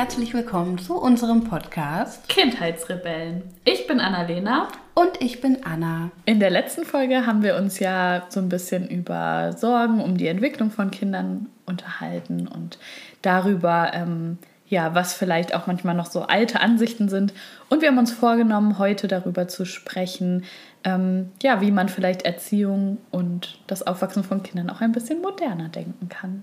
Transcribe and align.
herzlich 0.00 0.32
willkommen 0.32 0.78
zu 0.78 0.98
unserem 0.98 1.44
Podcast 1.44 2.26
Kindheitsrebellen. 2.26 3.42
Ich 3.66 3.86
bin 3.86 4.00
Annalena. 4.00 4.68
Und 4.94 5.20
ich 5.20 5.42
bin 5.42 5.58
Anna. 5.62 6.10
In 6.24 6.40
der 6.40 6.48
letzten 6.48 6.84
Folge 6.84 7.26
haben 7.26 7.42
wir 7.42 7.54
uns 7.56 7.80
ja 7.80 8.22
so 8.30 8.40
ein 8.40 8.48
bisschen 8.48 8.88
über 8.88 9.52
Sorgen 9.58 10.00
um 10.00 10.16
die 10.16 10.28
Entwicklung 10.28 10.70
von 10.70 10.90
Kindern 10.90 11.50
unterhalten 11.66 12.48
und 12.48 12.78
darüber, 13.20 13.90
ähm, 13.92 14.38
ja, 14.66 14.94
was 14.94 15.12
vielleicht 15.12 15.54
auch 15.54 15.66
manchmal 15.66 15.94
noch 15.94 16.06
so 16.06 16.22
alte 16.22 16.60
Ansichten 16.60 17.10
sind. 17.10 17.34
Und 17.68 17.82
wir 17.82 17.88
haben 17.88 17.98
uns 17.98 18.10
vorgenommen, 18.10 18.78
heute 18.78 19.06
darüber 19.06 19.48
zu 19.48 19.66
sprechen, 19.66 20.44
ähm, 20.82 21.30
ja, 21.42 21.60
wie 21.60 21.72
man 21.72 21.90
vielleicht 21.90 22.22
Erziehung 22.22 22.96
und 23.10 23.58
das 23.66 23.86
Aufwachsen 23.86 24.24
von 24.24 24.42
Kindern 24.42 24.70
auch 24.70 24.80
ein 24.80 24.92
bisschen 24.92 25.20
moderner 25.20 25.68
denken 25.68 26.08
kann. 26.08 26.42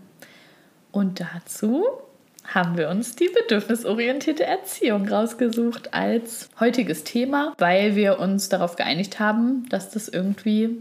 Und 0.92 1.20
dazu 1.20 1.84
haben 2.48 2.78
wir 2.78 2.90
uns 2.90 3.16
die 3.16 3.30
bedürfnisorientierte 3.30 4.46
Erziehung 4.46 5.08
rausgesucht 5.08 5.94
als 5.94 6.50
heutiges 6.60 7.04
Thema, 7.04 7.54
weil 7.58 7.96
wir 7.96 8.20
uns 8.20 8.50
darauf 8.50 8.76
geeinigt 8.76 9.20
haben, 9.20 9.68
dass 9.70 9.92
das 9.92 10.08
irgendwie 10.08 10.78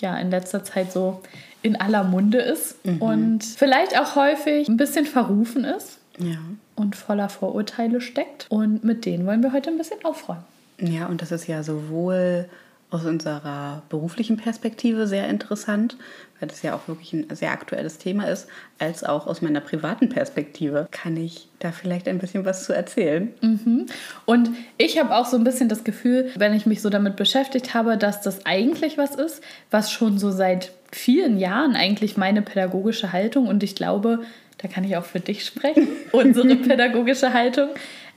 ja 0.00 0.16
in 0.16 0.30
letzter 0.30 0.62
Zeit 0.62 0.92
so 0.92 1.20
in 1.62 1.80
aller 1.80 2.04
Munde 2.04 2.38
ist 2.38 2.84
mhm. 2.84 3.02
und 3.02 3.44
vielleicht 3.44 3.98
auch 3.98 4.14
häufig 4.14 4.68
ein 4.68 4.76
bisschen 4.76 5.06
verrufen 5.06 5.64
ist. 5.64 5.98
Ja. 6.18 6.38
Und 6.76 6.94
voller 6.94 7.28
Vorurteile 7.28 8.00
steckt. 8.00 8.46
Und 8.48 8.84
mit 8.84 9.04
denen 9.04 9.26
wollen 9.26 9.42
wir 9.42 9.52
heute 9.52 9.70
ein 9.70 9.78
bisschen 9.78 10.04
aufräumen. 10.04 10.44
Ja, 10.80 11.06
und 11.06 11.22
das 11.22 11.32
ist 11.32 11.48
ja 11.48 11.62
sowohl 11.64 12.48
aus 12.90 13.04
unserer 13.04 13.82
beruflichen 13.88 14.36
Perspektive 14.36 15.06
sehr 15.06 15.28
interessant, 15.28 15.96
weil 16.40 16.48
das 16.48 16.62
ja 16.62 16.74
auch 16.74 16.88
wirklich 16.88 17.12
ein 17.12 17.26
sehr 17.34 17.50
aktuelles 17.50 17.98
Thema 17.98 18.28
ist, 18.28 18.48
als 18.78 19.04
auch 19.04 19.26
aus 19.26 19.42
meiner 19.42 19.60
privaten 19.60 20.08
Perspektive 20.08 20.88
kann 20.90 21.16
ich 21.16 21.48
da 21.58 21.72
vielleicht 21.72 22.08
ein 22.08 22.18
bisschen 22.18 22.44
was 22.44 22.64
zu 22.64 22.72
erzählen. 22.72 23.32
Mhm. 23.40 23.86
Und 24.24 24.50
ich 24.76 24.98
habe 24.98 25.14
auch 25.16 25.26
so 25.26 25.36
ein 25.36 25.44
bisschen 25.44 25.68
das 25.68 25.84
Gefühl, 25.84 26.30
wenn 26.36 26.54
ich 26.54 26.66
mich 26.66 26.82
so 26.82 26.90
damit 26.90 27.16
beschäftigt 27.16 27.74
habe, 27.74 27.96
dass 27.96 28.20
das 28.20 28.46
eigentlich 28.46 28.98
was 28.98 29.14
ist, 29.14 29.42
was 29.70 29.90
schon 29.90 30.18
so 30.18 30.30
seit 30.30 30.72
vielen 30.92 31.38
Jahren 31.38 31.76
eigentlich 31.76 32.16
meine 32.16 32.42
pädagogische 32.42 33.12
Haltung 33.12 33.46
und 33.46 33.62
ich 33.62 33.74
glaube, 33.74 34.20
da 34.58 34.68
kann 34.68 34.84
ich 34.84 34.96
auch 34.96 35.04
für 35.04 35.20
dich 35.20 35.44
sprechen, 35.44 35.88
unsere 36.12 36.56
pädagogische 36.56 37.32
Haltung 37.32 37.68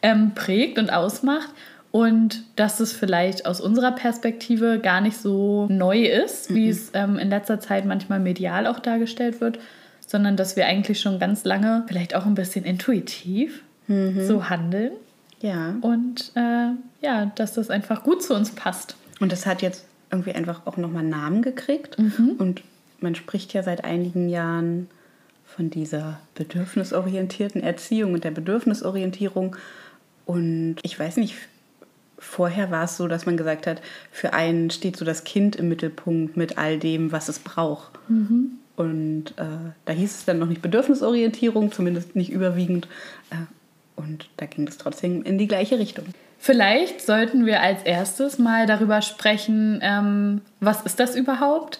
ähm, 0.02 0.31
prägt 0.36 0.80
und 0.80 0.92
ausmacht 0.92 1.50
und 1.92 2.44
dass 2.56 2.80
es 2.80 2.94
vielleicht 2.94 3.45
aus 3.45 3.59
unserer 3.59 3.92
Perspektive 3.92 4.80
gar 4.80 5.02
nicht 5.02 5.17
so 5.17 5.67
neu 5.70 6.03
ist, 6.03 6.53
wie 6.53 6.66
mhm. 6.66 6.72
es 6.72 6.92
ähm, 6.94 7.20
in 7.20 7.30
letzter 7.30 7.59
Zeit 7.59 7.86
manchmal 7.86 8.20
medial 8.20 8.66
auch 8.66 8.80
dargestellt 8.80 9.42
wird, 9.42 9.59
sondern 10.08 10.38
dass 10.38 10.56
wir 10.56 10.66
eigentlich 10.66 11.02
schon 11.02 11.19
ganz 11.19 11.44
lange, 11.44 11.84
vielleicht 11.88 12.16
auch 12.16 12.25
ein 12.25 12.36
bisschen 12.36 12.64
intuitiv, 12.64 13.64
mhm. 13.88 14.25
so 14.25 14.50
handeln. 14.50 14.94
Ja. 15.42 15.75
Und 15.81 16.31
äh, 16.36 16.72
ja, 17.02 17.25
dass 17.36 17.53
das 17.53 17.69
einfach 17.69 18.03
gut 18.03 18.23
zu 18.23 18.36
uns 18.36 18.52
passt. 18.52 18.95
Und 19.19 19.31
das 19.31 19.45
hat 19.45 19.62
jetzt 19.62 19.86
irgendwie 20.12 20.34
einfach 20.34 20.66
auch 20.66 20.78
nochmal 20.78 21.03
Namen 21.03 21.42
gekriegt. 21.42 22.00
Mhm. 22.00 22.36
Und 22.38 22.62
man 23.02 23.16
spricht 23.16 23.53
ja 23.53 23.64
seit 23.64 23.84
einigen 23.84 24.30
Jahren 24.30 24.88
von 25.45 25.69
dieser 25.69 26.19
bedürfnisorientierten 26.36 27.62
Erziehung 27.62 28.14
und 28.14 28.23
der 28.23 28.31
Bedürfnisorientierung. 28.31 29.58
Und 30.25 30.78
ich 30.84 30.97
weiß 30.97 31.17
nicht, 31.17 31.36
Vorher 32.24 32.70
war 32.70 32.84
es 32.84 32.98
so, 32.98 33.08
dass 33.08 33.26
man 33.26 33.36
gesagt 33.36 33.66
hat, 33.66 33.82
für 34.12 34.34
einen 34.34 34.70
steht 34.70 34.96
so 34.96 35.04
das 35.04 35.24
Kind 35.24 35.56
im 35.56 35.70
Mittelpunkt 35.70 36.38
mit 36.38 36.58
all 36.60 36.78
dem, 36.78 37.12
was 37.12 37.28
es 37.28 37.40
braucht. 37.40 37.92
Mhm. 38.08 38.52
Und 38.76 39.32
äh, 39.38 39.74
da 39.86 39.94
hieß 39.94 40.16
es 40.16 40.26
dann 40.26 40.38
noch 40.38 40.46
nicht 40.46 40.62
Bedürfnisorientierung, 40.62 41.72
zumindest 41.72 42.16
nicht 42.16 42.32
überwiegend. 42.32 42.88
Äh, 43.32 43.36
und 43.96 44.30
da 44.38 44.46
ging 44.46 44.68
es 44.68 44.78
trotzdem 44.78 45.24
in 45.24 45.40
die 45.40 45.48
gleiche 45.48 45.80
Richtung. 45.80 46.06
Vielleicht 46.38 47.02
sollten 47.02 47.46
wir 47.46 47.62
als 47.62 47.84
erstes 47.84 48.38
mal 48.38 48.68
darüber 48.68 49.02
sprechen, 49.02 49.80
ähm, 49.81 50.42
was 50.60 50.84
ist 50.84 51.00
das 51.00 51.16
überhaupt? 51.16 51.80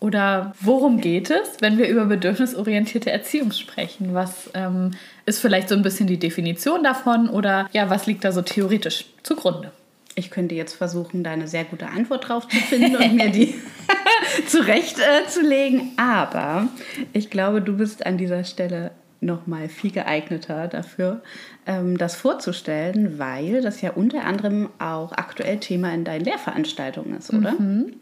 Oder 0.00 0.54
worum 0.60 1.00
geht 1.00 1.30
es, 1.30 1.56
wenn 1.60 1.76
wir 1.76 1.88
über 1.88 2.04
bedürfnisorientierte 2.04 3.10
Erziehung 3.10 3.52
sprechen? 3.52 4.14
Was 4.14 4.50
ähm, 4.54 4.92
ist 5.26 5.40
vielleicht 5.40 5.70
so 5.70 5.74
ein 5.74 5.82
bisschen 5.82 6.06
die 6.06 6.18
Definition 6.18 6.84
davon 6.84 7.28
oder 7.28 7.68
ja, 7.72 7.90
was 7.90 8.06
liegt 8.06 8.24
da 8.24 8.32
so 8.32 8.42
theoretisch 8.42 9.06
zugrunde? 9.22 9.72
Ich 10.18 10.32
könnte 10.32 10.56
jetzt 10.56 10.74
versuchen, 10.74 11.22
da 11.22 11.30
eine 11.30 11.46
sehr 11.46 11.62
gute 11.62 11.86
Antwort 11.86 12.28
drauf 12.28 12.48
zu 12.48 12.56
finden 12.56 12.96
und 12.96 13.14
mir 13.14 13.30
die 13.30 13.54
zurechtzulegen. 14.48 15.80
Äh, 15.80 16.00
Aber 16.00 16.66
ich 17.12 17.30
glaube, 17.30 17.62
du 17.62 17.76
bist 17.76 18.04
an 18.04 18.18
dieser 18.18 18.42
Stelle 18.42 18.90
noch 19.20 19.46
mal 19.46 19.68
viel 19.68 19.92
geeigneter 19.92 20.66
dafür, 20.66 21.22
ähm, 21.66 21.98
das 21.98 22.16
vorzustellen, 22.16 23.20
weil 23.20 23.62
das 23.62 23.80
ja 23.80 23.92
unter 23.92 24.24
anderem 24.24 24.70
auch 24.80 25.12
aktuell 25.12 25.58
Thema 25.58 25.94
in 25.94 26.02
deinen 26.02 26.24
Lehrveranstaltungen 26.24 27.16
ist, 27.16 27.32
oder? 27.32 27.52
Mhm. 27.52 27.94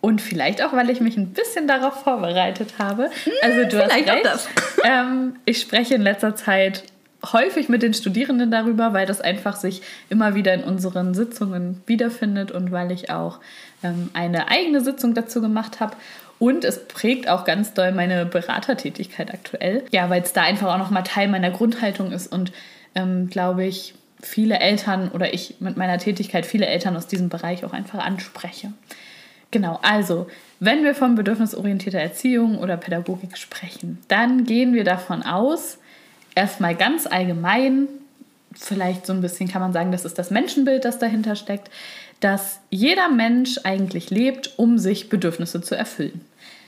Und 0.00 0.20
vielleicht 0.20 0.62
auch, 0.62 0.74
weil 0.74 0.90
ich 0.90 1.00
mich 1.00 1.16
ein 1.16 1.32
bisschen 1.32 1.66
darauf 1.66 2.02
vorbereitet 2.02 2.74
habe. 2.78 3.10
Also 3.42 3.62
du 3.62 3.70
vielleicht 3.70 4.08
hast 4.08 4.16
recht. 4.16 4.26
Auch 4.28 4.32
das. 4.32 4.48
Ähm, 4.84 5.36
ich 5.44 5.60
spreche 5.60 5.94
in 5.94 6.02
letzter 6.02 6.36
Zeit 6.36 6.84
häufig 7.32 7.68
mit 7.68 7.82
den 7.82 7.94
Studierenden 7.94 8.50
darüber, 8.50 8.92
weil 8.92 9.06
das 9.06 9.20
einfach 9.20 9.56
sich 9.56 9.82
immer 10.10 10.34
wieder 10.34 10.54
in 10.54 10.64
unseren 10.64 11.14
Sitzungen 11.14 11.82
wiederfindet 11.86 12.50
und 12.50 12.72
weil 12.72 12.92
ich 12.92 13.10
auch 13.10 13.40
ähm, 13.82 14.10
eine 14.14 14.48
eigene 14.48 14.80
Sitzung 14.80 15.14
dazu 15.14 15.40
gemacht 15.40 15.80
habe. 15.80 15.96
Und 16.38 16.64
es 16.64 16.86
prägt 16.86 17.28
auch 17.28 17.44
ganz 17.44 17.74
doll 17.74 17.92
meine 17.92 18.26
Beratertätigkeit 18.26 19.32
aktuell. 19.32 19.84
Ja, 19.92 20.10
weil 20.10 20.22
es 20.22 20.32
da 20.32 20.42
einfach 20.42 20.74
auch 20.74 20.78
nochmal 20.78 21.04
Teil 21.04 21.28
meiner 21.28 21.50
Grundhaltung 21.50 22.12
ist 22.12 22.26
und 22.32 22.52
ähm, 22.94 23.30
glaube 23.30 23.64
ich, 23.64 23.94
viele 24.20 24.58
Eltern 24.58 25.10
oder 25.10 25.34
ich 25.34 25.56
mit 25.60 25.76
meiner 25.76 25.98
Tätigkeit 25.98 26.46
viele 26.46 26.66
Eltern 26.66 26.96
aus 26.96 27.06
diesem 27.06 27.28
Bereich 27.28 27.64
auch 27.64 27.72
einfach 27.72 28.04
anspreche. 28.04 28.72
Genau, 29.50 29.78
also 29.82 30.26
wenn 30.58 30.82
wir 30.82 30.94
von 30.94 31.14
bedürfnisorientierter 31.14 32.00
Erziehung 32.00 32.58
oder 32.58 32.76
Pädagogik 32.76 33.36
sprechen, 33.38 33.98
dann 34.08 34.44
gehen 34.44 34.74
wir 34.74 34.82
davon 34.82 35.22
aus, 35.22 35.78
erstmal 36.34 36.74
ganz 36.74 37.06
allgemein, 37.06 37.88
vielleicht 38.52 39.06
so 39.06 39.12
ein 39.12 39.20
bisschen 39.20 39.48
kann 39.48 39.60
man 39.60 39.72
sagen, 39.72 39.92
das 39.92 40.04
ist 40.04 40.18
das 40.18 40.30
Menschenbild, 40.30 40.84
das 40.84 40.98
dahinter 40.98 41.36
steckt, 41.36 41.70
dass 42.20 42.60
jeder 42.70 43.08
Mensch 43.08 43.58
eigentlich 43.64 44.10
lebt, 44.10 44.58
um 44.58 44.78
sich 44.78 45.08
Bedürfnisse 45.08 45.60
zu 45.60 45.74
erfüllen. 45.74 46.20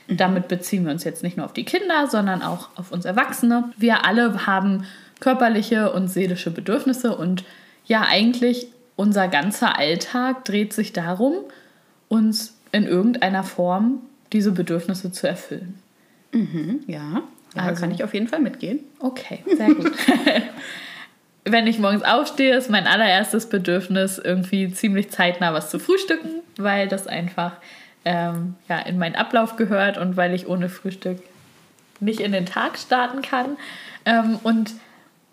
Mhm. 0.07 0.17
Damit 0.17 0.47
beziehen 0.47 0.85
wir 0.85 0.91
uns 0.91 1.03
jetzt 1.03 1.23
nicht 1.23 1.37
nur 1.37 1.45
auf 1.45 1.53
die 1.53 1.65
Kinder, 1.65 2.07
sondern 2.07 2.41
auch 2.41 2.69
auf 2.75 2.91
uns 2.91 3.05
Erwachsene. 3.05 3.71
Wir 3.77 4.05
alle 4.05 4.45
haben 4.45 4.83
körperliche 5.19 5.91
und 5.91 6.09
seelische 6.09 6.51
Bedürfnisse 6.51 7.15
und 7.15 7.43
ja, 7.85 8.05
eigentlich 8.07 8.67
unser 8.95 9.27
ganzer 9.27 9.77
Alltag 9.77 10.45
dreht 10.45 10.73
sich 10.73 10.93
darum, 10.93 11.35
uns 12.09 12.55
in 12.71 12.85
irgendeiner 12.85 13.43
Form 13.43 14.01
diese 14.33 14.51
Bedürfnisse 14.51 15.11
zu 15.11 15.27
erfüllen. 15.27 15.79
Mhm, 16.33 16.81
ja. 16.87 17.23
Ja, 17.57 17.69
also, 17.69 17.81
kann 17.81 17.91
ich 17.91 18.03
auf 18.03 18.13
jeden 18.13 18.27
Fall 18.27 18.39
mitgehen. 18.39 18.79
Okay, 18.99 19.39
sehr 19.45 19.67
gut. 19.67 19.91
Wenn 21.45 21.65
ich 21.65 21.79
morgens 21.79 22.03
aufstehe, 22.03 22.55
ist 22.55 22.69
mein 22.69 22.87
allererstes 22.87 23.47
Bedürfnis, 23.47 24.17
irgendwie 24.17 24.71
ziemlich 24.71 25.11
zeitnah 25.11 25.53
was 25.53 25.69
zu 25.69 25.79
frühstücken, 25.79 26.41
weil 26.57 26.87
das 26.87 27.07
einfach 27.07 27.53
ähm, 28.03 28.55
ja, 28.67 28.79
in 28.79 28.97
meinen 28.97 29.15
Ablauf 29.15 29.55
gehört 29.55 29.97
und 29.97 30.17
weil 30.17 30.33
ich 30.33 30.47
ohne 30.47 30.69
Frühstück 30.69 31.19
nicht 31.99 32.19
in 32.19 32.31
den 32.31 32.45
Tag 32.45 32.77
starten 32.77 33.21
kann. 33.21 33.57
Ähm, 34.05 34.39
und 34.43 34.73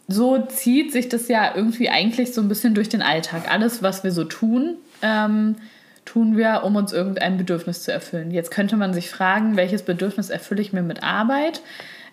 so 0.08 0.38
zieht 0.46 0.92
sich 0.92 1.08
das 1.08 1.28
ja 1.28 1.54
irgendwie 1.54 1.88
eigentlich 1.88 2.34
so 2.34 2.40
ein 2.40 2.48
bisschen 2.48 2.74
durch 2.74 2.88
den 2.88 3.02
Alltag. 3.02 3.50
Alles, 3.50 3.82
was 3.82 4.04
wir 4.04 4.12
so 4.12 4.24
tun, 4.24 4.76
ähm, 5.02 5.56
tun 6.04 6.36
wir, 6.36 6.62
um 6.64 6.76
uns 6.76 6.92
irgendein 6.92 7.38
Bedürfnis 7.38 7.82
zu 7.82 7.92
erfüllen. 7.92 8.30
Jetzt 8.30 8.50
könnte 8.50 8.76
man 8.76 8.92
sich 8.92 9.10
fragen, 9.10 9.56
welches 9.56 9.82
Bedürfnis 9.82 10.30
erfülle 10.30 10.60
ich 10.60 10.72
mir 10.72 10.82
mit 10.82 11.02
Arbeit? 11.02 11.60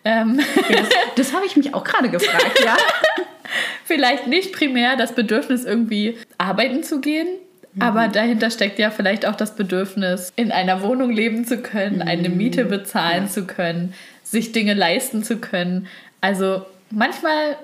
Ähm 0.03 0.39
das, 0.69 0.89
das 1.15 1.33
habe 1.33 1.45
ich 1.45 1.55
mich 1.55 1.73
auch 1.73 1.83
gerade 1.83 2.09
gefragt, 2.09 2.61
ja. 2.63 2.77
vielleicht 3.85 4.27
nicht 4.27 4.53
primär 4.53 4.95
das 4.95 5.13
Bedürfnis, 5.13 5.65
irgendwie 5.65 6.17
arbeiten 6.37 6.83
zu 6.83 7.01
gehen, 7.01 7.27
mhm. 7.73 7.81
aber 7.81 8.07
dahinter 8.07 8.49
steckt 8.49 8.79
ja 8.79 8.89
vielleicht 8.89 9.25
auch 9.25 9.35
das 9.35 9.55
Bedürfnis, 9.55 10.31
in 10.35 10.51
einer 10.51 10.81
Wohnung 10.81 11.11
leben 11.11 11.45
zu 11.45 11.57
können, 11.57 11.97
mhm. 11.97 12.07
eine 12.07 12.29
Miete 12.29 12.65
bezahlen 12.65 13.25
ja. 13.25 13.29
zu 13.29 13.45
können, 13.45 13.93
sich 14.23 14.51
Dinge 14.51 14.73
leisten 14.73 15.23
zu 15.23 15.37
können. 15.37 15.87
Also 16.21 16.65
manchmal 16.89 17.57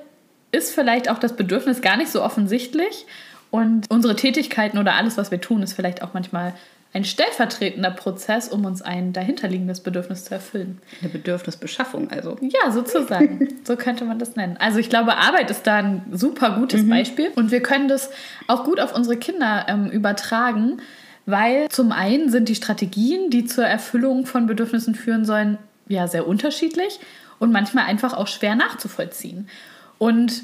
ist 0.51 0.73
vielleicht 0.73 1.09
auch 1.09 1.19
das 1.19 1.35
Bedürfnis 1.35 1.81
gar 1.81 1.97
nicht 1.97 2.11
so 2.11 2.23
offensichtlich 2.23 3.05
und 3.51 3.89
unsere 3.89 4.15
Tätigkeiten 4.15 4.77
oder 4.77 4.95
alles, 4.95 5.17
was 5.17 5.31
wir 5.31 5.41
tun, 5.41 5.61
ist 5.63 5.73
vielleicht 5.73 6.01
auch 6.01 6.13
manchmal 6.13 6.53
ein 6.93 7.03
stellvertretender 7.03 7.91
Prozess, 7.91 8.47
um 8.49 8.65
uns 8.65 8.81
ein 8.81 9.13
dahinterliegendes 9.13 9.81
Bedürfnis 9.81 10.25
zu 10.25 10.33
erfüllen. 10.33 10.79
Eine 11.01 11.09
Bedürfnisbeschaffung 11.09 12.09
also. 12.09 12.37
Ja, 12.41 12.71
sozusagen. 12.71 13.49
so 13.63 13.75
könnte 13.75 14.05
man 14.05 14.19
das 14.19 14.35
nennen. 14.35 14.57
Also 14.57 14.79
ich 14.79 14.89
glaube, 14.89 15.17
Arbeit 15.17 15.51
ist 15.51 15.67
da 15.67 15.77
ein 15.77 16.05
super 16.11 16.57
gutes 16.57 16.83
mhm. 16.83 16.89
Beispiel 16.89 17.31
und 17.35 17.51
wir 17.51 17.61
können 17.61 17.87
das 17.87 18.09
auch 18.47 18.63
gut 18.63 18.79
auf 18.79 18.95
unsere 18.95 19.17
Kinder 19.17 19.65
ähm, 19.67 19.89
übertragen, 19.89 20.81
weil 21.25 21.67
zum 21.69 21.91
einen 21.91 22.29
sind 22.29 22.49
die 22.49 22.55
Strategien, 22.55 23.29
die 23.29 23.45
zur 23.45 23.65
Erfüllung 23.65 24.25
von 24.25 24.47
Bedürfnissen 24.47 24.95
führen 24.95 25.25
sollen, 25.25 25.57
ja 25.87 26.07
sehr 26.07 26.27
unterschiedlich 26.27 26.99
und 27.39 27.51
manchmal 27.51 27.85
einfach 27.85 28.13
auch 28.13 28.27
schwer 28.27 28.55
nachzuvollziehen. 28.55 29.49
Und 29.97 30.43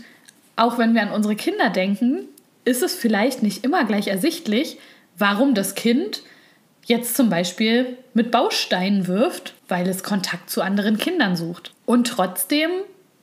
auch 0.56 0.78
wenn 0.78 0.94
wir 0.94 1.02
an 1.02 1.12
unsere 1.12 1.36
Kinder 1.36 1.70
denken, 1.70 2.28
ist 2.66 2.84
es 2.84 2.96
vielleicht 2.96 3.44
nicht 3.44 3.64
immer 3.64 3.86
gleich 3.86 4.08
ersichtlich, 4.08 4.78
warum 5.18 5.54
das 5.54 5.76
Kind 5.76 6.22
jetzt 6.84 7.16
zum 7.16 7.30
Beispiel 7.30 7.98
mit 8.14 8.32
Bausteinen 8.32 9.08
wirft, 9.08 9.54
weil 9.68 9.88
es 9.88 10.04
Kontakt 10.04 10.50
zu 10.50 10.62
anderen 10.62 10.98
Kindern 10.98 11.36
sucht. 11.36 11.72
Und 11.86 12.08
trotzdem, 12.08 12.70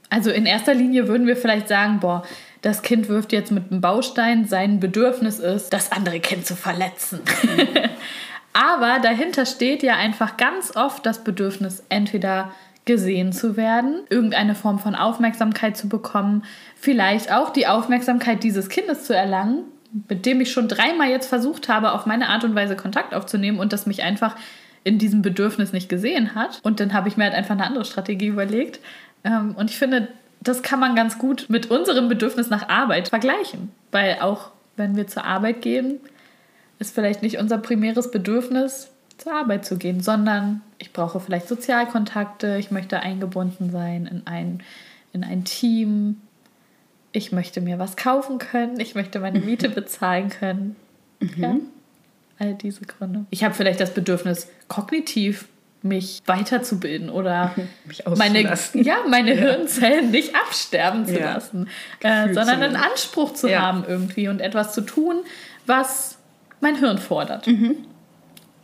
also 0.09 0.31
in 0.31 0.47
erster 0.47 0.75
Linie 0.75 1.09
würden 1.09 1.27
wir 1.27 1.37
vielleicht 1.37 1.69
sagen, 1.69 2.01
boah, 2.01 2.23
das 2.63 2.83
Kind 2.83 3.09
wirft 3.09 3.33
jetzt 3.33 3.53
mit 3.53 3.71
einem 3.71 3.81
Baustein, 3.81 4.47
sein 4.47 4.81
Bedürfnis 4.81 5.39
ist, 5.39 5.73
das 5.73 5.93
andere 5.93 6.21
Kind 6.21 6.47
zu 6.47 6.57
verletzen. 6.57 7.21
Aber 8.53 8.99
dahinter 9.01 9.47
steht 9.47 9.83
ja 9.83 9.95
einfach 9.95 10.37
ganz 10.37 10.77
oft 10.77 11.07
das 11.07 11.23
Bedürfnis, 11.23 11.85
entweder 11.89 12.53
gesehen 12.85 13.33
zu 13.33 13.57
werden, 13.57 14.01
irgendeine 14.09 14.55
Form 14.55 14.79
von 14.79 14.95
Aufmerksamkeit 14.95 15.77
zu 15.77 15.89
bekommen, 15.89 16.45
vielleicht 16.77 17.31
auch 17.31 17.51
die 17.51 17.67
Aufmerksamkeit 17.67 18.43
dieses 18.43 18.69
Kindes 18.69 19.05
zu 19.05 19.15
erlangen, 19.15 19.65
mit 20.09 20.27
dem 20.27 20.41
ich 20.41 20.53
schon 20.53 20.69
dreimal 20.69 21.09
jetzt 21.09 21.29
versucht 21.29 21.69
habe, 21.69 21.93
auf 21.93 22.07
meine 22.07 22.29
Art 22.29 22.45
und 22.45 22.55
Weise 22.55 22.77
Kontakt 22.77 23.15
aufzunehmen 23.15 23.59
und 23.59 23.73
das 23.73 23.87
mich 23.87 24.03
einfach 24.03 24.37
in 24.85 24.99
diesem 24.99 25.23
Bedürfnis 25.23 25.73
nicht 25.73 25.89
gesehen 25.89 26.35
hat. 26.35 26.61
Und 26.63 26.81
dann 26.81 26.93
habe 26.93 27.09
ich 27.09 27.17
mir 27.17 27.25
halt 27.25 27.35
einfach 27.35 27.55
eine 27.55 27.67
andere 27.67 27.85
Strategie 27.85 28.29
überlegt. 28.29 28.81
Ähm, 29.25 29.55
und 29.57 29.71
ich 29.71 29.77
finde, 29.77 30.09
das 30.41 30.63
kann 30.63 30.81
man 30.81 30.95
ganz 30.95 31.19
gut 31.19 31.47
mit 31.49 31.71
unserem 31.71 32.09
Bedürfnis 32.09 32.49
nach 32.49 32.69
Arbeit 32.69 33.09
vergleichen. 33.09 33.71
Weil 33.91 34.19
auch 34.21 34.51
wenn 34.77 34.97
wir 34.97 35.07
zur 35.07 35.25
Arbeit 35.25 35.61
gehen, 35.61 36.01
ist 36.79 36.95
vielleicht 36.95 37.23
nicht 37.23 37.39
unser 37.39 37.59
primäres 37.59 38.11
Bedürfnis, 38.11 38.91
zur 39.19 39.35
Arbeit 39.35 39.67
zu 39.67 39.77
gehen, 39.77 40.01
sondern 40.01 40.63
ich 40.79 40.95
brauche 40.95 41.21
vielleicht 41.21 41.47
Sozialkontakte, 41.47 42.57
ich 42.59 42.71
möchte 42.71 43.01
eingebunden 43.01 43.71
sein 43.71 44.07
in 44.07 44.27
ein, 44.27 44.63
in 45.13 45.25
ein 45.25 45.45
Team, 45.45 46.23
ich 47.13 47.33
möchte 47.33 47.61
mir 47.61 47.79
was 47.79 47.97
kaufen 47.97 48.39
können, 48.39 48.81
ich 48.81 48.95
möchte 48.95 49.21
meine 49.21 49.41
Miete 49.41 49.69
bezahlen 49.69 50.29
können. 50.29 50.77
Mhm. 51.21 51.35
Ja, 51.37 51.57
all 52.39 52.55
diese 52.55 52.83
Gründe. 52.83 53.27
Ich 53.31 53.45
habe 53.45 53.55
vielleicht 53.55 53.81
das 53.81 53.93
Bedürfnis, 53.93 54.49
kognitiv 54.69 55.47
mich 55.83 56.21
weiterzubilden 56.27 57.11
oder 57.11 57.55
mich 57.87 58.05
meine, 58.17 58.55
ja, 58.75 58.99
meine 59.09 59.35
ja. 59.35 59.41
Hirnzellen 59.41 60.11
nicht 60.11 60.35
absterben 60.35 61.07
zu 61.07 61.19
ja. 61.19 61.35
lassen, 61.35 61.69
äh, 62.01 62.33
sondern 62.35 62.63
einen 62.63 62.77
Anspruch 62.77 63.33
zu 63.33 63.49
ja. 63.49 63.61
haben 63.61 63.85
irgendwie 63.87 64.29
und 64.29 64.41
etwas 64.41 64.75
zu 64.75 64.83
tun, 64.83 65.21
was 65.67 66.19
mein 66.61 66.77
Hirn 66.77 66.99
fordert. 66.99 67.47
Mhm. 67.47 67.77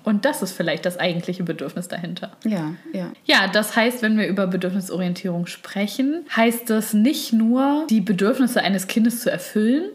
Und 0.07 0.25
das 0.25 0.41
ist 0.41 0.53
vielleicht 0.53 0.87
das 0.87 1.01
eigentliche 1.01 1.43
Bedürfnis 1.43 1.89
dahinter. 1.89 2.31
Ja, 2.45 2.77
ja. 2.93 3.11
Ja, 3.25 3.49
das 3.49 3.75
heißt, 3.75 4.03
wenn 4.03 4.17
wir 4.17 4.29
über 4.29 4.47
Bedürfnisorientierung 4.47 5.47
sprechen, 5.49 6.25
heißt 6.35 6.71
das 6.71 6.95
nicht 6.95 7.33
nur, 7.33 7.89
die 7.91 8.01
Bedürfnisse 8.01 8.63
eines 8.63 8.87
Kindes 8.87 9.21
zu 9.23 9.33
erfüllen 9.33 9.91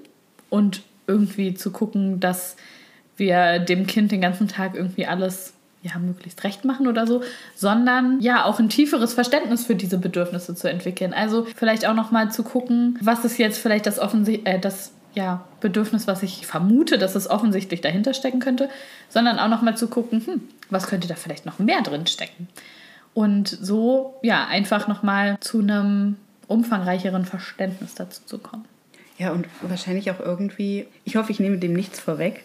und 0.50 0.82
irgendwie 1.08 1.54
zu 1.54 1.72
gucken, 1.72 2.20
dass 2.20 2.58
wir 3.16 3.60
dem 3.60 3.88
Kind 3.88 4.12
den 4.12 4.20
ganzen 4.20 4.50
Tag 4.50 4.76
irgendwie 4.76 5.06
alles 5.06 5.54
ja, 5.82 5.98
möglichst 5.98 6.44
recht 6.44 6.66
machen 6.66 6.88
oder 6.90 7.08
so, 7.08 7.24
sondern 7.56 8.20
ja 8.20 8.44
auch 8.44 8.60
ein 8.60 8.68
tieferes 8.68 9.14
Verständnis 9.14 9.66
für 9.66 9.76
diese 9.76 9.98
Bedürfnisse 9.98 10.56
zu 10.56 10.70
entwickeln. 10.70 11.14
Also 11.14 11.48
vielleicht 11.56 11.88
auch 11.88 11.96
nochmal 11.96 12.34
zu 12.34 12.44
gucken, 12.44 12.98
was 13.00 13.24
ist 13.24 13.38
jetzt 13.38 13.60
vielleicht 13.60 13.86
das, 13.86 13.98
Offensi 13.98 14.42
äh, 14.44 14.60
das 14.60 14.92
ja, 15.14 15.46
Bedürfnis, 15.60 16.08
was 16.08 16.24
ich 16.24 16.48
vermute, 16.48 16.98
dass 16.98 17.16
es 17.16 17.30
offensichtlich 17.30 17.82
dahinter 17.82 18.14
stecken 18.14 18.40
könnte, 18.40 18.70
sondern 19.10 19.40
auch 19.40 19.50
nochmal 19.50 19.78
zu 19.78 19.88
gucken, 19.88 20.26
hm, 20.26 20.42
was 20.70 20.88
könnte 20.88 21.08
da 21.08 21.16
vielleicht 21.16 21.46
noch 21.46 21.60
mehr 21.60 21.82
drin 21.82 22.08
stecken. 22.08 22.48
Und 23.14 23.50
so 23.50 24.16
ja, 24.22 24.48
einfach 24.48 24.88
nochmal 24.88 25.38
zu 25.42 25.60
einem 25.60 26.18
umfangreicheren 26.48 27.26
Verständnis 27.26 27.96
dazu 27.96 28.22
zu 28.26 28.38
kommen. 28.40 28.66
Ja, 29.18 29.32
und 29.32 29.48
wahrscheinlich 29.62 30.10
auch 30.12 30.20
irgendwie, 30.20 30.88
ich 31.04 31.16
hoffe, 31.16 31.32
ich 31.32 31.40
nehme 31.40 31.58
dem 31.58 31.74
nichts 31.74 32.00
vorweg, 32.00 32.44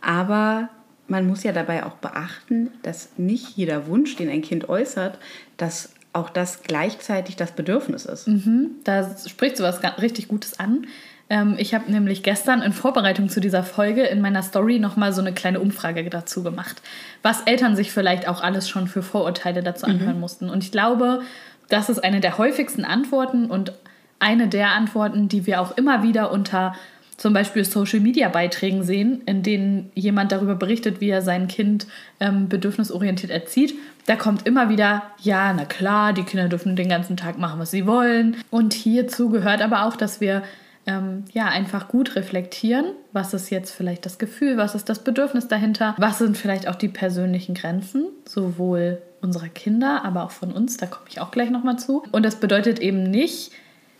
aber 0.00 0.68
man 1.06 1.26
muss 1.26 1.42
ja 1.42 1.52
dabei 1.52 1.86
auch 1.86 1.94
beachten, 1.94 2.70
dass 2.82 3.10
nicht 3.16 3.56
jeder 3.56 3.86
Wunsch, 3.86 4.16
den 4.16 4.28
ein 4.28 4.42
Kind 4.42 4.68
äußert, 4.68 5.18
dass 5.56 5.94
auch 6.12 6.30
das 6.30 6.62
gleichzeitig 6.62 7.36
das 7.36 7.52
Bedürfnis 7.52 8.04
ist. 8.04 8.28
Mhm, 8.28 8.72
da 8.84 9.16
sprichst 9.26 9.60
du 9.60 9.64
was 9.64 9.82
richtig 10.00 10.28
Gutes 10.28 10.58
an. 10.58 10.86
Ähm, 11.30 11.56
ich 11.58 11.74
habe 11.74 11.90
nämlich 11.90 12.22
gestern 12.22 12.62
in 12.62 12.72
Vorbereitung 12.72 13.28
zu 13.28 13.40
dieser 13.40 13.62
Folge 13.62 14.02
in 14.02 14.20
meiner 14.20 14.42
Story 14.42 14.78
nochmal 14.78 15.12
so 15.12 15.20
eine 15.20 15.32
kleine 15.32 15.60
Umfrage 15.60 16.08
dazu 16.08 16.42
gemacht, 16.42 16.80
was 17.22 17.42
Eltern 17.42 17.76
sich 17.76 17.92
vielleicht 17.92 18.28
auch 18.28 18.42
alles 18.42 18.68
schon 18.68 18.88
für 18.88 19.02
Vorurteile 19.02 19.62
dazu 19.62 19.86
mhm. 19.86 19.92
anhören 19.92 20.14
mhm. 20.14 20.20
mussten. 20.20 20.50
Und 20.50 20.64
ich 20.64 20.72
glaube, 20.72 21.20
das 21.68 21.90
ist 21.90 22.02
eine 22.02 22.20
der 22.20 22.38
häufigsten 22.38 22.84
Antworten 22.84 23.46
und 23.46 23.72
eine 24.20 24.48
der 24.48 24.72
Antworten, 24.72 25.28
die 25.28 25.46
wir 25.46 25.60
auch 25.60 25.76
immer 25.76 26.02
wieder 26.02 26.32
unter 26.32 26.74
zum 27.18 27.32
Beispiel 27.32 27.64
Social-Media-Beiträgen 27.64 28.84
sehen, 28.84 29.22
in 29.26 29.42
denen 29.42 29.90
jemand 29.94 30.30
darüber 30.30 30.54
berichtet, 30.54 31.00
wie 31.00 31.10
er 31.10 31.20
sein 31.20 31.48
Kind 31.48 31.88
ähm, 32.20 32.48
bedürfnisorientiert 32.48 33.32
erzieht. 33.32 33.74
Da 34.06 34.14
kommt 34.14 34.46
immer 34.46 34.68
wieder, 34.68 35.02
ja, 35.20 35.52
na 35.52 35.64
klar, 35.64 36.12
die 36.12 36.22
Kinder 36.22 36.48
dürfen 36.48 36.76
den 36.76 36.88
ganzen 36.88 37.16
Tag 37.16 37.36
machen, 37.36 37.58
was 37.58 37.72
sie 37.72 37.86
wollen. 37.86 38.36
Und 38.50 38.72
hierzu 38.72 39.30
gehört 39.30 39.62
aber 39.62 39.84
auch, 39.84 39.96
dass 39.96 40.20
wir 40.20 40.44
ähm, 40.88 41.24
ja 41.32 41.46
einfach 41.46 41.86
gut 41.86 42.16
reflektieren, 42.16 42.86
was 43.12 43.34
ist 43.34 43.50
jetzt 43.50 43.70
vielleicht 43.70 44.06
das 44.06 44.18
Gefühl, 44.18 44.56
was 44.56 44.74
ist 44.74 44.88
das 44.88 45.04
Bedürfnis 45.04 45.46
dahinter, 45.46 45.94
was 45.98 46.18
sind 46.18 46.36
vielleicht 46.36 46.66
auch 46.66 46.74
die 46.74 46.88
persönlichen 46.88 47.54
Grenzen, 47.54 48.06
sowohl 48.24 49.02
unserer 49.20 49.48
Kinder, 49.48 50.04
aber 50.04 50.24
auch 50.24 50.30
von 50.30 50.50
uns, 50.50 50.78
da 50.78 50.86
komme 50.86 51.06
ich 51.10 51.20
auch 51.20 51.30
gleich 51.30 51.50
nochmal 51.50 51.78
zu. 51.78 52.02
Und 52.10 52.24
das 52.24 52.36
bedeutet 52.36 52.78
eben 52.78 53.02
nicht, 53.02 53.52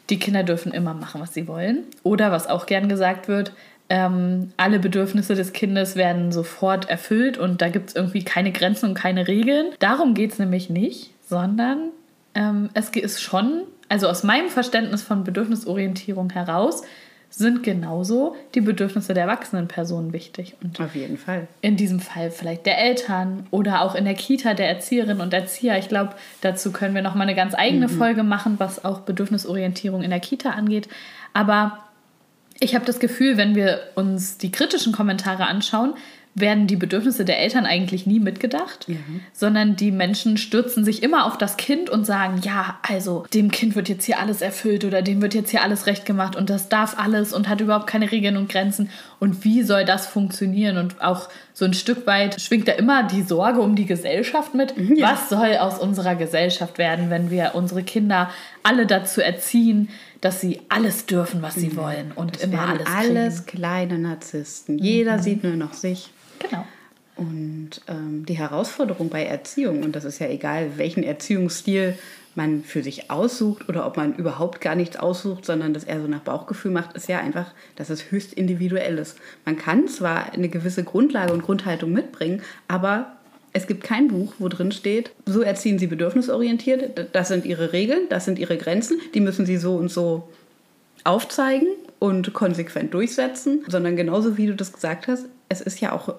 die 0.08 0.19
Kinder 0.19 0.43
dürfen 0.43 0.73
immer 0.73 0.94
machen, 0.94 1.20
was 1.20 1.35
sie 1.35 1.46
wollen. 1.46 1.85
Oder 2.02 2.32
was 2.32 2.46
auch 2.46 2.64
gern 2.64 2.88
gesagt 2.88 3.29
wird, 3.29 3.52
ähm, 3.91 4.52
alle 4.56 4.79
Bedürfnisse 4.79 5.34
des 5.34 5.52
Kindes 5.52 5.96
werden 5.96 6.32
sofort 6.32 6.88
erfüllt 6.88 7.37
und 7.37 7.61
da 7.61 7.69
gibt 7.69 7.91
es 7.91 7.96
irgendwie 7.96 8.23
keine 8.23 8.52
Grenzen 8.52 8.91
und 8.91 8.94
keine 8.94 9.29
Regeln. 9.29 9.73
Darum 9.79 10.14
geht 10.14 10.32
es 10.32 10.38
nämlich 10.38 10.70
nicht, 10.70 11.11
sondern 11.26 11.91
ähm, 12.34 12.70
es 12.75 12.91
ist 12.91 13.20
schon, 13.20 13.62
also 13.88 14.08
aus 14.08 14.23
meinem 14.23 14.49
Verständnis 14.49 15.02
von 15.02 15.25
Bedürfnisorientierung 15.25 16.31
heraus, 16.31 16.82
sind 17.31 17.62
genauso 17.62 18.37
die 18.55 18.61
Bedürfnisse 18.61 19.12
der 19.12 19.25
erwachsenen 19.25 19.69
Personen 19.69 20.12
wichtig. 20.12 20.56
Und 20.62 20.81
Auf 20.81 20.94
jeden 20.94 21.19
Fall. 21.19 21.46
In 21.61 21.76
diesem 21.76 22.00
Fall 22.00 22.31
vielleicht 22.31 22.64
der 22.64 22.79
Eltern 22.79 23.46
oder 23.50 23.82
auch 23.82 23.94
in 23.94 24.06
der 24.06 24.14
Kita 24.14 24.55
der 24.55 24.69
Erzieherinnen 24.69 25.20
und 25.20 25.35
Erzieher. 25.35 25.79
Ich 25.79 25.88
glaube, 25.88 26.14
dazu 26.40 26.73
können 26.73 26.94
wir 26.94 27.02
noch 27.02 27.14
mal 27.14 27.25
eine 27.25 27.35
ganz 27.35 27.55
eigene 27.55 27.88
mhm. 27.88 27.99
Folge 27.99 28.22
machen, 28.22 28.55
was 28.58 28.84
auch 28.84 29.01
Bedürfnisorientierung 29.01 30.03
in 30.03 30.10
der 30.10 30.20
Kita 30.20 30.51
angeht. 30.51 30.89
Aber 31.34 31.79
ich 32.60 32.74
habe 32.74 32.86
das 32.86 32.98
Gefühl, 32.98 33.36
wenn 33.36 33.55
wir 33.55 33.81
uns 33.94 34.39
die 34.39 34.51
kritischen 34.51 34.93
Kommentare 34.93 35.46
anschauen, 35.46 35.94
werden 36.40 36.66
die 36.66 36.76
Bedürfnisse 36.76 37.24
der 37.24 37.38
Eltern 37.38 37.66
eigentlich 37.66 38.06
nie 38.06 38.20
mitgedacht, 38.20 38.86
ja. 38.88 38.96
sondern 39.32 39.76
die 39.76 39.90
Menschen 39.90 40.36
stürzen 40.36 40.84
sich 40.84 41.02
immer 41.02 41.26
auf 41.26 41.38
das 41.38 41.56
Kind 41.56 41.90
und 41.90 42.04
sagen, 42.04 42.40
ja, 42.42 42.78
also 42.82 43.24
dem 43.34 43.50
Kind 43.50 43.76
wird 43.76 43.88
jetzt 43.88 44.04
hier 44.04 44.18
alles 44.18 44.42
erfüllt 44.42 44.84
oder 44.84 45.02
dem 45.02 45.22
wird 45.22 45.34
jetzt 45.34 45.50
hier 45.50 45.62
alles 45.62 45.86
recht 45.86 46.04
gemacht 46.04 46.36
und 46.36 46.50
das 46.50 46.68
darf 46.68 46.98
alles 46.98 47.32
und 47.32 47.48
hat 47.48 47.60
überhaupt 47.60 47.86
keine 47.86 48.10
Regeln 48.10 48.36
und 48.36 48.48
Grenzen. 48.48 48.90
Und 49.20 49.44
wie 49.44 49.62
soll 49.62 49.84
das 49.84 50.06
funktionieren? 50.06 50.78
Und 50.78 51.00
auch 51.00 51.28
so 51.52 51.64
ein 51.64 51.74
Stück 51.74 52.06
weit 52.06 52.40
schwingt 52.40 52.68
da 52.68 52.72
immer 52.72 53.02
die 53.02 53.22
Sorge 53.22 53.60
um 53.60 53.74
die 53.74 53.86
Gesellschaft 53.86 54.54
mit. 54.54 54.76
Mhm, 54.76 54.96
ja. 54.96 55.12
Was 55.12 55.28
soll 55.28 55.56
aus 55.56 55.78
unserer 55.78 56.14
Gesellschaft 56.14 56.78
werden, 56.78 57.10
wenn 57.10 57.30
wir 57.30 57.52
unsere 57.54 57.82
Kinder 57.82 58.30
alle 58.62 58.86
dazu 58.86 59.20
erziehen, 59.20 59.88
dass 60.20 60.40
sie 60.40 60.60
alles 60.68 61.06
dürfen, 61.06 61.42
was 61.42 61.54
sie 61.54 61.68
mhm. 61.68 61.76
wollen 61.76 62.12
und 62.14 62.40
immer 62.40 62.60
alles 62.60 62.84
kriegen. 62.84 63.16
Alles 63.16 63.46
kleine 63.46 63.98
Narzissten. 63.98 64.78
Jeder 64.78 65.18
mhm. 65.18 65.22
sieht 65.22 65.44
nur 65.44 65.56
noch 65.56 65.74
sich. 65.74 66.10
Genau. 66.38 66.66
Und 67.16 67.80
ähm, 67.88 68.24
die 68.26 68.38
Herausforderung 68.38 69.08
bei 69.08 69.24
Erziehung, 69.24 69.82
und 69.82 69.96
das 69.96 70.04
ist 70.04 70.20
ja 70.20 70.28
egal, 70.28 70.72
welchen 70.76 71.02
Erziehungsstil 71.02 71.98
man 72.36 72.62
für 72.62 72.82
sich 72.82 73.10
aussucht 73.10 73.68
oder 73.68 73.84
ob 73.86 73.96
man 73.96 74.14
überhaupt 74.14 74.60
gar 74.60 74.76
nichts 74.76 74.96
aussucht, 74.96 75.44
sondern 75.44 75.74
das 75.74 75.82
eher 75.82 76.00
so 76.00 76.06
nach 76.06 76.20
Bauchgefühl 76.20 76.70
macht, 76.70 76.94
ist 76.96 77.08
ja 77.08 77.18
einfach, 77.18 77.52
dass 77.74 77.90
es 77.90 78.12
höchst 78.12 78.32
individuell 78.32 78.98
ist. 78.98 79.16
Man 79.44 79.58
kann 79.58 79.88
zwar 79.88 80.32
eine 80.32 80.48
gewisse 80.48 80.84
Grundlage 80.84 81.32
und 81.32 81.42
Grundhaltung 81.42 81.92
mitbringen, 81.92 82.42
aber 82.68 83.12
es 83.52 83.66
gibt 83.66 83.82
kein 83.82 84.06
Buch, 84.06 84.34
wo 84.38 84.48
drin 84.48 84.70
steht, 84.70 85.10
so 85.26 85.42
erziehen 85.42 85.80
Sie 85.80 85.88
bedürfnisorientiert, 85.88 87.08
das 87.12 87.28
sind 87.28 87.44
Ihre 87.44 87.72
Regeln, 87.72 88.02
das 88.08 88.24
sind 88.24 88.38
Ihre 88.38 88.56
Grenzen, 88.56 89.00
die 89.14 89.20
müssen 89.20 89.44
Sie 89.44 89.56
so 89.56 89.74
und 89.74 89.90
so 89.90 90.28
aufzeigen 91.02 91.68
und 91.98 92.32
konsequent 92.34 92.94
durchsetzen, 92.94 93.64
sondern 93.66 93.96
genauso 93.96 94.36
wie 94.36 94.46
du 94.46 94.54
das 94.54 94.72
gesagt 94.72 95.08
hast, 95.08 95.24
es 95.48 95.60
ist 95.60 95.80
ja 95.80 95.92
auch 95.92 96.14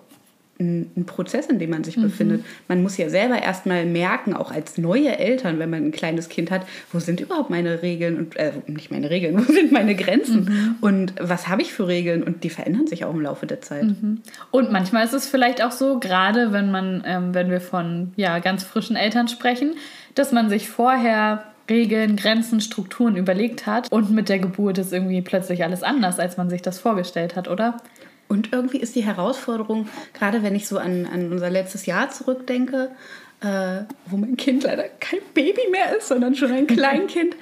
ein, 0.59 0.91
ein 0.97 1.05
Prozess, 1.05 1.47
in 1.47 1.57
dem 1.57 1.69
man 1.69 1.83
sich 1.83 1.97
mhm. 1.97 2.03
befindet. 2.03 2.45
Man 2.67 2.83
muss 2.83 2.97
ja 2.97 3.09
selber 3.09 3.41
erstmal 3.41 3.85
merken, 3.85 4.33
auch 4.33 4.51
als 4.51 4.77
neue 4.77 5.17
Eltern, 5.17 5.57
wenn 5.59 5.69
man 5.69 5.85
ein 5.85 5.91
kleines 5.91 6.27
Kind 6.29 6.51
hat, 6.51 6.65
wo 6.91 6.99
sind 6.99 7.19
überhaupt 7.21 7.49
meine 7.49 7.81
Regeln 7.81 8.17
und 8.17 8.35
äh, 8.35 8.51
nicht 8.67 8.91
meine 8.91 9.09
Regeln, 9.09 9.37
wo 9.47 9.51
sind 9.51 9.71
meine 9.71 9.95
Grenzen 9.95 10.45
mhm. 10.45 10.75
und 10.81 11.13
was 11.19 11.47
habe 11.47 11.61
ich 11.61 11.73
für 11.73 11.87
Regeln 11.87 12.23
und 12.23 12.43
die 12.43 12.49
verändern 12.49 12.87
sich 12.87 13.05
auch 13.05 13.13
im 13.13 13.21
Laufe 13.21 13.47
der 13.47 13.61
Zeit. 13.61 13.85
Mhm. 13.85 14.21
Und 14.51 14.71
manchmal 14.71 15.05
ist 15.05 15.13
es 15.13 15.27
vielleicht 15.27 15.63
auch 15.63 15.71
so, 15.71 15.99
gerade 15.99 16.51
wenn 16.51 16.71
man, 16.71 17.03
ähm, 17.05 17.33
wenn 17.33 17.49
wir 17.49 17.61
von 17.61 18.11
ja 18.15 18.39
ganz 18.39 18.63
frischen 18.63 18.95
Eltern 18.95 19.27
sprechen, 19.27 19.75
dass 20.15 20.31
man 20.31 20.49
sich 20.49 20.69
vorher 20.69 21.45
Regeln, 21.69 22.15
Grenzen, 22.15 22.61
Strukturen 22.61 23.15
überlegt 23.15 23.67
hat. 23.67 23.91
Und 23.91 24.09
mit 24.09 24.27
der 24.27 24.39
Geburt 24.39 24.77
ist 24.79 24.91
irgendwie 24.91 25.21
plötzlich 25.21 25.63
alles 25.63 25.83
anders, 25.83 26.19
als 26.19 26.35
man 26.35 26.49
sich 26.49 26.61
das 26.61 26.79
vorgestellt 26.79 27.35
hat, 27.35 27.47
oder? 27.47 27.77
Und 28.29 28.53
irgendwie 28.53 28.77
ist 28.77 28.95
die 28.95 29.03
Herausforderung, 29.03 29.89
gerade 30.13 30.43
wenn 30.43 30.55
ich 30.55 30.67
so 30.67 30.77
an, 30.77 31.05
an 31.05 31.31
unser 31.31 31.49
letztes 31.49 31.85
Jahr 31.87 32.09
zurückdenke, 32.11 32.91
äh, 33.41 33.81
wo 34.05 34.17
mein 34.17 34.37
Kind 34.37 34.63
leider 34.63 34.83
kein 34.99 35.19
Baby 35.33 35.61
mehr 35.71 35.97
ist, 35.97 36.07
sondern 36.07 36.35
schon 36.35 36.51
ein 36.51 36.67
Kleinkind, 36.67 37.35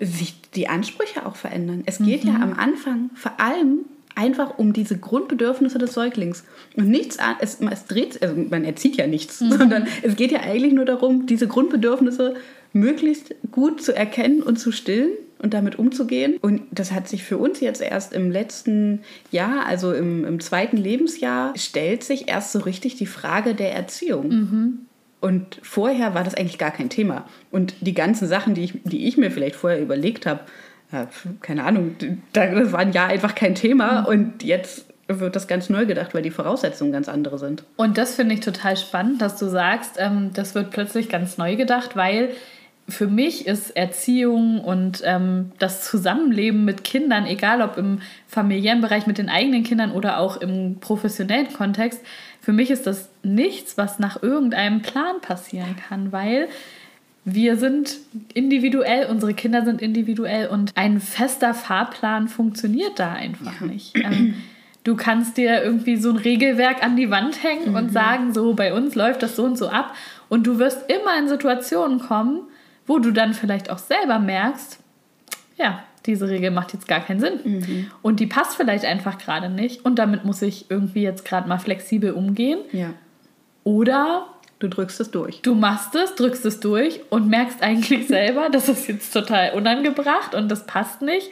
sich 0.00 0.40
die 0.54 0.68
Ansprüche 0.68 1.26
auch 1.26 1.36
verändern. 1.36 1.82
Es 1.86 1.98
geht 1.98 2.24
mhm. 2.24 2.30
ja 2.30 2.36
am 2.40 2.54
Anfang 2.54 3.10
vor 3.14 3.38
allem 3.38 3.84
einfach 4.14 4.58
um 4.58 4.72
diese 4.72 4.98
Grundbedürfnisse 4.98 5.78
des 5.78 5.94
Säuglings. 5.94 6.44
Und 6.76 6.88
nichts, 6.88 7.18
es, 7.40 7.60
es 7.60 7.84
dreht, 7.84 8.20
also 8.20 8.34
man 8.34 8.64
erzieht 8.64 8.96
ja 8.96 9.06
nichts, 9.06 9.40
mhm. 9.40 9.52
sondern 9.52 9.86
es 10.02 10.16
geht 10.16 10.32
ja 10.32 10.40
eigentlich 10.40 10.72
nur 10.72 10.84
darum, 10.84 11.26
diese 11.26 11.46
Grundbedürfnisse 11.46 12.34
möglichst 12.72 13.34
gut 13.50 13.82
zu 13.82 13.94
erkennen 13.94 14.42
und 14.42 14.58
zu 14.58 14.72
stillen 14.72 15.10
und 15.38 15.54
damit 15.54 15.78
umzugehen. 15.78 16.36
Und 16.40 16.62
das 16.70 16.92
hat 16.92 17.08
sich 17.08 17.24
für 17.24 17.38
uns 17.38 17.60
jetzt 17.60 17.80
erst 17.80 18.12
im 18.12 18.30
letzten 18.30 19.00
Jahr, 19.30 19.66
also 19.66 19.92
im, 19.92 20.24
im 20.24 20.40
zweiten 20.40 20.76
Lebensjahr, 20.76 21.52
stellt 21.56 22.04
sich 22.04 22.28
erst 22.28 22.52
so 22.52 22.60
richtig 22.60 22.96
die 22.96 23.06
Frage 23.06 23.54
der 23.54 23.74
Erziehung. 23.74 24.28
Mhm. 24.28 24.78
Und 25.20 25.58
vorher 25.62 26.14
war 26.14 26.24
das 26.24 26.34
eigentlich 26.34 26.58
gar 26.58 26.70
kein 26.70 26.90
Thema. 26.90 27.26
Und 27.50 27.74
die 27.80 27.94
ganzen 27.94 28.28
Sachen, 28.28 28.54
die 28.54 28.64
ich, 28.64 28.74
die 28.84 29.06
ich 29.08 29.16
mir 29.16 29.30
vielleicht 29.30 29.56
vorher 29.56 29.80
überlegt 29.80 30.26
habe, 30.26 30.40
ja, 30.92 31.08
keine 31.40 31.64
Ahnung, 31.64 31.96
das 32.32 32.72
war 32.72 32.80
ein 32.80 32.92
Jahr 32.92 33.08
einfach 33.08 33.34
kein 33.34 33.54
Thema. 33.54 34.02
Mhm. 34.02 34.06
Und 34.06 34.42
jetzt 34.42 34.86
wird 35.08 35.36
das 35.36 35.48
ganz 35.48 35.70
neu 35.70 35.86
gedacht, 35.86 36.14
weil 36.14 36.22
die 36.22 36.30
Voraussetzungen 36.30 36.92
ganz 36.92 37.08
andere 37.08 37.38
sind. 37.38 37.64
Und 37.76 37.98
das 37.98 38.14
finde 38.14 38.34
ich 38.34 38.40
total 38.40 38.76
spannend, 38.76 39.22
dass 39.22 39.38
du 39.38 39.46
sagst, 39.46 39.96
ähm, 39.98 40.30
das 40.34 40.54
wird 40.54 40.70
plötzlich 40.70 41.08
ganz 41.08 41.38
neu 41.38 41.56
gedacht, 41.56 41.96
weil 41.96 42.30
für 42.88 43.06
mich 43.06 43.46
ist 43.46 43.76
Erziehung 43.76 44.60
und 44.60 45.02
ähm, 45.04 45.52
das 45.58 45.84
Zusammenleben 45.84 46.64
mit 46.64 46.84
Kindern, 46.84 47.26
egal 47.26 47.60
ob 47.60 47.76
im 47.76 48.00
familiären 48.26 48.80
Bereich 48.80 49.06
mit 49.06 49.18
den 49.18 49.28
eigenen 49.28 49.62
Kindern 49.62 49.92
oder 49.92 50.18
auch 50.18 50.38
im 50.38 50.78
professionellen 50.80 51.52
Kontext, 51.52 52.00
für 52.40 52.52
mich 52.54 52.70
ist 52.70 52.86
das 52.86 53.10
nichts, 53.22 53.76
was 53.76 53.98
nach 53.98 54.22
irgendeinem 54.22 54.80
Plan 54.80 55.20
passieren 55.20 55.76
kann, 55.88 56.12
weil 56.12 56.48
wir 57.26 57.56
sind 57.56 57.96
individuell, 58.32 59.06
unsere 59.10 59.34
Kinder 59.34 59.66
sind 59.66 59.82
individuell 59.82 60.48
und 60.48 60.72
ein 60.76 60.98
fester 60.98 61.52
Fahrplan 61.52 62.28
funktioniert 62.28 62.98
da 62.98 63.12
einfach 63.12 63.60
ja. 63.60 63.66
nicht. 63.66 63.96
Ähm, 63.96 64.34
du 64.84 64.96
kannst 64.96 65.36
dir 65.36 65.62
irgendwie 65.62 65.96
so 65.96 66.08
ein 66.08 66.16
Regelwerk 66.16 66.82
an 66.82 66.96
die 66.96 67.10
Wand 67.10 67.42
hängen 67.42 67.70
mhm. 67.70 67.76
und 67.76 67.92
sagen, 67.92 68.32
so 68.32 68.54
bei 68.54 68.72
uns 68.72 68.94
läuft 68.94 69.22
das 69.22 69.36
so 69.36 69.44
und 69.44 69.58
so 69.58 69.68
ab 69.68 69.94
und 70.30 70.46
du 70.46 70.58
wirst 70.58 70.90
immer 70.90 71.18
in 71.18 71.28
Situationen 71.28 71.98
kommen, 71.98 72.47
wo 72.88 72.98
du 72.98 73.12
dann 73.12 73.34
vielleicht 73.34 73.70
auch 73.70 73.78
selber 73.78 74.18
merkst, 74.18 74.80
ja, 75.56 75.84
diese 76.06 76.28
Regel 76.28 76.50
macht 76.50 76.72
jetzt 76.72 76.88
gar 76.88 77.00
keinen 77.00 77.20
Sinn. 77.20 77.40
Mhm. 77.44 77.90
Und 78.02 78.18
die 78.18 78.26
passt 78.26 78.56
vielleicht 78.56 78.84
einfach 78.84 79.18
gerade 79.18 79.48
nicht. 79.48 79.84
Und 79.84 79.98
damit 80.00 80.24
muss 80.24 80.42
ich 80.42 80.70
irgendwie 80.70 81.02
jetzt 81.02 81.24
gerade 81.24 81.48
mal 81.48 81.58
flexibel 81.58 82.12
umgehen. 82.12 82.60
Ja. 82.72 82.94
Oder 83.62 84.26
Du 84.58 84.68
drückst 84.68 85.00
es 85.00 85.10
durch. 85.10 85.40
Du 85.42 85.54
machst 85.54 85.94
es, 85.94 86.16
drückst 86.16 86.44
es 86.44 86.58
durch 86.60 87.00
und 87.10 87.28
merkst 87.28 87.62
eigentlich 87.62 88.06
selber, 88.08 88.48
das 88.50 88.68
ist 88.68 88.88
jetzt 88.88 89.12
total 89.12 89.52
unangebracht 89.52 90.34
und 90.34 90.48
das 90.48 90.66
passt 90.66 91.00
nicht. 91.00 91.30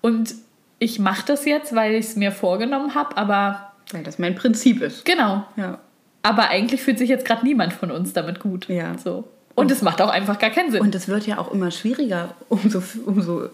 Und 0.00 0.34
ich 0.78 0.98
mache 0.98 1.24
das 1.26 1.44
jetzt, 1.44 1.74
weil 1.74 1.94
ich 1.94 2.06
es 2.06 2.16
mir 2.16 2.30
vorgenommen 2.30 2.94
habe, 2.94 3.16
aber. 3.16 3.72
Weil 3.90 4.02
das 4.02 4.18
mein 4.18 4.34
Prinzip 4.34 4.82
ist. 4.82 5.04
Genau. 5.06 5.44
Ja. 5.56 5.78
Aber 6.22 6.50
eigentlich 6.50 6.82
fühlt 6.82 6.98
sich 6.98 7.08
jetzt 7.08 7.24
gerade 7.24 7.44
niemand 7.44 7.72
von 7.72 7.90
uns 7.90 8.12
damit 8.12 8.38
gut. 8.40 8.68
Ja. 8.68 8.98
So. 8.98 9.24
Und 9.58 9.70
es 9.70 9.82
macht 9.82 10.00
auch 10.00 10.10
einfach 10.10 10.38
gar 10.38 10.50
keinen 10.50 10.70
Sinn. 10.70 10.80
Und 10.80 10.94
es 10.94 11.08
wird 11.08 11.26
ja 11.26 11.38
auch 11.38 11.52
immer 11.52 11.70
schwieriger, 11.70 12.34
umso, 12.48 12.82
umso 13.06 13.48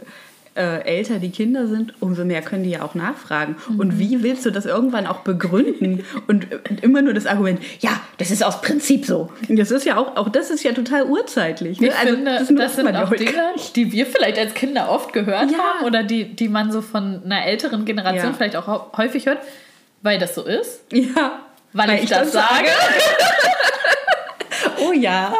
äh, 0.55 0.83
älter 0.85 1.19
die 1.19 1.31
Kinder 1.31 1.67
sind, 1.67 1.95
umso 2.01 2.25
mehr 2.25 2.43
können 2.43 2.63
die 2.63 2.71
ja 2.71 2.83
auch 2.83 2.95
nachfragen. 2.95 3.57
Mhm. 3.69 3.81
Und 3.81 3.99
wie 3.99 4.23
willst 4.23 4.45
du 4.47 4.51
das 4.51 4.67
irgendwann 4.67 5.07
auch 5.07 5.21
begründen? 5.21 6.05
und, 6.27 6.47
immer 6.83 7.03
nur 7.03 7.15
das 7.15 7.27
Argument, 7.27 7.61
ja, 7.81 8.01
das 8.19 8.31
ist 8.31 8.45
aus 8.45 8.61
Prinzip 8.61 9.07
so. 9.07 9.31
Das 9.49 9.71
ist 9.71 9.85
ja 9.85 9.97
auch, 9.97 10.17
auch 10.17 10.29
das 10.29 10.51
ist 10.51 10.63
ja 10.63 10.73
total 10.73 11.05
urzeitlich. 11.05 11.81
Ne? 11.81 11.89
Ich 11.89 11.95
also, 11.95 12.15
finde, 12.15 12.37
das, 12.39 12.49
das 12.49 12.77
sind 12.77 12.95
auch 12.95 13.11
Dinge, 13.11 13.53
die 13.75 13.91
wir 13.93 14.07
vielleicht 14.07 14.39
als 14.39 14.55
Kinder 14.55 14.91
oft 14.91 15.13
gehört 15.13 15.51
ja. 15.51 15.59
haben 15.59 15.87
oder 15.87 16.03
die, 16.03 16.37
die 16.37 16.49
man 16.49 16.71
so 16.71 16.83
von 16.83 17.23
einer 17.25 17.47
älteren 17.47 17.85
Generation 17.85 18.27
ja. 18.29 18.33
vielleicht 18.35 18.57
auch 18.57 18.97
häufig 18.97 19.27
hört, 19.27 19.39
weil 20.03 20.19
das 20.19 20.35
so 20.35 20.45
ist. 20.45 20.83
Ja. 20.93 21.41
Weil, 21.73 21.89
weil 21.89 21.97
ich, 21.97 22.05
ich, 22.05 22.11
das, 22.11 22.31
das 22.31 22.33
sage. 22.33 22.69
oh 24.81 24.93
ja. 24.95 25.35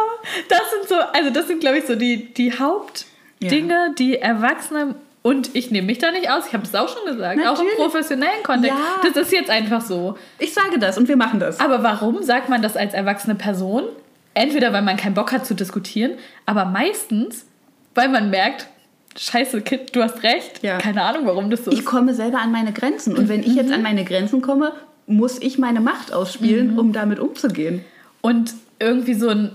Das 0.49 0.71
sind 0.71 0.89
so, 0.89 0.97
also 0.97 1.31
das 1.31 1.47
sind, 1.47 1.61
glaube 1.61 1.79
ich, 1.79 1.87
so 1.87 1.95
die, 1.95 2.33
die 2.33 2.59
Hauptdinge, 2.59 3.75
ja. 3.75 3.95
die 3.97 4.19
Erwachsene 4.19 4.95
und 5.23 5.57
ich 5.57 5.71
nehme 5.71 5.87
mich 5.87 5.99
da 5.99 6.11
nicht 6.11 6.29
aus. 6.29 6.47
Ich 6.49 6.53
habe 6.53 6.65
es 6.65 6.75
auch 6.75 6.89
schon 6.89 7.07
gesagt. 7.07 7.39
Natürlich. 7.39 7.73
Auch 7.73 7.79
im 7.79 7.83
professionellen 7.83 8.43
Kontext. 8.43 8.77
Ja. 8.77 9.09
Das 9.09 9.17
ist 9.17 9.33
jetzt 9.33 9.49
einfach 9.49 9.81
so. 9.81 10.19
Ich 10.39 10.53
sage 10.53 10.79
das 10.79 10.99
und 10.99 11.09
wir 11.09 11.17
machen 11.17 11.41
das. 11.41 11.61
Aber 11.61 11.83
warum 11.83 12.23
sagt 12.23 12.51
man 12.51 12.61
das 12.61 12.77
als 12.77 12.93
erwachsene 12.93 13.35
Person? 13.35 13.85
Entweder 14.35 14.75
weil 14.75 14.83
man 14.83 14.99
keinen 14.99 15.15
Bock 15.15 15.33
hat 15.33 15.47
zu 15.47 15.55
diskutieren, 15.55 16.13
aber 16.45 16.67
meistens, 16.67 17.47
weil 17.95 18.09
man 18.09 18.31
merkt, 18.31 18.67
Scheiße, 19.17 19.63
Kind, 19.63 19.95
du 19.95 20.03
hast 20.03 20.23
recht. 20.25 20.63
Ja. 20.63 20.79
Keine 20.79 21.03
Ahnung, 21.03 21.25
warum 21.25 21.49
das 21.49 21.65
so 21.65 21.71
ist. 21.71 21.79
Ich 21.79 21.85
komme 21.85 22.15
selber 22.15 22.41
an 22.41 22.51
meine 22.51 22.73
Grenzen. 22.73 23.17
Und 23.17 23.29
wenn 23.29 23.41
ich 23.41 23.55
jetzt 23.55 23.69
mhm. 23.69 23.75
an 23.75 23.83
meine 23.83 24.05
Grenzen 24.05 24.43
komme, 24.43 24.73
muss 25.07 25.41
ich 25.41 25.57
meine 25.57 25.81
Macht 25.81 26.13
ausspielen, 26.13 26.73
mhm. 26.73 26.79
um 26.79 26.93
damit 26.93 27.19
umzugehen. 27.21 27.85
Und 28.21 28.55
irgendwie 28.85 29.15
so 29.15 29.29
ein 29.29 29.51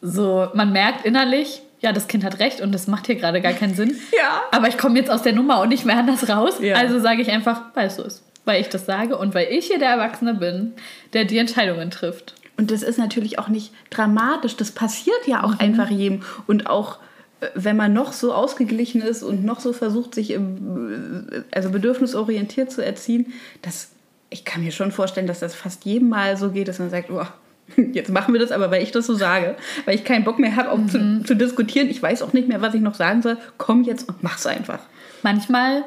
so, 0.00 0.48
man 0.54 0.72
merkt 0.72 1.04
innerlich, 1.04 1.62
ja, 1.80 1.92
das 1.92 2.08
Kind 2.08 2.24
hat 2.24 2.38
recht 2.38 2.60
und 2.60 2.72
das 2.72 2.86
macht 2.86 3.06
hier 3.06 3.16
gerade 3.16 3.40
gar 3.40 3.52
keinen 3.52 3.74
Sinn. 3.74 3.96
ja. 4.16 4.42
Aber 4.50 4.68
ich 4.68 4.78
komme 4.78 4.98
jetzt 4.98 5.10
aus 5.10 5.22
der 5.22 5.32
Nummer 5.32 5.60
und 5.60 5.68
nicht 5.68 5.84
mehr 5.84 5.96
anders 5.96 6.28
raus. 6.28 6.54
Ja. 6.60 6.76
Also 6.76 7.00
sage 7.00 7.22
ich 7.22 7.30
einfach, 7.30 7.62
weil 7.74 7.88
es 7.88 7.96
so 7.96 8.02
ist. 8.02 8.22
Weil 8.44 8.60
ich 8.60 8.68
das 8.68 8.86
sage 8.86 9.16
und 9.18 9.34
weil 9.34 9.48
ich 9.50 9.66
hier 9.66 9.78
der 9.78 9.90
Erwachsene 9.90 10.34
bin, 10.34 10.74
der 11.12 11.24
die 11.24 11.38
Entscheidungen 11.38 11.90
trifft. 11.90 12.34
Und 12.56 12.70
das 12.70 12.82
ist 12.82 12.98
natürlich 12.98 13.38
auch 13.38 13.48
nicht 13.48 13.72
dramatisch. 13.90 14.56
Das 14.56 14.70
passiert 14.70 15.26
ja 15.26 15.42
auch 15.42 15.52
mhm. 15.52 15.60
einfach 15.60 15.90
jedem. 15.90 16.22
Und 16.46 16.68
auch 16.68 16.98
äh, 17.40 17.48
wenn 17.54 17.76
man 17.76 17.92
noch 17.92 18.12
so 18.12 18.32
ausgeglichen 18.32 19.02
ist 19.02 19.22
und 19.22 19.44
noch 19.44 19.60
so 19.60 19.72
versucht, 19.72 20.14
sich 20.14 20.30
im, 20.30 21.44
also 21.50 21.70
bedürfnisorientiert 21.70 22.70
zu 22.70 22.84
erziehen, 22.84 23.32
das, 23.62 23.90
ich 24.30 24.44
kann 24.44 24.62
mir 24.62 24.72
schon 24.72 24.92
vorstellen, 24.92 25.26
dass 25.26 25.40
das 25.40 25.54
fast 25.54 25.84
jedem 25.84 26.08
Mal 26.08 26.36
so 26.36 26.50
geht, 26.50 26.68
dass 26.68 26.78
man 26.78 26.90
sagt, 26.90 27.10
oh, 27.10 27.26
Jetzt 27.92 28.10
machen 28.10 28.32
wir 28.32 28.40
das 28.40 28.52
aber, 28.52 28.70
weil 28.70 28.82
ich 28.82 28.92
das 28.92 29.06
so 29.06 29.14
sage, 29.14 29.56
weil 29.84 29.94
ich 29.94 30.04
keinen 30.04 30.24
Bock 30.24 30.38
mehr 30.38 30.56
habe, 30.56 30.70
auch 30.70 30.78
mhm. 30.78 30.88
zu, 30.88 31.24
zu, 31.24 31.36
diskutieren. 31.36 31.88
Ich 31.88 32.02
weiß 32.02 32.22
auch 32.22 32.32
nicht 32.32 32.48
mehr, 32.48 32.60
was 32.60 32.74
ich 32.74 32.80
noch 32.80 32.94
sagen 32.94 33.22
soll. 33.22 33.36
Komm 33.58 33.82
jetzt 33.82 34.08
und 34.08 34.22
mach's 34.22 34.46
einfach. 34.46 34.80
Manchmal 35.22 35.82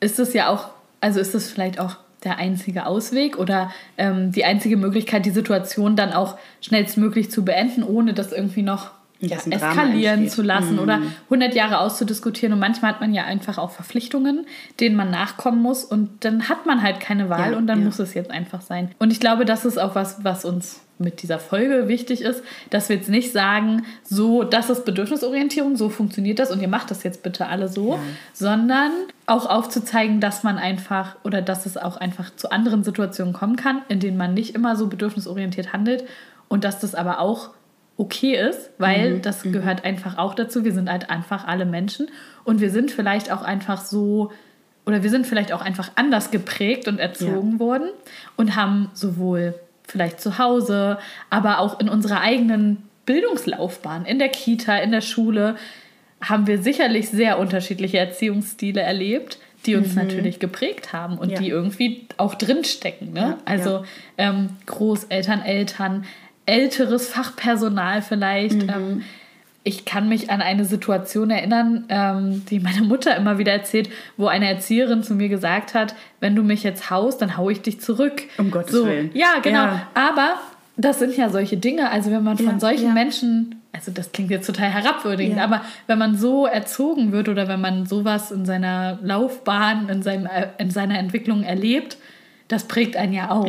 ist 0.00 0.18
es 0.18 0.32
ja 0.32 0.48
auch, 0.48 0.70
also 1.00 1.20
ist 1.20 1.34
es 1.34 1.50
vielleicht 1.50 1.80
auch 1.80 1.96
der 2.24 2.38
einzige 2.38 2.86
Ausweg 2.86 3.38
oder 3.38 3.70
ähm, 3.96 4.32
die 4.32 4.44
einzige 4.44 4.76
Möglichkeit, 4.76 5.24
die 5.24 5.30
Situation 5.30 5.96
dann 5.96 6.12
auch 6.12 6.36
schnellstmöglich 6.60 7.30
zu 7.30 7.44
beenden, 7.44 7.82
ohne 7.82 8.14
das 8.14 8.32
irgendwie 8.32 8.62
noch 8.62 8.90
ja, 9.20 9.36
eskalieren 9.36 10.28
zu 10.28 10.42
lassen 10.42 10.74
mhm. 10.74 10.78
oder 10.78 11.02
100 11.24 11.54
Jahre 11.54 11.80
auszudiskutieren. 11.80 12.52
Und 12.52 12.60
manchmal 12.60 12.92
hat 12.92 13.00
man 13.00 13.12
ja 13.12 13.24
einfach 13.24 13.58
auch 13.58 13.70
Verpflichtungen, 13.70 14.46
denen 14.80 14.96
man 14.96 15.10
nachkommen 15.10 15.60
muss. 15.60 15.84
Und 15.84 16.24
dann 16.24 16.48
hat 16.48 16.66
man 16.66 16.82
halt 16.82 17.00
keine 17.00 17.28
Wahl 17.28 17.52
ja, 17.52 17.58
und 17.58 17.66
dann 17.66 17.80
ja. 17.80 17.84
muss 17.86 17.98
es 17.98 18.14
jetzt 18.14 18.30
einfach 18.30 18.60
sein. 18.60 18.90
Und 18.98 19.12
ich 19.12 19.20
glaube, 19.20 19.44
das 19.44 19.64
ist 19.64 19.78
auch 19.78 19.94
was, 19.94 20.24
was 20.24 20.44
uns 20.44 20.80
mit 21.00 21.22
dieser 21.22 21.38
Folge 21.38 21.88
wichtig 21.88 22.22
ist, 22.22 22.42
dass 22.70 22.88
wir 22.88 22.96
jetzt 22.96 23.08
nicht 23.08 23.32
sagen, 23.32 23.84
so, 24.02 24.42
das 24.42 24.68
ist 24.68 24.84
Bedürfnisorientierung, 24.84 25.76
so 25.76 25.88
funktioniert 25.90 26.40
das 26.40 26.50
und 26.50 26.60
ihr 26.60 26.68
macht 26.68 26.90
das 26.90 27.04
jetzt 27.04 27.22
bitte 27.22 27.46
alle 27.46 27.68
so, 27.68 27.94
ja. 27.94 28.00
sondern 28.32 28.90
auch 29.26 29.46
aufzuzeigen, 29.46 30.20
dass 30.20 30.42
man 30.42 30.58
einfach 30.58 31.14
oder 31.22 31.40
dass 31.40 31.66
es 31.66 31.76
auch 31.76 31.98
einfach 31.98 32.34
zu 32.34 32.50
anderen 32.50 32.82
Situationen 32.82 33.32
kommen 33.32 33.54
kann, 33.54 33.82
in 33.88 34.00
denen 34.00 34.16
man 34.16 34.34
nicht 34.34 34.56
immer 34.56 34.74
so 34.74 34.88
bedürfnisorientiert 34.88 35.72
handelt 35.72 36.04
und 36.48 36.64
dass 36.64 36.80
das 36.80 36.96
aber 36.96 37.20
auch 37.20 37.50
okay 37.98 38.36
ist, 38.36 38.70
weil 38.78 39.16
mhm. 39.16 39.22
das 39.22 39.44
mhm. 39.44 39.52
gehört 39.52 39.84
einfach 39.84 40.16
auch 40.16 40.34
dazu. 40.34 40.64
Wir 40.64 40.72
sind 40.72 40.88
halt 40.88 41.10
einfach 41.10 41.46
alle 41.46 41.66
Menschen 41.66 42.08
und 42.44 42.60
wir 42.60 42.70
sind 42.70 42.90
vielleicht 42.90 43.30
auch 43.30 43.42
einfach 43.42 43.82
so 43.84 44.32
oder 44.86 45.02
wir 45.02 45.10
sind 45.10 45.26
vielleicht 45.26 45.52
auch 45.52 45.60
einfach 45.60 45.90
anders 45.96 46.30
geprägt 46.30 46.88
und 46.88 46.98
erzogen 46.98 47.54
ja. 47.54 47.58
worden 47.58 47.90
und 48.36 48.56
haben 48.56 48.90
sowohl 48.94 49.54
vielleicht 49.86 50.20
zu 50.20 50.38
Hause, 50.38 50.98
aber 51.28 51.58
auch 51.58 51.78
in 51.80 51.90
unserer 51.90 52.22
eigenen 52.22 52.88
Bildungslaufbahn, 53.04 54.06
in 54.06 54.18
der 54.18 54.28
Kita, 54.28 54.78
in 54.78 54.92
der 54.92 55.00
Schule, 55.00 55.56
haben 56.22 56.46
wir 56.46 56.62
sicherlich 56.62 57.10
sehr 57.10 57.38
unterschiedliche 57.38 57.98
Erziehungsstile 57.98 58.80
erlebt, 58.80 59.38
die 59.66 59.76
uns 59.76 59.90
mhm. 59.90 60.02
natürlich 60.02 60.38
geprägt 60.38 60.92
haben 60.92 61.18
und 61.18 61.30
ja. 61.30 61.38
die 61.38 61.48
irgendwie 61.48 62.06
auch 62.16 62.34
drinstecken. 62.34 63.12
Ne? 63.12 63.20
Ja, 63.20 63.38
also 63.44 63.84
ähm, 64.16 64.50
Großeltern, 64.66 65.42
Eltern, 65.42 66.04
älteres 66.48 67.08
Fachpersonal 67.08 68.02
vielleicht. 68.02 68.62
Mhm. 68.62 68.68
Ähm, 68.68 69.04
ich 69.64 69.84
kann 69.84 70.08
mich 70.08 70.30
an 70.30 70.40
eine 70.40 70.64
Situation 70.64 71.30
erinnern, 71.30 71.84
ähm, 71.88 72.44
die 72.48 72.58
meine 72.58 72.82
Mutter 72.82 73.14
immer 73.16 73.38
wieder 73.38 73.52
erzählt, 73.52 73.90
wo 74.16 74.26
eine 74.26 74.48
Erzieherin 74.48 75.02
zu 75.02 75.14
mir 75.14 75.28
gesagt 75.28 75.74
hat, 75.74 75.94
wenn 76.20 76.34
du 76.34 76.42
mich 76.42 76.62
jetzt 76.62 76.90
haust, 76.90 77.20
dann 77.20 77.36
hau 77.36 77.50
ich 77.50 77.60
dich 77.60 77.80
zurück. 77.80 78.22
Um 78.38 78.50
Gottes 78.50 78.72
so, 78.72 78.86
Willen. 78.86 79.10
Ja, 79.12 79.40
genau. 79.42 79.64
Ja. 79.64 79.88
Aber 79.94 80.34
das 80.76 80.98
sind 80.98 81.16
ja 81.16 81.28
solche 81.28 81.58
Dinge. 81.58 81.90
Also 81.90 82.10
wenn 82.10 82.24
man 82.24 82.38
von 82.38 82.46
ja, 82.46 82.60
solchen 82.60 82.88
ja. 82.88 82.94
Menschen 82.94 83.54
also 83.72 83.92
das 83.92 84.12
klingt 84.12 84.30
jetzt 84.30 84.46
total 84.46 84.70
herabwürdigend, 84.70 85.38
aber 85.38 85.62
wenn 85.86 85.98
man 85.98 86.16
so 86.16 86.46
erzogen 86.46 87.12
wird 87.12 87.28
oder 87.28 87.48
wenn 87.48 87.60
man 87.60 87.86
sowas 87.86 88.32
in 88.32 88.44
seiner 88.44 88.98
Laufbahn, 89.02 89.88
in, 89.88 90.02
seinem, 90.02 90.28
in 90.58 90.70
seiner 90.70 90.98
Entwicklung 90.98 91.44
erlebt, 91.44 91.96
das 92.48 92.64
prägt 92.64 92.96
einen 92.96 93.12
ja 93.12 93.30
auch. 93.30 93.46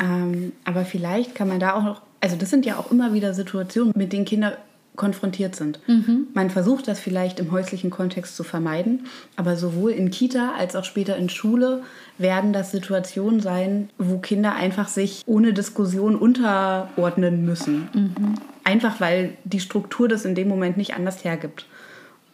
Ähm, 0.00 0.52
aber 0.64 0.84
vielleicht 0.84 1.34
kann 1.34 1.48
man 1.48 1.58
da 1.58 1.74
auch 1.74 1.82
noch, 1.82 2.00
also 2.26 2.36
das 2.36 2.50
sind 2.50 2.66
ja 2.66 2.76
auch 2.76 2.90
immer 2.90 3.14
wieder 3.14 3.34
Situationen, 3.34 3.92
mit 3.94 4.12
denen 4.12 4.24
Kinder 4.24 4.58
konfrontiert 4.96 5.54
sind. 5.54 5.78
Mhm. 5.86 6.26
Man 6.34 6.50
versucht 6.50 6.88
das 6.88 6.98
vielleicht 6.98 7.38
im 7.38 7.52
häuslichen 7.52 7.90
Kontext 7.90 8.34
zu 8.34 8.42
vermeiden, 8.42 9.06
aber 9.36 9.54
sowohl 9.54 9.92
in 9.92 10.10
Kita 10.10 10.54
als 10.58 10.74
auch 10.74 10.82
später 10.82 11.16
in 11.16 11.28
Schule 11.28 11.84
werden 12.18 12.52
das 12.52 12.72
Situationen 12.72 13.38
sein, 13.38 13.90
wo 13.96 14.18
Kinder 14.18 14.56
einfach 14.56 14.88
sich 14.88 15.22
ohne 15.26 15.52
Diskussion 15.52 16.16
unterordnen 16.16 17.44
müssen. 17.44 17.88
Mhm. 17.94 18.34
Einfach 18.64 19.00
weil 19.00 19.34
die 19.44 19.60
Struktur 19.60 20.08
das 20.08 20.24
in 20.24 20.34
dem 20.34 20.48
Moment 20.48 20.76
nicht 20.76 20.94
anders 20.94 21.22
hergibt. 21.22 21.66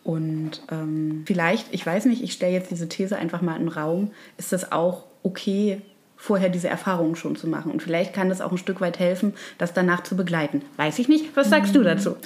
Und 0.04 0.62
ähm, 0.70 1.24
vielleicht, 1.26 1.66
ich 1.74 1.84
weiß 1.84 2.06
nicht, 2.06 2.22
ich 2.22 2.32
stelle 2.32 2.54
jetzt 2.54 2.70
diese 2.70 2.88
These 2.88 3.16
einfach 3.16 3.42
mal 3.42 3.56
in 3.56 3.66
den 3.66 3.68
Raum, 3.68 4.10
ist 4.38 4.54
das 4.54 4.72
auch 4.72 5.04
okay, 5.22 5.82
vorher 6.22 6.50
diese 6.50 6.68
Erfahrungen 6.68 7.16
schon 7.16 7.34
zu 7.34 7.48
machen. 7.48 7.72
Und 7.72 7.82
vielleicht 7.82 8.14
kann 8.14 8.28
das 8.28 8.40
auch 8.40 8.52
ein 8.52 8.56
Stück 8.56 8.80
weit 8.80 9.00
helfen, 9.00 9.34
das 9.58 9.72
danach 9.72 10.04
zu 10.04 10.16
begleiten. 10.16 10.62
Weiß 10.76 11.00
ich 11.00 11.08
nicht. 11.08 11.36
Was 11.36 11.50
sagst 11.50 11.74
mhm. 11.74 11.78
du 11.78 11.82
dazu? 11.82 12.16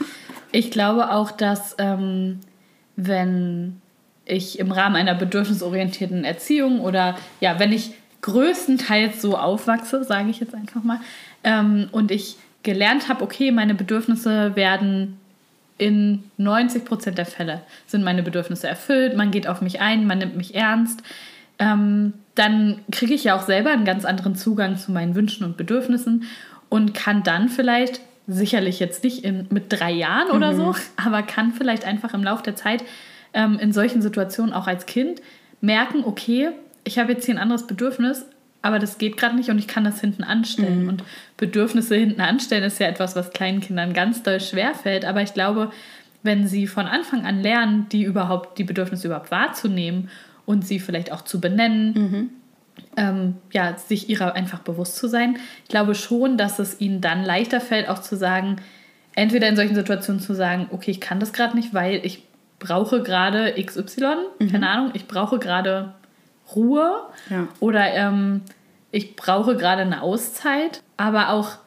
Ich 0.52 0.70
glaube 0.70 1.12
auch, 1.12 1.30
dass 1.30 1.74
ähm, 1.78 2.40
wenn 2.96 3.80
ich 4.26 4.58
im 4.58 4.70
Rahmen 4.70 4.96
einer 4.96 5.14
bedürfnisorientierten 5.14 6.24
Erziehung 6.24 6.80
oder 6.80 7.16
ja, 7.40 7.58
wenn 7.58 7.72
ich 7.72 7.94
größtenteils 8.20 9.22
so 9.22 9.38
aufwachse, 9.38 10.04
sage 10.04 10.28
ich 10.28 10.40
jetzt 10.40 10.54
einfach 10.54 10.84
mal, 10.84 11.00
ähm, 11.42 11.88
und 11.90 12.10
ich 12.10 12.36
gelernt 12.64 13.08
habe, 13.08 13.24
okay, 13.24 13.50
meine 13.50 13.74
Bedürfnisse 13.74 14.54
werden 14.56 15.18
in 15.78 16.24
90 16.36 16.84
Prozent 16.84 17.16
der 17.16 17.26
Fälle 17.26 17.62
sind 17.86 18.04
meine 18.04 18.22
Bedürfnisse 18.22 18.68
erfüllt, 18.68 19.16
man 19.16 19.30
geht 19.30 19.46
auf 19.46 19.62
mich 19.62 19.80
ein, 19.80 20.06
man 20.06 20.18
nimmt 20.18 20.36
mich 20.36 20.54
ernst, 20.54 21.02
ähm, 21.58 22.14
dann 22.34 22.80
kriege 22.92 23.14
ich 23.14 23.24
ja 23.24 23.36
auch 23.36 23.42
selber 23.42 23.70
einen 23.70 23.84
ganz 23.84 24.04
anderen 24.04 24.36
Zugang 24.36 24.76
zu 24.76 24.92
meinen 24.92 25.14
Wünschen 25.14 25.44
und 25.44 25.56
Bedürfnissen 25.56 26.24
und 26.68 26.94
kann 26.94 27.22
dann 27.22 27.48
vielleicht, 27.48 28.00
sicherlich 28.28 28.80
jetzt 28.80 29.04
nicht 29.04 29.24
in, 29.24 29.46
mit 29.50 29.66
drei 29.68 29.92
Jahren 29.92 30.30
oder 30.30 30.52
mhm. 30.52 30.56
so, 30.56 30.74
aber 30.96 31.22
kann 31.22 31.52
vielleicht 31.52 31.84
einfach 31.84 32.12
im 32.12 32.24
Laufe 32.24 32.42
der 32.42 32.56
Zeit 32.56 32.82
ähm, 33.34 33.58
in 33.58 33.72
solchen 33.72 34.02
Situationen 34.02 34.52
auch 34.52 34.66
als 34.66 34.86
Kind 34.86 35.20
merken, 35.60 36.04
okay, 36.04 36.50
ich 36.84 36.98
habe 36.98 37.12
jetzt 37.12 37.24
hier 37.24 37.34
ein 37.34 37.40
anderes 37.40 37.66
Bedürfnis, 37.66 38.26
aber 38.62 38.78
das 38.78 38.98
geht 38.98 39.16
gerade 39.16 39.36
nicht 39.36 39.50
und 39.50 39.58
ich 39.58 39.68
kann 39.68 39.84
das 39.84 40.00
hinten 40.00 40.24
anstellen. 40.24 40.82
Mhm. 40.82 40.88
Und 40.88 41.04
Bedürfnisse 41.36 41.94
hinten 41.94 42.20
anstellen 42.20 42.64
ist 42.64 42.80
ja 42.80 42.88
etwas, 42.88 43.14
was 43.14 43.30
kleinen 43.30 43.60
Kindern 43.60 43.92
ganz 43.92 44.22
doll 44.22 44.40
schwer 44.40 44.74
fällt. 44.74 45.04
Aber 45.04 45.22
ich 45.22 45.34
glaube, 45.34 45.70
wenn 46.22 46.48
sie 46.48 46.66
von 46.66 46.86
Anfang 46.86 47.24
an 47.24 47.42
lernen, 47.42 47.88
die 47.90 48.02
überhaupt, 48.02 48.58
die 48.58 48.64
Bedürfnisse 48.64 49.06
überhaupt 49.06 49.30
wahrzunehmen 49.30 50.10
und 50.46 50.66
sie 50.66 50.80
vielleicht 50.80 51.12
auch 51.12 51.22
zu 51.22 51.40
benennen, 51.40 51.92
mhm. 51.92 52.30
ähm, 52.96 53.34
ja, 53.52 53.76
sich 53.76 54.08
ihrer 54.08 54.34
einfach 54.34 54.60
bewusst 54.60 54.96
zu 54.96 55.08
sein, 55.08 55.38
ich 55.64 55.68
glaube 55.68 55.94
schon, 55.94 56.38
dass 56.38 56.58
es 56.58 56.80
ihnen 56.80 57.00
dann 57.00 57.24
leichter 57.24 57.60
fällt, 57.60 57.88
auch 57.88 57.98
zu 57.98 58.16
sagen, 58.16 58.56
entweder 59.14 59.48
in 59.48 59.56
solchen 59.56 59.74
Situationen 59.74 60.20
zu 60.20 60.34
sagen, 60.34 60.68
okay, 60.70 60.92
ich 60.92 61.00
kann 61.00 61.20
das 61.20 61.32
gerade 61.32 61.56
nicht, 61.56 61.74
weil 61.74 62.00
ich 62.04 62.22
brauche 62.58 63.02
gerade 63.02 63.54
XY, 63.62 64.14
mhm. 64.38 64.50
keine 64.50 64.68
Ahnung, 64.68 64.90
ich 64.94 65.06
brauche 65.06 65.38
gerade 65.38 65.94
Ruhe 66.54 67.02
ja. 67.28 67.48
oder 67.60 67.92
ähm, 67.92 68.42
ich 68.92 69.16
brauche 69.16 69.56
gerade 69.56 69.82
eine 69.82 70.02
Auszeit, 70.02 70.82
aber 70.96 71.30
auch 71.30 71.58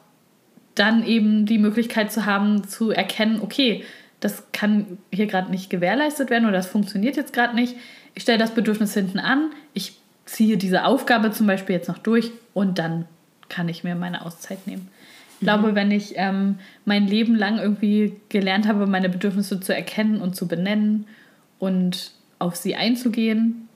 dann 0.74 1.04
eben 1.04 1.46
die 1.46 1.58
Möglichkeit 1.58 2.10
zu 2.10 2.24
haben, 2.24 2.66
zu 2.66 2.90
erkennen, 2.90 3.40
okay, 3.42 3.84
das 4.20 4.44
kann 4.52 4.98
hier 5.12 5.26
gerade 5.26 5.50
nicht 5.50 5.70
gewährleistet 5.70 6.30
werden 6.30 6.44
oder 6.44 6.56
das 6.56 6.68
funktioniert 6.68 7.16
jetzt 7.16 7.32
gerade 7.32 7.54
nicht. 7.54 7.76
Ich 8.14 8.22
stelle 8.22 8.38
das 8.38 8.54
Bedürfnis 8.54 8.94
hinten 8.94 9.18
an, 9.18 9.50
ich 9.74 9.98
ziehe 10.24 10.56
diese 10.56 10.84
Aufgabe 10.84 11.32
zum 11.32 11.46
Beispiel 11.46 11.76
jetzt 11.76 11.88
noch 11.88 11.98
durch 11.98 12.30
und 12.54 12.78
dann 12.78 13.06
kann 13.48 13.68
ich 13.68 13.84
mir 13.84 13.94
meine 13.94 14.24
Auszeit 14.24 14.66
nehmen. 14.66 14.88
Ich 15.40 15.46
glaube, 15.46 15.72
mhm. 15.72 15.74
wenn 15.74 15.90
ich 15.90 16.12
ähm, 16.16 16.58
mein 16.84 17.06
Leben 17.06 17.34
lang 17.34 17.58
irgendwie 17.58 18.16
gelernt 18.28 18.68
habe, 18.68 18.86
meine 18.86 19.08
Bedürfnisse 19.08 19.58
zu 19.60 19.74
erkennen 19.74 20.20
und 20.20 20.36
zu 20.36 20.46
benennen 20.46 21.06
und 21.58 22.12
auf 22.38 22.56
sie 22.56 22.76
einzugehen, 22.76 23.68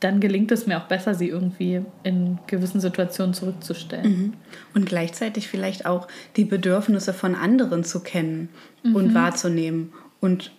dann 0.00 0.20
gelingt 0.20 0.50
es 0.50 0.66
mir 0.66 0.78
auch 0.78 0.86
besser, 0.86 1.14
sie 1.14 1.28
irgendwie 1.28 1.82
in 2.04 2.38
gewissen 2.46 2.80
Situationen 2.80 3.34
zurückzustellen. 3.34 4.10
Mhm. 4.10 4.32
Und 4.74 4.86
gleichzeitig 4.86 5.48
vielleicht 5.48 5.84
auch 5.84 6.08
die 6.36 6.44
Bedürfnisse 6.44 7.12
von 7.12 7.34
anderen 7.34 7.84
zu 7.84 8.00
kennen 8.00 8.48
mhm. 8.82 8.96
und 8.96 9.14
wahrzunehmen 9.14 9.92
und 10.20 10.52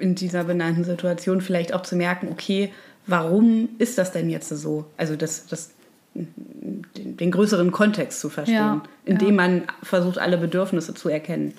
in 0.00 0.14
dieser 0.14 0.44
benannten 0.44 0.84
Situation 0.84 1.40
vielleicht 1.40 1.72
auch 1.74 1.82
zu 1.82 1.96
merken, 1.96 2.28
okay, 2.30 2.72
warum 3.06 3.68
ist 3.78 3.98
das 3.98 4.12
denn 4.12 4.30
jetzt 4.30 4.48
so? 4.48 4.86
Also 4.96 5.16
das, 5.16 5.46
das 5.46 5.70
den, 6.14 6.84
den 7.16 7.30
größeren 7.30 7.70
Kontext 7.70 8.20
zu 8.20 8.28
verstehen, 8.28 8.56
ja, 8.56 8.82
indem 9.04 9.28
ja. 9.28 9.34
man 9.34 9.62
versucht, 9.82 10.18
alle 10.18 10.38
Bedürfnisse 10.38 10.94
zu 10.94 11.08
erkennen. 11.08 11.54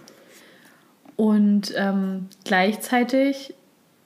Und 1.15 1.73
ähm, 1.75 2.27
gleichzeitig 2.45 3.53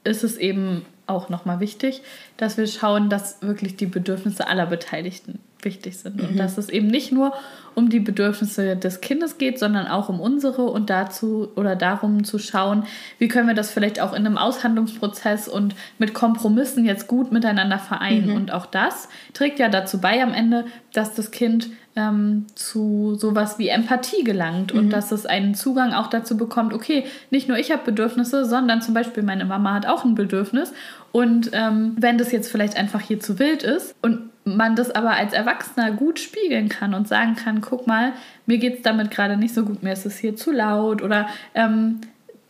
ist 0.03 0.23
es 0.23 0.37
eben 0.37 0.85
auch 1.07 1.29
nochmal 1.29 1.59
wichtig, 1.59 2.01
dass 2.37 2.57
wir 2.57 2.67
schauen, 2.67 3.09
dass 3.09 3.41
wirklich 3.41 3.75
die 3.75 3.85
Bedürfnisse 3.85 4.47
aller 4.47 4.65
Beteiligten 4.65 5.39
wichtig 5.65 5.97
sind. 5.97 6.17
Mhm. 6.17 6.29
Und 6.29 6.37
dass 6.37 6.57
es 6.57 6.69
eben 6.69 6.87
nicht 6.87 7.11
nur 7.11 7.33
um 7.75 7.89
die 7.89 7.99
Bedürfnisse 7.99 8.77
des 8.77 9.01
Kindes 9.01 9.37
geht, 9.37 9.59
sondern 9.59 9.87
auch 9.87 10.07
um 10.07 10.19
unsere 10.21 10.63
und 10.63 10.89
dazu 10.89 11.49
oder 11.55 11.75
darum 11.75 12.23
zu 12.23 12.39
schauen, 12.39 12.83
wie 13.19 13.27
können 13.27 13.47
wir 13.47 13.55
das 13.55 13.71
vielleicht 13.71 13.99
auch 13.99 14.13
in 14.13 14.25
einem 14.25 14.37
Aushandlungsprozess 14.37 15.47
und 15.47 15.75
mit 15.97 16.13
Kompromissen 16.13 16.85
jetzt 16.85 17.07
gut 17.07 17.31
miteinander 17.31 17.79
vereinen. 17.79 18.29
Mhm. 18.29 18.35
Und 18.35 18.53
auch 18.53 18.65
das 18.65 19.09
trägt 19.33 19.59
ja 19.59 19.67
dazu 19.67 19.99
bei 19.99 20.23
am 20.23 20.33
Ende, 20.33 20.65
dass 20.93 21.13
das 21.13 21.31
Kind 21.31 21.69
ähm, 21.97 22.45
zu 22.55 23.15
sowas 23.15 23.57
wie 23.57 23.69
Empathie 23.69 24.23
gelangt 24.23 24.73
mhm. 24.73 24.79
und 24.79 24.89
dass 24.89 25.11
es 25.11 25.25
einen 25.25 25.55
Zugang 25.55 25.93
auch 25.93 26.07
dazu 26.07 26.37
bekommt, 26.37 26.73
okay, 26.73 27.05
nicht 27.29 27.47
nur 27.47 27.57
ich 27.57 27.71
habe 27.71 27.83
Bedürfnisse, 27.85 28.45
sondern 28.45 28.81
zum 28.81 28.93
Beispiel 28.93 29.23
meine 29.23 29.45
Mama 29.45 29.73
hat 29.73 29.85
auch 29.85 30.05
ein 30.05 30.15
Bedürfnis. 30.15 30.73
Und 31.11 31.51
ähm, 31.53 31.95
wenn 31.97 32.17
das 32.17 32.31
jetzt 32.31 32.51
vielleicht 32.51 32.75
einfach 32.77 33.01
hier 33.01 33.19
zu 33.19 33.39
wild 33.39 33.63
ist 33.63 33.95
und 34.01 34.29
man 34.45 34.75
das 34.75 34.91
aber 34.91 35.11
als 35.11 35.33
Erwachsener 35.33 35.91
gut 35.91 36.19
spiegeln 36.19 36.69
kann 36.69 36.93
und 36.93 37.07
sagen 37.07 37.35
kann, 37.35 37.61
guck 37.61 37.87
mal, 37.87 38.13
mir 38.45 38.59
geht 38.59 38.77
es 38.77 38.81
damit 38.83 39.11
gerade 39.11 39.37
nicht 39.37 39.53
so 39.53 39.65
gut, 39.65 39.81
mir 39.81 39.93
ist 39.93 40.05
es 40.05 40.17
hier 40.17 40.35
zu 40.35 40.51
laut 40.51 41.01
oder 41.01 41.27
ähm, 41.55 41.99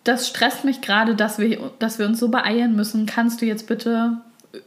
das 0.03 0.27
stresst 0.27 0.65
mich 0.65 0.81
gerade, 0.81 1.15
dass 1.15 1.39
wir, 1.39 1.71
dass 1.79 1.97
wir 1.97 2.05
uns 2.05 2.19
so 2.19 2.29
beeilen 2.29 2.75
müssen. 2.75 3.05
Kannst 3.05 3.41
du 3.41 3.45
jetzt 3.45 3.65
bitte, 3.67 4.17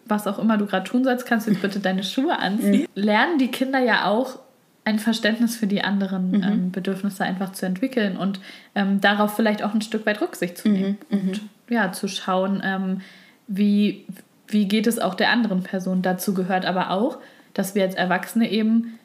was 0.07 0.27
auch 0.27 0.39
immer 0.39 0.57
du 0.57 0.67
gerade 0.67 0.89
tun 0.89 1.05
sollst, 1.05 1.27
kannst 1.27 1.47
du 1.47 1.53
jetzt 1.53 1.63
bitte 1.63 1.81
deine 1.81 2.03
Schuhe 2.03 2.39
anziehen? 2.39 2.89
Mhm. 2.95 3.03
Lernen 3.03 3.39
die 3.39 3.49
Kinder 3.49 3.79
ja 3.79 4.07
auch 4.07 4.39
ein 4.85 4.99
Verständnis 4.99 5.55
für 5.55 5.67
die 5.67 5.85
anderen 5.85 6.31
mhm. 6.31 6.43
ähm, 6.43 6.71
Bedürfnisse 6.73 7.23
einfach 7.23 7.53
zu 7.53 7.67
entwickeln 7.67 8.17
und 8.17 8.41
ähm, 8.75 9.03
darauf 9.03 9.37
vielleicht 9.37 9.63
auch 9.63 9.75
ein 9.75 9.83
Stück 9.83 10.07
weit 10.07 10.23
Rücksicht 10.23 10.57
zu 10.57 10.71
nehmen 10.71 10.99
mhm. 11.11 11.19
und 11.19 11.43
mhm. 11.43 11.49
ja, 11.69 11.93
zu 11.93 12.09
schauen, 12.09 12.63
ähm, 12.65 13.03
wie, 13.47 14.07
wie 14.49 14.67
geht 14.67 14.87
es 14.87 14.99
auch 14.99 15.15
der 15.15 15.31
anderen 15.31 15.63
Person. 15.63 16.03
Dazu 16.03 16.35
gehört 16.35 16.67
aber 16.67 16.91
auch, 16.91 17.19
dass 17.55 17.75
wir 17.75 17.83
als 17.85 17.95
Erwachsene 17.95 18.51
eben 18.51 18.99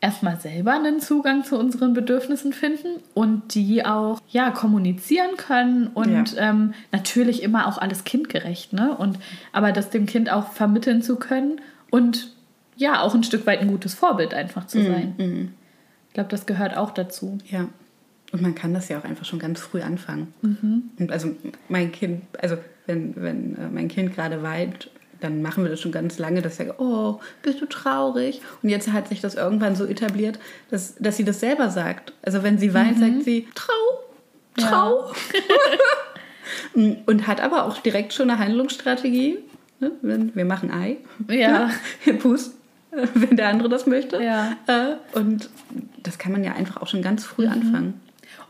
erstmal 0.00 0.40
selber 0.40 0.72
einen 0.72 1.00
Zugang 1.00 1.44
zu 1.44 1.58
unseren 1.58 1.92
Bedürfnissen 1.92 2.52
finden 2.52 3.00
und 3.14 3.54
die 3.54 3.84
auch 3.84 4.20
ja 4.28 4.50
kommunizieren 4.50 5.36
können 5.36 5.88
und 5.88 6.32
ja. 6.32 6.50
ähm, 6.50 6.72
natürlich 6.90 7.42
immer 7.42 7.66
auch 7.66 7.78
alles 7.78 8.04
kindgerecht, 8.04 8.72
ne? 8.72 8.96
Und 8.96 9.18
aber 9.52 9.72
das 9.72 9.90
dem 9.90 10.06
Kind 10.06 10.30
auch 10.30 10.52
vermitteln 10.52 11.02
zu 11.02 11.16
können 11.16 11.60
und 11.90 12.32
ja, 12.76 13.02
auch 13.02 13.14
ein 13.14 13.24
Stück 13.24 13.46
weit 13.46 13.60
ein 13.60 13.68
gutes 13.68 13.92
Vorbild 13.92 14.32
einfach 14.32 14.66
zu 14.66 14.78
mhm, 14.78 14.86
sein. 14.86 15.14
Mhm. 15.18 15.48
Ich 16.08 16.14
glaube, 16.14 16.30
das 16.30 16.46
gehört 16.46 16.76
auch 16.76 16.92
dazu. 16.92 17.36
Ja. 17.46 17.68
Und 18.32 18.42
man 18.42 18.54
kann 18.54 18.72
das 18.72 18.88
ja 18.88 18.98
auch 18.98 19.04
einfach 19.04 19.26
schon 19.26 19.38
ganz 19.38 19.60
früh 19.60 19.82
anfangen. 19.82 20.32
Mhm. 20.40 20.84
Und 20.98 21.12
also 21.12 21.34
mein 21.68 21.92
Kind, 21.92 22.22
also 22.40 22.56
wenn, 22.86 23.14
wenn 23.16 23.56
äh, 23.56 23.68
mein 23.70 23.88
Kind 23.88 24.14
gerade 24.14 24.42
weint, 24.42 24.90
dann 25.20 25.42
machen 25.42 25.64
wir 25.64 25.70
das 25.70 25.80
schon 25.80 25.92
ganz 25.92 26.18
lange, 26.18 26.40
dass 26.40 26.58
er, 26.58 26.80
oh, 26.80 27.20
bist 27.42 27.60
du 27.60 27.66
traurig? 27.66 28.40
Und 28.62 28.70
jetzt 28.70 28.92
hat 28.92 29.08
sich 29.08 29.20
das 29.20 29.34
irgendwann 29.34 29.76
so 29.76 29.84
etabliert, 29.84 30.38
dass, 30.70 30.94
dass 30.96 31.16
sie 31.16 31.24
das 31.24 31.40
selber 31.40 31.70
sagt. 31.70 32.14
Also 32.22 32.42
wenn 32.42 32.58
sie 32.58 32.72
weint, 32.72 32.96
mhm. 32.96 33.00
sagt 33.00 33.24
sie, 33.24 33.48
trau, 33.54 33.72
trau. 34.56 35.12
Ja. 36.74 36.92
und 37.06 37.26
hat 37.26 37.40
aber 37.40 37.64
auch 37.64 37.78
direkt 37.78 38.14
schon 38.14 38.30
eine 38.30 38.38
Handlungsstrategie. 38.38 39.38
Ne? 39.80 39.92
Wir 40.34 40.44
machen 40.44 40.70
Ei. 40.70 40.96
Ja. 41.28 41.70
Pust. 42.18 42.54
wenn 43.14 43.36
der 43.36 43.48
andere 43.48 43.68
das 43.68 43.86
möchte. 43.86 44.22
Ja. 44.22 44.56
Äh, 44.66 44.96
und 45.18 45.48
das 46.02 46.18
kann 46.18 46.32
man 46.32 46.44
ja 46.44 46.52
einfach 46.52 46.78
auch 46.78 46.88
schon 46.88 47.02
ganz 47.02 47.24
früh 47.24 47.46
mhm. 47.46 47.52
anfangen. 47.52 48.00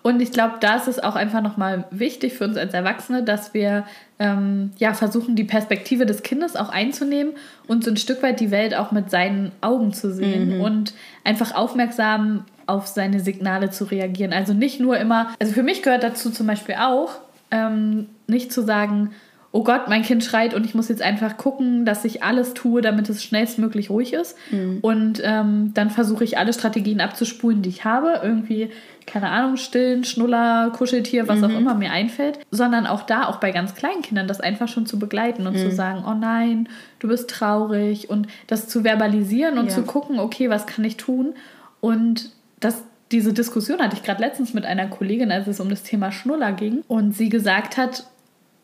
Und 0.02 0.20
ich 0.20 0.32
glaube, 0.32 0.54
da 0.60 0.76
ist 0.76 0.88
es 0.88 0.98
auch 0.98 1.14
einfach 1.14 1.42
nochmal 1.42 1.84
wichtig 1.90 2.32
für 2.32 2.44
uns 2.44 2.56
als 2.56 2.72
Erwachsene, 2.72 3.22
dass 3.22 3.52
wir 3.52 3.84
ähm, 4.18 4.70
ja, 4.78 4.94
versuchen, 4.94 5.36
die 5.36 5.44
Perspektive 5.44 6.06
des 6.06 6.22
Kindes 6.22 6.56
auch 6.56 6.70
einzunehmen 6.70 7.34
und 7.66 7.84
so 7.84 7.90
ein 7.90 7.96
Stück 7.98 8.22
weit 8.22 8.40
die 8.40 8.50
Welt 8.50 8.74
auch 8.74 8.92
mit 8.92 9.10
seinen 9.10 9.52
Augen 9.60 9.92
zu 9.92 10.12
sehen 10.12 10.56
mhm. 10.56 10.60
und 10.62 10.94
einfach 11.22 11.54
aufmerksam 11.54 12.44
auf 12.66 12.86
seine 12.86 13.20
Signale 13.20 13.70
zu 13.70 13.84
reagieren. 13.84 14.32
Also 14.32 14.54
nicht 14.54 14.80
nur 14.80 14.96
immer, 14.96 15.34
also 15.38 15.52
für 15.52 15.62
mich 15.62 15.82
gehört 15.82 16.02
dazu 16.02 16.30
zum 16.30 16.46
Beispiel 16.46 16.76
auch, 16.76 17.18
ähm, 17.50 18.06
nicht 18.26 18.52
zu 18.52 18.62
sagen, 18.62 19.10
oh 19.52 19.64
Gott, 19.64 19.88
mein 19.88 20.02
Kind 20.02 20.22
schreit 20.22 20.54
und 20.54 20.64
ich 20.64 20.74
muss 20.74 20.88
jetzt 20.88 21.02
einfach 21.02 21.36
gucken, 21.36 21.84
dass 21.84 22.04
ich 22.04 22.22
alles 22.22 22.54
tue, 22.54 22.82
damit 22.82 23.08
es 23.08 23.24
schnellstmöglich 23.24 23.90
ruhig 23.90 24.12
ist. 24.12 24.36
Mhm. 24.52 24.78
Und 24.80 25.20
ähm, 25.24 25.72
dann 25.74 25.90
versuche 25.90 26.22
ich 26.22 26.38
alle 26.38 26.52
Strategien 26.52 27.00
abzuspulen, 27.00 27.60
die 27.60 27.68
ich 27.68 27.84
habe. 27.84 28.20
Irgendwie, 28.22 28.70
keine 29.06 29.28
Ahnung, 29.28 29.56
stillen, 29.56 30.04
Schnuller, 30.04 30.70
Kuscheltier, 30.70 31.26
was 31.26 31.40
mhm. 31.40 31.44
auch 31.44 31.58
immer 31.58 31.74
mir 31.74 31.90
einfällt. 31.90 32.38
Sondern 32.52 32.86
auch 32.86 33.02
da, 33.02 33.26
auch 33.26 33.38
bei 33.38 33.50
ganz 33.50 33.74
kleinen 33.74 34.02
Kindern, 34.02 34.28
das 34.28 34.40
einfach 34.40 34.68
schon 34.68 34.86
zu 34.86 35.00
begleiten 35.00 35.48
und 35.48 35.54
mhm. 35.54 35.58
zu 35.58 35.72
sagen, 35.72 36.04
oh 36.06 36.14
nein, 36.14 36.68
du 37.00 37.08
bist 37.08 37.28
traurig. 37.28 38.08
Und 38.08 38.28
das 38.46 38.68
zu 38.68 38.84
verbalisieren 38.84 39.58
und 39.58 39.66
ja. 39.66 39.74
zu 39.74 39.82
gucken, 39.82 40.20
okay, 40.20 40.48
was 40.48 40.66
kann 40.66 40.84
ich 40.84 40.96
tun? 40.96 41.34
Und 41.80 42.30
das 42.60 42.84
diese 43.10 43.32
Diskussion 43.32 43.80
hatte 43.80 43.96
ich 43.96 44.04
gerade 44.04 44.20
letztens 44.20 44.54
mit 44.54 44.64
einer 44.64 44.86
Kollegin, 44.86 45.32
als 45.32 45.48
es 45.48 45.58
um 45.58 45.68
das 45.68 45.82
Thema 45.82 46.12
Schnuller 46.12 46.52
ging. 46.52 46.84
Und 46.86 47.10
sie 47.10 47.28
gesagt 47.28 47.76
hat, 47.76 48.04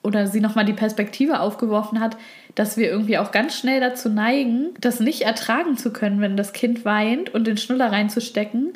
oder 0.07 0.29
sie 0.29 0.41
nochmal 0.41 0.65
die 0.65 0.73
Perspektive 0.73 1.41
aufgeworfen 1.41 2.01
hat, 2.01 2.17
dass 2.55 2.77
wir 2.77 2.89
irgendwie 2.89 3.19
auch 3.19 3.33
ganz 3.33 3.59
schnell 3.59 3.81
dazu 3.81 4.09
neigen, 4.09 4.69
das 4.81 5.01
nicht 5.01 5.23
ertragen 5.23 5.77
zu 5.77 5.93
können, 5.93 6.21
wenn 6.21 6.37
das 6.37 6.53
Kind 6.53 6.85
weint 6.85 7.35
und 7.35 7.47
den 7.47 7.57
Schnuller 7.57 7.91
reinzustecken. 7.91 8.73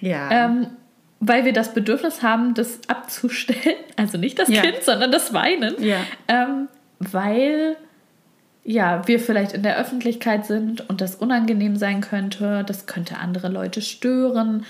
Ja. 0.00 0.30
Ähm, 0.30 0.66
weil 1.20 1.46
wir 1.46 1.54
das 1.54 1.72
Bedürfnis 1.72 2.22
haben, 2.22 2.54
das 2.54 2.80
abzustellen. 2.88 3.76
Also 3.96 4.18
nicht 4.18 4.40
das 4.40 4.48
ja. 4.48 4.60
Kind, 4.60 4.82
sondern 4.82 5.12
das 5.12 5.32
Weinen. 5.32 5.76
Ja. 5.78 5.98
Ähm, 6.26 6.68
weil 6.98 7.76
ja, 8.64 9.06
wir 9.06 9.20
vielleicht 9.20 9.52
in 9.52 9.62
der 9.62 9.78
Öffentlichkeit 9.78 10.46
sind 10.46 10.88
und 10.90 11.00
das 11.00 11.14
unangenehm 11.14 11.76
sein 11.76 12.00
könnte, 12.00 12.64
das 12.66 12.86
könnte 12.86 13.18
andere 13.18 13.48
Leute 13.48 13.82
stören 13.82 14.64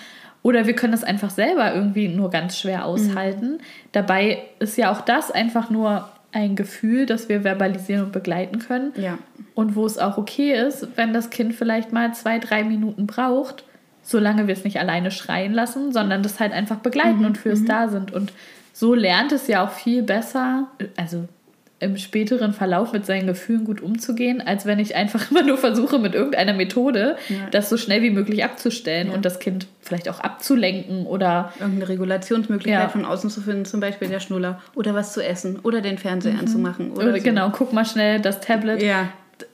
oder 0.45 0.67
wir 0.67 0.77
können 0.77 0.93
es 0.93 1.03
einfach 1.03 1.31
selber 1.31 1.75
irgendwie 1.75 2.07
nur 2.07 2.29
ganz 2.29 2.59
schwer 2.59 2.85
aushalten. 2.85 3.53
Mhm. 3.53 3.59
Dabei 3.93 4.43
ist 4.59 4.77
ja 4.77 4.93
auch 4.93 5.01
das 5.01 5.31
einfach 5.31 5.71
nur 5.71 6.11
ein 6.33 6.55
Gefühl, 6.55 7.07
das 7.07 7.31
wir 7.31 7.45
verbalisieren 7.45 8.05
und 8.05 8.13
begleiten 8.13 8.59
können. 8.59 8.93
Ja. 8.97 9.19
Und 9.55 9.75
wo 9.75 9.87
es 9.87 9.97
auch 9.97 10.19
okay 10.19 10.53
ist, 10.53 10.87
wenn 10.97 11.15
das 11.15 11.31
Kind 11.31 11.55
vielleicht 11.55 11.95
mal 11.95 12.13
zwei, 12.13 12.39
drei 12.39 12.63
Minuten 12.63 13.07
braucht, 13.07 13.65
solange 14.03 14.47
wir 14.47 14.53
es 14.53 14.65
nicht 14.65 14.79
alleine 14.79 15.11
schreien 15.11 15.55
lassen, 15.55 15.93
sondern 15.93 16.23
das 16.23 16.39
halt 16.41 16.53
einfach 16.53 16.77
begleiten 16.77 17.21
mhm. 17.21 17.27
und 17.27 17.39
für 17.39 17.51
es 17.51 17.61
mhm. 17.61 17.67
da 17.67 17.89
sind. 17.89 18.13
Und 18.13 18.35
so 18.75 18.93
lernt 18.93 19.33
es 19.33 19.47
ja 19.47 19.65
auch 19.65 19.71
viel 19.71 20.03
besser, 20.03 20.69
also 20.97 21.27
im 21.81 21.97
späteren 21.97 22.53
Verlauf 22.53 22.93
mit 22.93 23.05
seinen 23.05 23.27
Gefühlen 23.27 23.65
gut 23.65 23.81
umzugehen, 23.83 24.41
als 24.41 24.65
wenn 24.65 24.79
ich 24.79 24.95
einfach 24.97 25.31
immer 25.31 25.43
nur 25.43 25.59
versuche, 25.59 25.99
mit 25.99 26.15
irgendeiner 26.15 26.55
Methode 26.55 27.17
ja. 27.29 27.37
das 27.51 27.69
so 27.69 27.77
schnell 27.77 28.03
wie 28.03 28.11
möglich 28.11 28.45
abzustellen 28.45 29.09
ja. 29.09 29.15
und 29.15 29.25
das 29.25 29.39
Kind 29.39 29.67
vielleicht 29.81 30.09
auch 30.09 30.21
abzulenken 30.21 31.07
oder. 31.07 31.53
Irgendeine 31.59 31.89
Regulationsmöglichkeit 31.89 32.83
ja. 32.85 32.89
von 32.89 33.05
außen 33.05 33.31
zu 33.31 33.41
finden, 33.41 33.65
zum 33.65 33.81
Beispiel 33.81 34.09
der 34.09 34.21
Schnuller 34.21 34.61
oder 34.75 34.95
was 34.95 35.13
zu 35.13 35.25
essen 35.25 35.59
oder 35.61 35.81
den 35.81 35.99
Fernseher 35.99 36.35
mhm. 36.35 36.41
anzumachen. 36.41 36.93
Oder, 36.93 37.09
oder 37.09 37.17
so. 37.19 37.25
Genau, 37.25 37.51
guck 37.51 37.73
mal 37.73 37.85
schnell 37.85 38.21
das 38.21 38.41
Tablet. 38.41 38.83
Ja. 38.83 39.09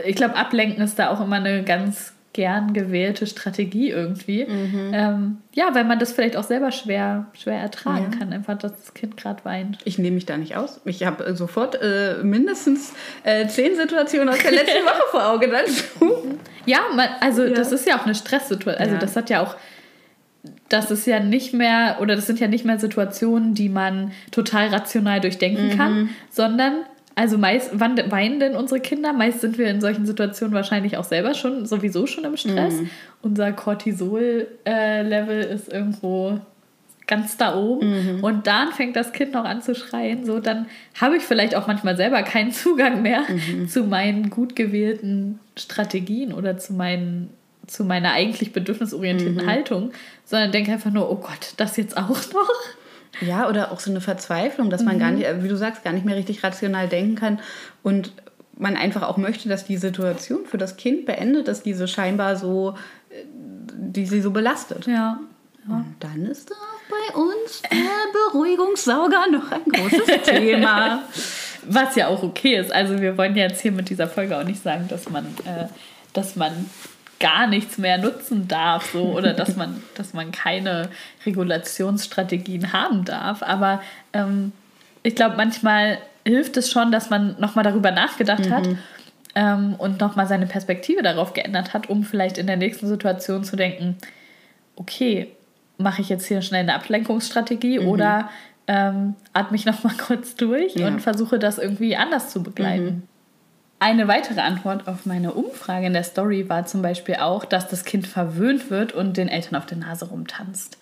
Ich 0.05 0.17
glaube, 0.17 0.37
ablenken 0.37 0.85
ist 0.85 0.99
da 0.99 1.11
auch 1.11 1.21
immer 1.21 1.37
eine 1.37 1.65
ganz 1.65 2.13
gern 2.33 2.73
gewählte 2.73 3.27
Strategie 3.27 3.91
irgendwie. 3.91 4.45
Mhm. 4.45 4.91
Ähm, 4.93 5.39
ja, 5.53 5.75
weil 5.75 5.85
man 5.85 5.99
das 5.99 6.13
vielleicht 6.13 6.37
auch 6.37 6.45
selber 6.45 6.71
schwer, 6.71 7.27
schwer 7.33 7.59
ertragen 7.59 8.11
ja. 8.13 8.19
kann, 8.19 8.33
einfach, 8.33 8.57
dass 8.57 8.73
das 8.73 8.95
Kind 8.95 9.17
gerade 9.17 9.45
weint. 9.45 9.79
Ich 9.85 9.99
nehme 9.99 10.15
mich 10.15 10.27
da 10.27 10.37
nicht 10.37 10.57
aus. 10.57 10.81
Ich 10.85 11.05
habe 11.05 11.25
äh, 11.27 11.35
sofort 11.35 11.81
äh, 11.83 12.23
mindestens 12.23 12.93
äh, 13.25 13.49
zehn 13.49 13.75
Situationen 13.75 14.29
aus 14.29 14.39
der 14.39 14.53
letzten 14.53 14.85
Woche 14.85 15.03
vor 15.11 15.29
Augen 15.29 15.51
dazu. 15.51 16.39
Ja, 16.67 16.81
man, 16.95 17.09
also 17.21 17.43
ja. 17.43 17.55
das 17.55 17.73
ist 17.73 17.87
ja 17.87 17.99
auch 17.99 18.05
eine 18.05 18.15
Stresssituation. 18.15 18.81
Also 18.81 18.95
ja. 18.95 19.01
das 19.01 19.17
hat 19.17 19.31
ja 19.31 19.43
auch 19.43 19.57
das 20.69 20.91
ist 20.91 21.07
ja 21.07 21.21
nicht 21.21 21.53
mehr, 21.53 21.99
oder 22.01 22.17
das 22.17 22.27
sind 22.27 22.39
ja 22.39 22.49
nicht 22.49 22.65
mehr 22.65 22.79
Situationen, 22.79 23.55
die 23.55 23.69
man 23.69 24.13
total 24.31 24.69
rational 24.69 25.21
durchdenken 25.21 25.69
mhm. 25.69 25.77
kann, 25.77 26.11
sondern 26.31 26.85
also 27.15 27.39
meist, 27.39 27.71
wann 27.75 27.97
weinen 28.11 28.41
denn 28.41 28.57
unsere 28.57 28.81
Kinder? 28.81 29.13
Meist 29.13 29.41
sind 29.41 29.59
wir 29.59 29.67
in 29.67 29.81
solchen 29.81 30.07
Situationen 30.07 30.55
wahrscheinlich 30.55 30.97
auch 30.97 31.05
selber 31.05 31.35
schon, 31.35 31.67
sowieso 31.67 32.07
schon 32.07 32.25
im 32.25 32.37
Stress. 32.37 32.75
Mhm. 32.75 32.91
Unser 33.23 33.53
Cortisol-Level 33.53 35.45
äh, 35.45 35.55
ist 35.55 35.73
irgendwo 35.73 36.41
ganz 37.11 37.37
da 37.37 37.57
oben. 37.57 38.17
Mhm. 38.19 38.25
Und 38.25 38.47
dann 38.47 38.73
fängt 38.73 38.97
das 38.97 39.13
Kind 39.13 39.33
noch 39.33 39.45
an 39.45 39.61
zu 39.61 39.75
schreien. 39.75 40.25
So, 40.25 40.39
dann 40.39 40.67
habe 40.99 41.17
ich 41.17 41.25
vielleicht 41.25 41.57
auch 41.57 41.67
manchmal 41.67 41.97
selber 41.97 42.23
keinen 42.23 42.53
Zugang 42.53 43.03
mehr 43.03 43.23
mhm. 43.29 43.69
zu 43.69 43.83
meinen 43.83 44.31
gut 44.31 44.57
gewählten 44.57 45.41
Strategien 45.57 46.33
oder 46.33 46.57
zu 46.57 46.73
meinen 46.73 47.31
zu 47.67 47.85
meiner 47.85 48.11
eigentlich 48.13 48.53
bedürfnisorientierten 48.53 49.45
mhm. 49.45 49.49
Haltung, 49.49 49.93
sondern 50.25 50.51
denke 50.51 50.73
einfach 50.73 50.91
nur, 50.91 51.09
oh 51.09 51.17
Gott, 51.17 51.55
das 51.57 51.77
jetzt 51.77 51.97
auch 51.97 52.09
noch. 52.33 52.51
Ja, 53.21 53.49
oder 53.49 53.73
auch 53.73 53.81
so 53.81 53.91
eine 53.91 54.01
Verzweiflung, 54.01 54.71
dass 54.71 54.83
man 54.83 54.97
mhm. 54.97 55.01
gar 55.01 55.11
nicht, 55.11 55.43
wie 55.43 55.49
du 55.49 55.57
sagst, 55.57 55.83
gar 55.85 55.93
nicht 55.93 56.07
mehr 56.07 56.17
richtig 56.17 56.43
rational 56.45 56.89
denken 56.89 57.17
kann 57.17 57.41
und 57.83 58.13
man 58.61 58.77
einfach 58.77 59.03
auch 59.03 59.17
möchte, 59.17 59.49
dass 59.49 59.65
die 59.65 59.79
Situation 59.79 60.45
für 60.45 60.59
das 60.59 60.77
Kind 60.77 61.07
beendet 61.07 61.49
ist, 61.49 61.65
diese 61.65 61.89
scheinbar 61.89 62.37
so, 62.37 62.77
äh, 63.09 63.25
die 63.75 64.07
sie 64.07 64.21
so 64.21 64.31
belastet. 64.31 64.87
Ja. 64.87 65.19
ja. 65.67 65.75
Und 65.75 65.97
dann 66.01 66.27
ist 66.27 66.51
da 66.51 66.55
bei 66.91 67.19
uns 67.19 67.63
der 67.63 68.33
Beruhigungssauger 68.33 69.31
noch 69.31 69.51
ein 69.51 69.65
großes 69.65 70.23
Thema. 70.25 71.05
Was 71.67 71.95
ja 71.95 72.09
auch 72.09 72.23
okay 72.23 72.57
ist. 72.57 72.73
Also 72.73 73.01
wir 73.01 73.17
wollen 73.19 73.35
jetzt 73.37 73.61
hier 73.61 73.73
mit 73.73 73.89
dieser 73.91 74.09
Folge 74.09 74.37
auch 74.37 74.45
nicht 74.45 74.63
sagen, 74.63 74.89
dass 74.89 75.09
man, 75.09 75.25
äh, 75.45 75.67
dass 76.13 76.37
man 76.37 76.53
gar 77.21 77.47
nichts 77.47 77.79
mehr 77.79 77.99
nutzen 77.99 78.49
darf, 78.49 78.93
so 78.93 79.13
oder 79.17 79.35
dass 79.35 79.57
man, 79.57 79.83
dass 79.95 80.15
man 80.15 80.33
keine 80.33 80.89
Regulationsstrategien 81.25 82.73
haben 82.73 83.05
darf. 83.05 83.43
Aber 83.43 83.83
ähm, 84.13 84.53
ich 85.03 85.15
glaube, 85.15 85.37
manchmal 85.37 85.99
hilft 86.25 86.57
es 86.57 86.71
schon, 86.71 86.91
dass 86.91 87.11
man 87.11 87.37
nochmal 87.39 87.65
darüber 87.65 87.91
nachgedacht 87.91 88.47
mhm. 88.47 88.53
hat 88.53 88.69
ähm, 89.35 89.75
und 89.79 90.01
nochmal 90.01 90.27
seine 90.27 90.47
Perspektive 90.47 91.03
darauf 91.03 91.33
geändert 91.35 91.73
hat, 91.75 91.89
um 91.89 92.03
vielleicht 92.03 92.39
in 92.39 92.47
der 92.47 92.57
nächsten 92.57 92.87
Situation 92.87 93.45
zu 93.45 93.57
denken, 93.57 93.97
okay, 94.77 95.29
mache 95.79 96.03
ich 96.03 96.09
jetzt 96.09 96.27
hier 96.27 96.43
schnell 96.43 96.63
eine 96.63 96.75
Ablenkungsstrategie 96.75 97.81
mhm. 97.81 97.89
oder 97.89 98.31
ähm, 98.67 99.15
atme 99.33 99.57
ich 99.57 99.67
nochmal 99.67 99.95
kurz 100.07 100.37
durch 100.37 100.75
ja. 100.75 100.87
und 100.87 101.01
versuche 101.01 101.39
das 101.39 101.59
irgendwie 101.59 101.97
anders 101.97 102.31
zu 102.31 102.43
begleiten. 102.43 102.85
Mhm. 102.85 103.03
Eine 103.83 104.09
weitere 104.09 104.41
Antwort 104.41 104.87
auf 104.87 105.07
meine 105.07 105.33
Umfrage 105.33 105.87
in 105.87 105.95
der 105.95 106.05
Story 106.05 106.51
war 106.51 106.67
zum 106.67 106.83
Beispiel 106.83 107.15
auch, 107.17 107.47
dass 107.47 107.67
das 107.67 107.85
Kind 107.87 108.07
verwöhnt 108.07 108.71
wird 108.71 108.93
und 108.93 109.17
den 109.17 109.29
Eltern 109.29 109.57
auf 109.57 109.65
der 109.65 109.79
Nase 109.79 110.05
rumtanzt. 110.05 110.77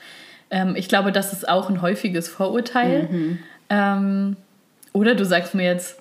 Ähm, 0.51 0.75
ich 0.75 0.89
glaube, 0.89 1.13
das 1.13 1.33
ist 1.33 1.49
auch 1.49 1.71
ein 1.71 1.81
häufiges 1.81 2.29
Vorurteil. 2.29 3.05
Mhm. 3.05 3.39
Ähm, 3.71 4.37
oder 4.93 5.15
du 5.15 5.25
sagst 5.25 5.55
mir 5.55 5.65
jetzt, 5.65 6.01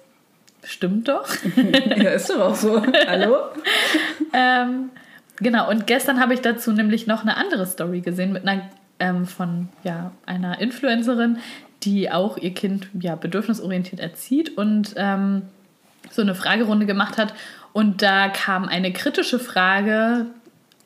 stimmt 0.63 1.07
doch. 1.07 1.29
ja, 1.97 2.09
ist 2.09 2.31
doch 2.31 2.39
auch 2.39 2.55
so. 2.55 2.81
Hallo? 3.07 3.37
ähm, 4.33 4.89
genau, 5.37 5.69
und 5.69 5.85
gestern 5.85 6.19
habe 6.19 6.33
ich 6.33 6.41
dazu 6.41 6.71
nämlich 6.71 7.05
noch 7.05 7.21
eine 7.21 7.37
andere 7.37 7.67
Story 7.67 8.01
gesehen 8.01 8.33
mit 8.33 8.47
einer 8.47 8.63
ähm, 8.99 9.27
von 9.27 9.69
ja, 9.83 10.13
einer 10.25 10.59
Influencerin, 10.59 11.37
die 11.83 12.11
auch 12.11 12.37
ihr 12.37 12.55
Kind 12.55 12.87
ja, 12.99 13.15
bedürfnisorientiert 13.15 14.01
erzieht 14.01 14.57
und 14.57 14.95
ähm, 14.97 15.43
so 16.11 16.21
eine 16.21 16.35
Fragerunde 16.35 16.85
gemacht 16.85 17.17
hat. 17.17 17.33
Und 17.73 18.01
da 18.01 18.29
kam 18.29 18.67
eine 18.67 18.91
kritische 18.91 19.39
Frage 19.39 20.27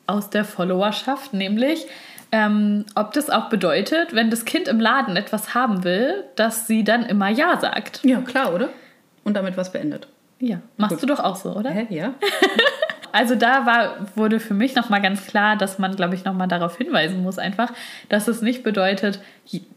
aus 0.06 0.30
der 0.30 0.44
Followerschaft, 0.44 1.32
nämlich, 1.32 1.86
ähm, 2.32 2.84
ob 2.94 3.12
das 3.12 3.30
auch 3.30 3.48
bedeutet, 3.48 4.14
wenn 4.14 4.30
das 4.30 4.44
Kind 4.44 4.68
im 4.68 4.80
Laden 4.80 5.16
etwas 5.16 5.54
haben 5.54 5.84
will, 5.84 6.24
dass 6.36 6.66
sie 6.66 6.84
dann 6.84 7.04
immer 7.04 7.28
Ja 7.28 7.58
sagt. 7.60 8.00
Ja, 8.04 8.20
klar, 8.20 8.54
oder? 8.54 8.70
Und 9.24 9.34
damit 9.34 9.56
was 9.56 9.72
beendet. 9.72 10.08
Ja, 10.40 10.60
machst 10.76 10.96
Gut. 10.96 11.02
du 11.02 11.06
doch 11.06 11.20
auch 11.20 11.36
so, 11.36 11.54
oder? 11.54 11.70
Hä? 11.70 11.86
Ja. 11.90 12.14
also 13.12 13.36
da 13.36 13.64
war, 13.64 14.06
wurde 14.16 14.40
für 14.40 14.54
mich 14.54 14.74
nochmal 14.74 15.00
ganz 15.00 15.26
klar, 15.26 15.56
dass 15.56 15.78
man, 15.78 15.94
glaube 15.94 16.14
ich, 16.14 16.24
nochmal 16.24 16.48
darauf 16.48 16.76
hinweisen 16.76 17.22
muss, 17.22 17.38
einfach, 17.38 17.70
dass 18.08 18.26
es 18.26 18.42
nicht 18.42 18.64
bedeutet, 18.64 19.20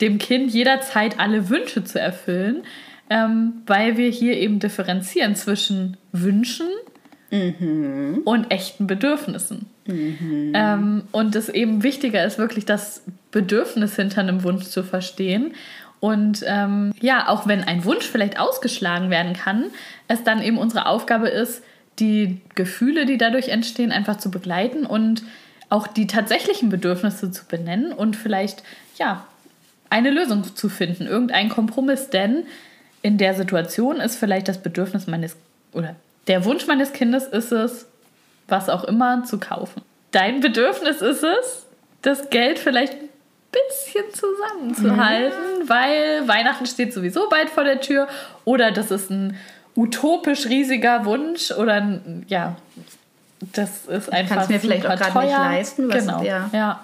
dem 0.02 0.18
Kind 0.18 0.52
jederzeit 0.52 1.20
alle 1.20 1.50
Wünsche 1.50 1.84
zu 1.84 2.00
erfüllen, 2.00 2.64
ähm, 3.10 3.62
weil 3.66 3.98
wir 3.98 4.10
hier 4.10 4.38
eben 4.38 4.60
differenzieren 4.60 5.36
zwischen 5.36 5.98
Wünschen 6.12 6.68
mhm. 7.32 8.22
und 8.26 8.52
echten 8.52 8.88
Bedürfnissen. 8.88 9.68
Mhm. 9.88 10.52
Ähm, 10.56 11.04
und 11.12 11.36
es 11.36 11.50
eben 11.50 11.84
wichtiger 11.84 12.26
ist, 12.26 12.38
wirklich 12.38 12.66
das 12.66 13.04
Bedürfnis 13.32 13.96
hinter 13.96 14.22
einem 14.22 14.44
Wunsch 14.44 14.66
zu 14.66 14.84
verstehen. 14.84 15.54
Und 16.00 16.44
ähm, 16.48 16.94
ja, 17.00 17.28
auch 17.30 17.48
wenn 17.48 17.64
ein 17.64 17.86
Wunsch 17.86 18.06
vielleicht 18.06 18.40
ausgeschlagen 18.40 19.10
werden 19.10 19.34
kann, 19.34 19.66
es 20.08 20.24
dann 20.24 20.42
eben 20.42 20.58
unsere 20.58 20.88
Aufgabe 20.88 21.30
ist, 21.30 21.64
die 22.00 22.42
Gefühle, 22.56 23.06
die 23.06 23.18
dadurch 23.18 23.50
entstehen, 23.50 23.92
einfach 23.92 24.18
zu 24.18 24.30
begleiten 24.30 24.86
und 24.86 25.24
auch 25.70 25.88
die 25.88 26.08
tatsächlichen 26.08 26.70
Bedürfnisse 26.70 27.32
zu 27.32 27.46
benennen 27.46 27.92
und 27.92 28.16
vielleicht 28.16 28.64
ja 28.98 29.26
eine 29.90 30.12
Lösung 30.12 30.44
zu 30.56 30.70
finden, 30.70 31.08
irgendeinen 31.08 31.50
Kompromiss. 31.50 32.10
Denn 32.10 32.46
in 33.06 33.20
der 33.20 33.36
Situation 33.36 33.98
ist 33.98 34.16
vielleicht 34.16 34.48
das 34.48 34.58
Bedürfnis 34.58 35.06
meines 35.06 35.36
oder 35.74 35.96
der 36.26 36.44
Wunsch 36.44 36.66
meines 36.66 36.92
Kindes 36.92 37.28
ist 37.28 37.52
es, 37.52 37.86
was 38.48 38.68
auch 38.68 38.84
immer 38.84 39.24
zu 39.26 39.40
kaufen. 39.40 39.84
Dein 40.10 40.40
Bedürfnis 40.40 41.04
ist 41.04 41.24
es, 41.24 41.68
das 42.02 42.32
Geld 42.32 42.58
vielleicht 42.58 42.94
ein 42.94 43.10
bisschen 43.52 44.06
zusammenzuhalten, 44.12 45.62
ja. 45.62 45.70
weil 45.70 46.28
Weihnachten 46.28 46.66
steht 46.66 46.96
sowieso 46.96 47.30
bald 47.30 47.52
vor 47.52 47.64
der 47.64 47.80
Tür 47.80 48.08
oder 48.44 48.72
das 48.72 48.90
ist 48.90 49.12
ein 49.12 49.38
utopisch 49.76 50.48
riesiger 50.48 51.06
Wunsch 51.06 51.52
oder 51.52 51.74
ein, 51.76 52.26
ja, 52.28 52.56
das 53.54 53.86
ist 53.86 54.12
einfach. 54.12 54.38
Kannst 54.38 54.50
mir 54.50 54.60
vielleicht 54.60 54.88
auch 54.88 54.96
gerade 54.96 55.28
nicht 55.28 55.38
leisten. 55.38 55.90
Was 55.90 56.06
genau. 56.08 56.24
Ja. 56.24 56.50
ja. 56.52 56.84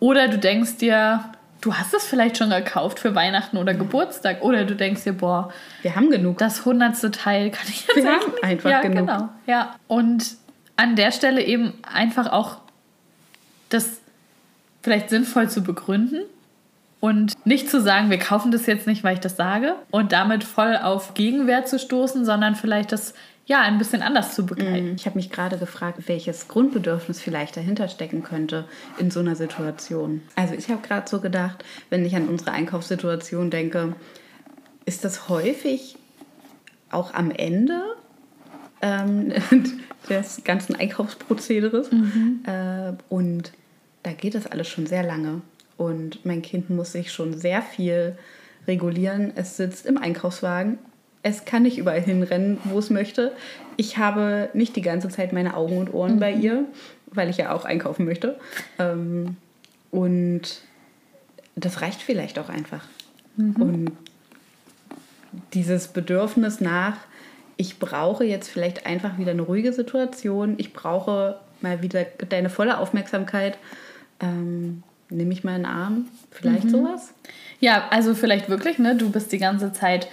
Oder 0.00 0.28
du 0.28 0.36
denkst 0.36 0.76
dir, 0.76 1.24
du 1.62 1.74
hast 1.74 1.94
es 1.94 2.04
vielleicht 2.04 2.36
schon 2.36 2.50
gekauft 2.50 2.98
für 2.98 3.14
Weihnachten 3.14 3.56
oder 3.56 3.72
Geburtstag. 3.72 4.42
Oder 4.42 4.64
du 4.64 4.76
denkst 4.76 5.04
dir, 5.04 5.14
boah, 5.14 5.50
wir 5.80 5.96
haben 5.96 6.10
genug. 6.10 6.36
Das 6.38 6.66
hundertste 6.66 7.10
Teil 7.10 7.50
kann 7.50 7.66
ich 7.68 7.86
jetzt 7.86 7.96
Wir 7.96 8.12
haben 8.12 8.32
einfach 8.42 8.70
ja, 8.70 8.82
genug. 8.82 9.06
Genau. 9.06 9.28
Ja, 9.46 9.76
und 9.88 10.36
an 10.76 10.96
der 10.96 11.12
Stelle 11.12 11.42
eben 11.42 11.72
einfach 11.82 12.30
auch 12.30 12.58
das 13.70 14.00
vielleicht 14.82 15.08
sinnvoll 15.08 15.48
zu 15.48 15.62
begründen 15.62 16.22
und 17.00 17.34
nicht 17.46 17.70
zu 17.70 17.80
sagen, 17.80 18.10
wir 18.10 18.18
kaufen 18.18 18.50
das 18.50 18.66
jetzt 18.66 18.86
nicht, 18.86 19.04
weil 19.04 19.14
ich 19.14 19.20
das 19.20 19.36
sage 19.36 19.76
und 19.90 20.12
damit 20.12 20.44
voll 20.44 20.76
auf 20.76 21.14
Gegenwehr 21.14 21.64
zu 21.64 21.78
stoßen, 21.78 22.24
sondern 22.24 22.56
vielleicht 22.56 22.90
das 22.90 23.14
ja, 23.46 23.60
ein 23.62 23.78
bisschen 23.78 24.02
anders 24.02 24.34
zu 24.34 24.46
begleiten. 24.46 24.92
Mm, 24.92 24.94
ich 24.94 25.06
habe 25.06 25.16
mich 25.16 25.30
gerade 25.30 25.58
gefragt, 25.58 26.06
welches 26.06 26.48
Grundbedürfnis 26.48 27.20
vielleicht 27.20 27.56
dahinter 27.56 27.88
stecken 27.88 28.22
könnte 28.22 28.66
in 28.98 29.10
so 29.10 29.20
einer 29.20 29.34
Situation. 29.34 30.22
Also 30.36 30.54
ich 30.54 30.68
habe 30.68 30.86
gerade 30.86 31.08
so 31.08 31.20
gedacht, 31.20 31.64
wenn 31.90 32.04
ich 32.04 32.14
an 32.14 32.28
unsere 32.28 32.52
Einkaufssituation 32.52 33.50
denke, 33.50 33.96
ist 34.84 35.04
das 35.04 35.28
häufig 35.28 35.96
auch 36.90 37.14
am 37.14 37.30
Ende 37.30 37.82
ähm, 38.80 39.32
des 40.08 40.44
ganzen 40.44 40.76
Einkaufsprozederes. 40.76 41.90
Mhm. 41.90 42.42
Äh, 42.46 42.92
und 43.08 43.52
da 44.04 44.12
geht 44.12 44.34
das 44.34 44.46
alles 44.46 44.68
schon 44.68 44.86
sehr 44.86 45.02
lange. 45.02 45.42
Und 45.76 46.24
mein 46.24 46.42
Kind 46.42 46.70
muss 46.70 46.92
sich 46.92 47.12
schon 47.12 47.36
sehr 47.36 47.62
viel 47.62 48.16
regulieren. 48.68 49.32
Es 49.34 49.56
sitzt 49.56 49.86
im 49.86 49.98
Einkaufswagen 49.98 50.78
es 51.22 51.44
kann 51.44 51.62
nicht 51.62 51.78
überall 51.78 52.00
hinrennen, 52.00 52.58
wo 52.64 52.78
es 52.78 52.90
möchte. 52.90 53.32
Ich 53.76 53.98
habe 53.98 54.50
nicht 54.54 54.74
die 54.76 54.82
ganze 54.82 55.08
Zeit 55.08 55.32
meine 55.32 55.56
Augen 55.56 55.78
und 55.78 55.94
Ohren 55.94 56.16
mhm. 56.16 56.20
bei 56.20 56.32
ihr, 56.32 56.64
weil 57.06 57.30
ich 57.30 57.36
ja 57.36 57.52
auch 57.52 57.64
einkaufen 57.64 58.04
möchte. 58.04 58.38
Ähm, 58.78 59.36
und 59.90 60.42
das 61.54 61.80
reicht 61.80 62.02
vielleicht 62.02 62.38
auch 62.38 62.48
einfach. 62.48 62.84
Mhm. 63.36 63.56
Und 63.56 63.92
dieses 65.54 65.88
Bedürfnis 65.88 66.60
nach, 66.60 66.96
ich 67.56 67.78
brauche 67.78 68.24
jetzt 68.24 68.48
vielleicht 68.48 68.86
einfach 68.86 69.18
wieder 69.18 69.30
eine 69.30 69.42
ruhige 69.42 69.72
Situation, 69.72 70.54
ich 70.58 70.72
brauche 70.72 71.38
mal 71.60 71.82
wieder 71.82 72.04
deine 72.28 72.50
volle 72.50 72.78
Aufmerksamkeit. 72.78 73.58
Ähm, 74.20 74.82
nehme 75.10 75.32
ich 75.32 75.44
mal 75.44 75.54
einen 75.54 75.66
Arm, 75.66 76.08
vielleicht 76.30 76.64
mhm. 76.64 76.70
sowas? 76.70 77.14
Ja, 77.60 77.88
also 77.90 78.14
vielleicht 78.14 78.48
wirklich, 78.48 78.78
ne? 78.78 78.96
Du 78.96 79.10
bist 79.10 79.30
die 79.30 79.38
ganze 79.38 79.72
Zeit 79.72 80.08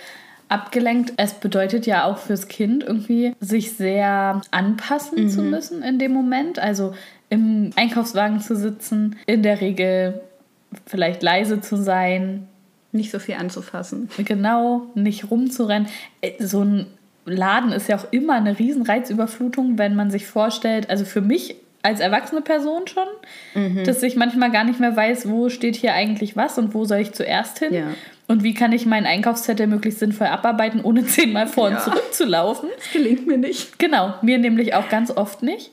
abgelenkt. 0.49 1.13
Es 1.17 1.35
bedeutet 1.35 1.85
ja 1.85 2.05
auch 2.05 2.17
fürs 2.17 2.47
Kind 2.47 2.83
irgendwie, 2.83 3.33
sich 3.39 3.73
sehr 3.73 4.41
anpassen 4.51 5.23
mhm. 5.23 5.29
zu 5.29 5.41
müssen 5.43 5.83
in 5.83 5.99
dem 5.99 6.11
Moment. 6.11 6.59
Also 6.59 6.93
im 7.29 7.71
Einkaufswagen 7.75 8.41
zu 8.41 8.55
sitzen, 8.55 9.15
in 9.25 9.43
der 9.43 9.61
Regel 9.61 10.21
vielleicht 10.85 11.23
leise 11.23 11.61
zu 11.61 11.77
sein. 11.77 12.47
Nicht 12.91 13.11
so 13.11 13.19
viel 13.19 13.35
anzufassen. 13.35 14.09
Genau, 14.17 14.87
nicht 14.95 15.29
rumzurennen. 15.29 15.87
Äh, 16.21 16.43
so 16.43 16.63
ein 16.63 16.87
Laden 17.25 17.71
ist 17.71 17.87
ja 17.87 17.97
auch 17.97 18.11
immer 18.11 18.33
eine 18.33 18.57
riesen 18.57 18.81
Reizüberflutung, 18.81 19.77
wenn 19.77 19.95
man 19.95 20.09
sich 20.09 20.25
vorstellt, 20.25 20.89
also 20.89 21.05
für 21.05 21.21
mich 21.21 21.55
als 21.81 21.99
erwachsene 21.99 22.41
Person 22.41 22.87
schon, 22.87 23.07
mhm. 23.53 23.83
dass 23.85 24.03
ich 24.03 24.15
manchmal 24.15 24.51
gar 24.51 24.63
nicht 24.63 24.79
mehr 24.79 24.95
weiß, 24.95 25.29
wo 25.29 25.49
steht 25.49 25.75
hier 25.75 25.93
eigentlich 25.93 26.35
was 26.35 26.57
und 26.57 26.73
wo 26.73 26.85
soll 26.85 26.99
ich 26.99 27.13
zuerst 27.13 27.59
hin. 27.59 27.73
Ja. 27.73 27.87
Und 28.27 28.43
wie 28.43 28.53
kann 28.53 28.71
ich 28.73 28.85
meinen 28.85 29.05
Einkaufszettel 29.05 29.65
möglichst 29.65 29.99
sinnvoll 29.99 30.27
abarbeiten, 30.27 30.81
ohne 30.83 31.05
zehnmal 31.07 31.47
vor 31.47 31.67
und 31.67 31.73
ja. 31.73 31.79
zurück 31.79 32.13
zu 32.13 32.25
laufen? 32.25 32.69
Das 32.77 32.91
gelingt 32.91 33.27
mir 33.27 33.37
nicht. 33.37 33.79
Genau, 33.79 34.13
mir 34.21 34.37
nämlich 34.37 34.73
auch 34.73 34.89
ganz 34.89 35.09
oft 35.11 35.41
nicht. 35.41 35.71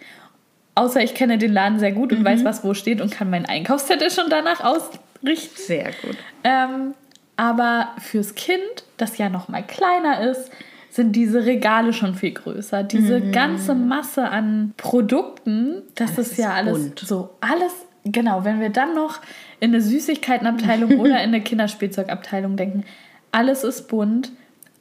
Außer 0.75 1.03
ich 1.03 1.15
kenne 1.15 1.39
den 1.39 1.53
Laden 1.53 1.79
sehr 1.79 1.93
gut 1.93 2.13
und 2.13 2.21
mhm. 2.21 2.25
weiß, 2.25 2.45
was 2.45 2.63
wo 2.63 2.75
steht 2.75 3.01
und 3.01 3.11
kann 3.11 3.31
meinen 3.31 3.47
Einkaufszettel 3.47 4.11
schon 4.11 4.31
danach 4.31 4.61
ausrichten. 4.61 5.57
Sehr 5.57 5.91
gut. 6.03 6.17
Ähm, 6.45 6.95
aber 7.37 7.91
fürs 8.01 8.35
Kind, 8.35 8.85
das 8.97 9.19
ja 9.19 9.29
noch 9.29 9.49
mal 9.49 9.63
kleiner 9.63 10.31
ist, 10.31 10.51
sind 10.97 11.13
diese 11.13 11.45
Regale 11.45 11.93
schon 11.93 12.15
viel 12.15 12.33
größer. 12.33 12.83
Diese 12.83 13.21
mhm. 13.21 13.33
ganze 13.33 13.75
Masse 13.75 14.29
an 14.29 14.75
Produkten, 14.77 15.83
das, 15.95 16.17
das 16.17 16.27
ist, 16.27 16.33
ist 16.33 16.39
ja 16.39 16.53
alles 16.53 16.79
bunt. 16.79 16.99
so 17.01 17.31
alles 17.41 17.73
genau, 18.05 18.45
wenn 18.45 18.61
wir 18.61 18.71
dann 18.71 18.95
noch 18.95 19.21
in 19.61 19.73
eine 19.73 19.83
Süßigkeitenabteilung 19.83 20.99
oder 20.99 21.23
in 21.23 21.29
eine 21.29 21.41
Kinderspielzeugabteilung 21.41 22.57
denken, 22.57 22.85
alles 23.33 23.65
ist 23.65 23.89
bunt, 23.89 24.33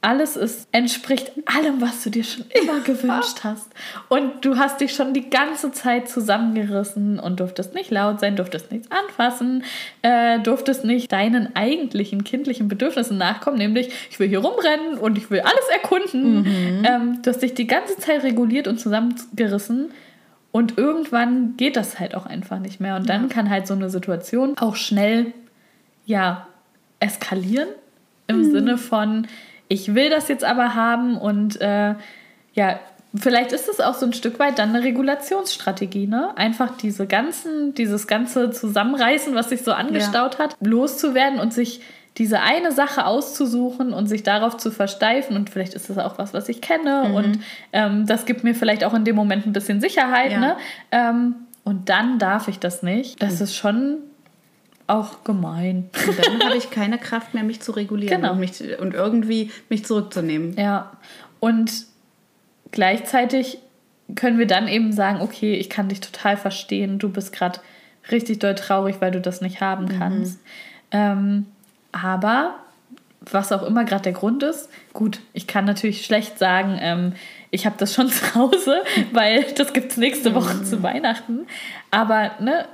alles 0.06 0.36
ist, 0.36 0.68
entspricht 0.70 1.32
allem, 1.46 1.80
was 1.80 2.04
du 2.04 2.10
dir 2.10 2.22
schon 2.22 2.44
immer 2.54 2.78
gewünscht 2.78 3.40
hast. 3.42 3.68
Und 4.08 4.44
du 4.44 4.56
hast 4.56 4.80
dich 4.80 4.94
schon 4.94 5.14
die 5.14 5.30
ganze 5.30 5.72
Zeit 5.72 6.08
zusammengerissen 6.08 7.18
und 7.18 7.40
durftest 7.40 7.74
nicht 7.74 7.90
laut 7.90 8.20
sein, 8.20 8.36
durftest 8.36 8.70
nichts 8.70 8.88
anfassen, 8.92 9.64
äh, 10.02 10.38
durftest 10.38 10.84
nicht 10.84 11.10
deinen 11.10 11.56
eigentlichen 11.56 12.22
kindlichen 12.22 12.68
Bedürfnissen 12.68 13.18
nachkommen, 13.18 13.58
nämlich 13.58 13.88
ich 14.08 14.20
will 14.20 14.28
hier 14.28 14.38
rumrennen 14.38 14.96
und 14.96 15.18
ich 15.18 15.28
will 15.28 15.40
alles 15.40 15.68
erkunden. 15.72 16.42
Mhm. 16.42 16.84
Ähm, 16.84 17.22
du 17.22 17.30
hast 17.30 17.42
dich 17.42 17.54
die 17.54 17.66
ganze 17.66 17.96
Zeit 17.96 18.22
reguliert 18.22 18.68
und 18.68 18.78
zusammengerissen 18.78 19.90
und 20.52 20.78
irgendwann 20.78 21.56
geht 21.56 21.74
das 21.76 21.98
halt 21.98 22.14
auch 22.14 22.26
einfach 22.26 22.60
nicht 22.60 22.78
mehr. 22.78 22.94
Und 22.94 23.08
dann 23.08 23.22
ja. 23.22 23.28
kann 23.28 23.50
halt 23.50 23.66
so 23.66 23.74
eine 23.74 23.90
Situation 23.90 24.56
auch 24.56 24.76
schnell, 24.76 25.32
ja, 26.04 26.46
eskalieren. 27.00 27.68
Im 28.28 28.38
mhm. 28.38 28.50
Sinne 28.52 28.78
von, 28.78 29.26
ich 29.68 29.94
will 29.94 30.10
das 30.10 30.28
jetzt 30.28 30.44
aber 30.44 30.74
haben 30.74 31.16
und 31.18 31.60
äh, 31.60 31.94
ja, 32.54 32.80
vielleicht 33.14 33.52
ist 33.52 33.68
es 33.68 33.80
auch 33.80 33.94
so 33.94 34.06
ein 34.06 34.12
Stück 34.12 34.38
weit 34.38 34.58
dann 34.58 34.70
eine 34.70 34.82
Regulationsstrategie, 34.82 36.06
ne? 36.06 36.36
Einfach 36.36 36.76
diese 36.76 37.06
ganzen, 37.06 37.74
dieses 37.74 38.06
ganze 38.06 38.50
Zusammenreißen, 38.50 39.34
was 39.34 39.48
sich 39.48 39.62
so 39.62 39.72
angestaut 39.72 40.34
ja. 40.34 40.44
hat, 40.44 40.56
loszuwerden 40.60 41.38
und 41.38 41.52
sich 41.52 41.80
diese 42.18 42.40
eine 42.40 42.72
Sache 42.72 43.04
auszusuchen 43.04 43.92
und 43.92 44.06
sich 44.06 44.22
darauf 44.22 44.56
zu 44.56 44.70
versteifen 44.70 45.36
und 45.36 45.50
vielleicht 45.50 45.74
ist 45.74 45.90
das 45.90 45.98
auch 45.98 46.16
was, 46.18 46.32
was 46.32 46.48
ich 46.48 46.62
kenne 46.62 47.08
mhm. 47.08 47.14
und 47.14 47.38
ähm, 47.72 48.06
das 48.06 48.24
gibt 48.24 48.42
mir 48.42 48.54
vielleicht 48.54 48.84
auch 48.84 48.94
in 48.94 49.04
dem 49.04 49.16
Moment 49.16 49.46
ein 49.46 49.52
bisschen 49.52 49.80
Sicherheit, 49.80 50.32
ja. 50.32 50.38
ne? 50.38 50.56
Ähm, 50.92 51.34
und 51.64 51.88
dann 51.88 52.20
darf 52.20 52.46
ich 52.46 52.60
das 52.60 52.84
nicht. 52.84 53.20
Das 53.20 53.38
mhm. 53.38 53.42
ist 53.42 53.56
schon 53.56 53.98
auch 54.86 55.24
gemein. 55.24 55.90
Und 56.08 56.18
dann 56.18 56.40
habe 56.44 56.56
ich 56.56 56.70
keine 56.70 56.98
Kraft 56.98 57.34
mehr, 57.34 57.42
mich 57.42 57.60
zu 57.60 57.72
regulieren 57.72 58.20
genau. 58.20 58.32
und, 58.32 58.40
mich, 58.40 58.60
und 58.78 58.94
irgendwie 58.94 59.50
mich 59.68 59.84
zurückzunehmen. 59.84 60.56
Ja, 60.56 60.92
und 61.40 61.86
gleichzeitig 62.70 63.58
können 64.14 64.38
wir 64.38 64.46
dann 64.46 64.68
eben 64.68 64.92
sagen, 64.92 65.20
okay, 65.20 65.54
ich 65.54 65.68
kann 65.68 65.88
dich 65.88 66.00
total 66.00 66.36
verstehen, 66.36 66.98
du 66.98 67.08
bist 67.08 67.32
gerade 67.32 67.60
richtig 68.10 68.38
doll 68.38 68.54
traurig, 68.54 68.96
weil 69.00 69.10
du 69.10 69.20
das 69.20 69.40
nicht 69.40 69.60
haben 69.60 69.86
mhm. 69.86 69.98
kannst. 69.98 70.38
Mhm. 70.38 70.50
Ähm, 70.92 71.46
aber 71.92 72.54
was 73.20 73.50
auch 73.52 73.62
immer 73.62 73.84
gerade 73.84 74.04
der 74.04 74.12
Grund 74.12 74.42
ist, 74.42 74.68
gut, 74.92 75.20
ich 75.32 75.46
kann 75.46 75.64
natürlich 75.64 76.04
schlecht 76.04 76.38
sagen, 76.38 76.78
ähm, 76.80 77.12
ich 77.50 77.66
habe 77.66 77.76
das 77.78 77.94
schon 77.94 78.08
zu 78.10 78.34
Hause, 78.34 78.82
weil 79.12 79.44
das 79.56 79.72
gibt 79.72 79.92
es 79.92 79.96
nächste 79.96 80.34
Woche 80.34 80.62
zu 80.62 80.82
Weihnachten. 80.82 81.46
Aber 81.90 82.32
ne, 82.40 82.66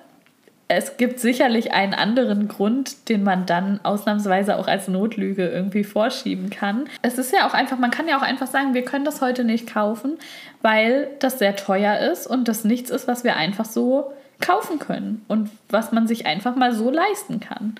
es 0.77 0.97
gibt 0.97 1.21
sicherlich 1.21 1.73
einen 1.73 1.95
anderen 1.95 2.49
Grund, 2.49 3.09
den 3.09 3.23
man 3.23 3.47
dann 3.47 3.81
ausnahmsweise 3.83 4.57
auch 4.57 4.69
als 4.69 4.89
Notlüge 4.89 5.49
irgendwie 5.49 5.85
vorschieben 5.85 6.51
kann. 6.51 6.89
Es 7.03 7.19
ist 7.19 7.33
ja 7.33 7.47
auch 7.47 7.55
einfach, 7.55 7.79
man 7.79 7.91
kann 7.91 8.09
ja 8.09 8.19
auch 8.19 8.23
einfach 8.23 8.47
sagen, 8.47 8.75
wir 8.75 8.85
können 8.85 9.05
das 9.05 9.21
heute 9.21 9.45
nicht 9.45 9.73
kaufen, 9.73 10.19
weil 10.63 11.09
das 11.19 11.39
sehr 11.39 11.57
teuer 11.57 11.99
ist 11.99 12.27
und 12.27 12.49
das 12.49 12.65
nichts 12.65 12.91
ist, 12.91 13.09
was 13.09 13.25
wir 13.25 13.37
einfach 13.37 13.65
so 13.65 14.13
kaufen 14.41 14.79
können 14.79 15.25
und 15.29 15.51
was 15.69 15.93
man 15.93 16.07
sich 16.07 16.27
einfach 16.27 16.57
mal 16.57 16.75
so 16.75 16.91
leisten 16.91 17.41
kann. 17.41 17.77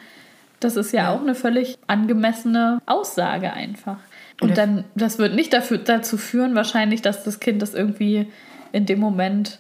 Das 0.61 0.77
ist 0.77 0.93
ja, 0.93 1.05
ja. 1.05 1.15
auch 1.15 1.21
eine 1.21 1.35
völlig 1.35 1.79
angemessene 1.89 2.81
Aussage 2.87 3.53
einfach. 3.53 3.99
Und 4.41 4.59
dann, 4.59 4.85
das 4.95 5.19
wird 5.19 5.35
nicht 5.35 5.53
dafür, 5.53 5.79
dazu 5.79 6.17
führen, 6.17 6.55
wahrscheinlich, 6.55 7.03
dass 7.03 7.25
das 7.25 7.41
Kind 7.41 7.63
das 7.63 7.75
irgendwie 7.75 8.27
in 8.73 8.87
dem 8.87 8.99
Moment 8.99 9.59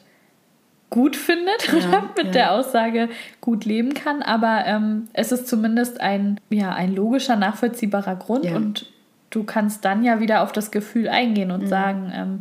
gut 0.92 1.16
findet 1.16 1.66
ja, 1.68 1.88
oder 1.88 2.02
mit 2.16 2.26
ja. 2.26 2.32
der 2.32 2.52
Aussage 2.52 3.08
gut 3.40 3.64
leben 3.64 3.94
kann. 3.94 4.22
Aber 4.22 4.64
ähm, 4.66 5.08
es 5.14 5.32
ist 5.32 5.48
zumindest 5.48 6.00
ein, 6.00 6.38
ja, 6.50 6.72
ein 6.72 6.94
logischer, 6.94 7.34
nachvollziehbarer 7.34 8.14
Grund 8.14 8.44
ja. 8.44 8.54
und 8.54 8.86
du 9.30 9.42
kannst 9.42 9.84
dann 9.84 10.04
ja 10.04 10.20
wieder 10.20 10.42
auf 10.42 10.52
das 10.52 10.70
Gefühl 10.70 11.08
eingehen 11.08 11.50
und 11.50 11.62
mhm. 11.62 11.68
sagen, 11.68 12.12
ähm, 12.14 12.38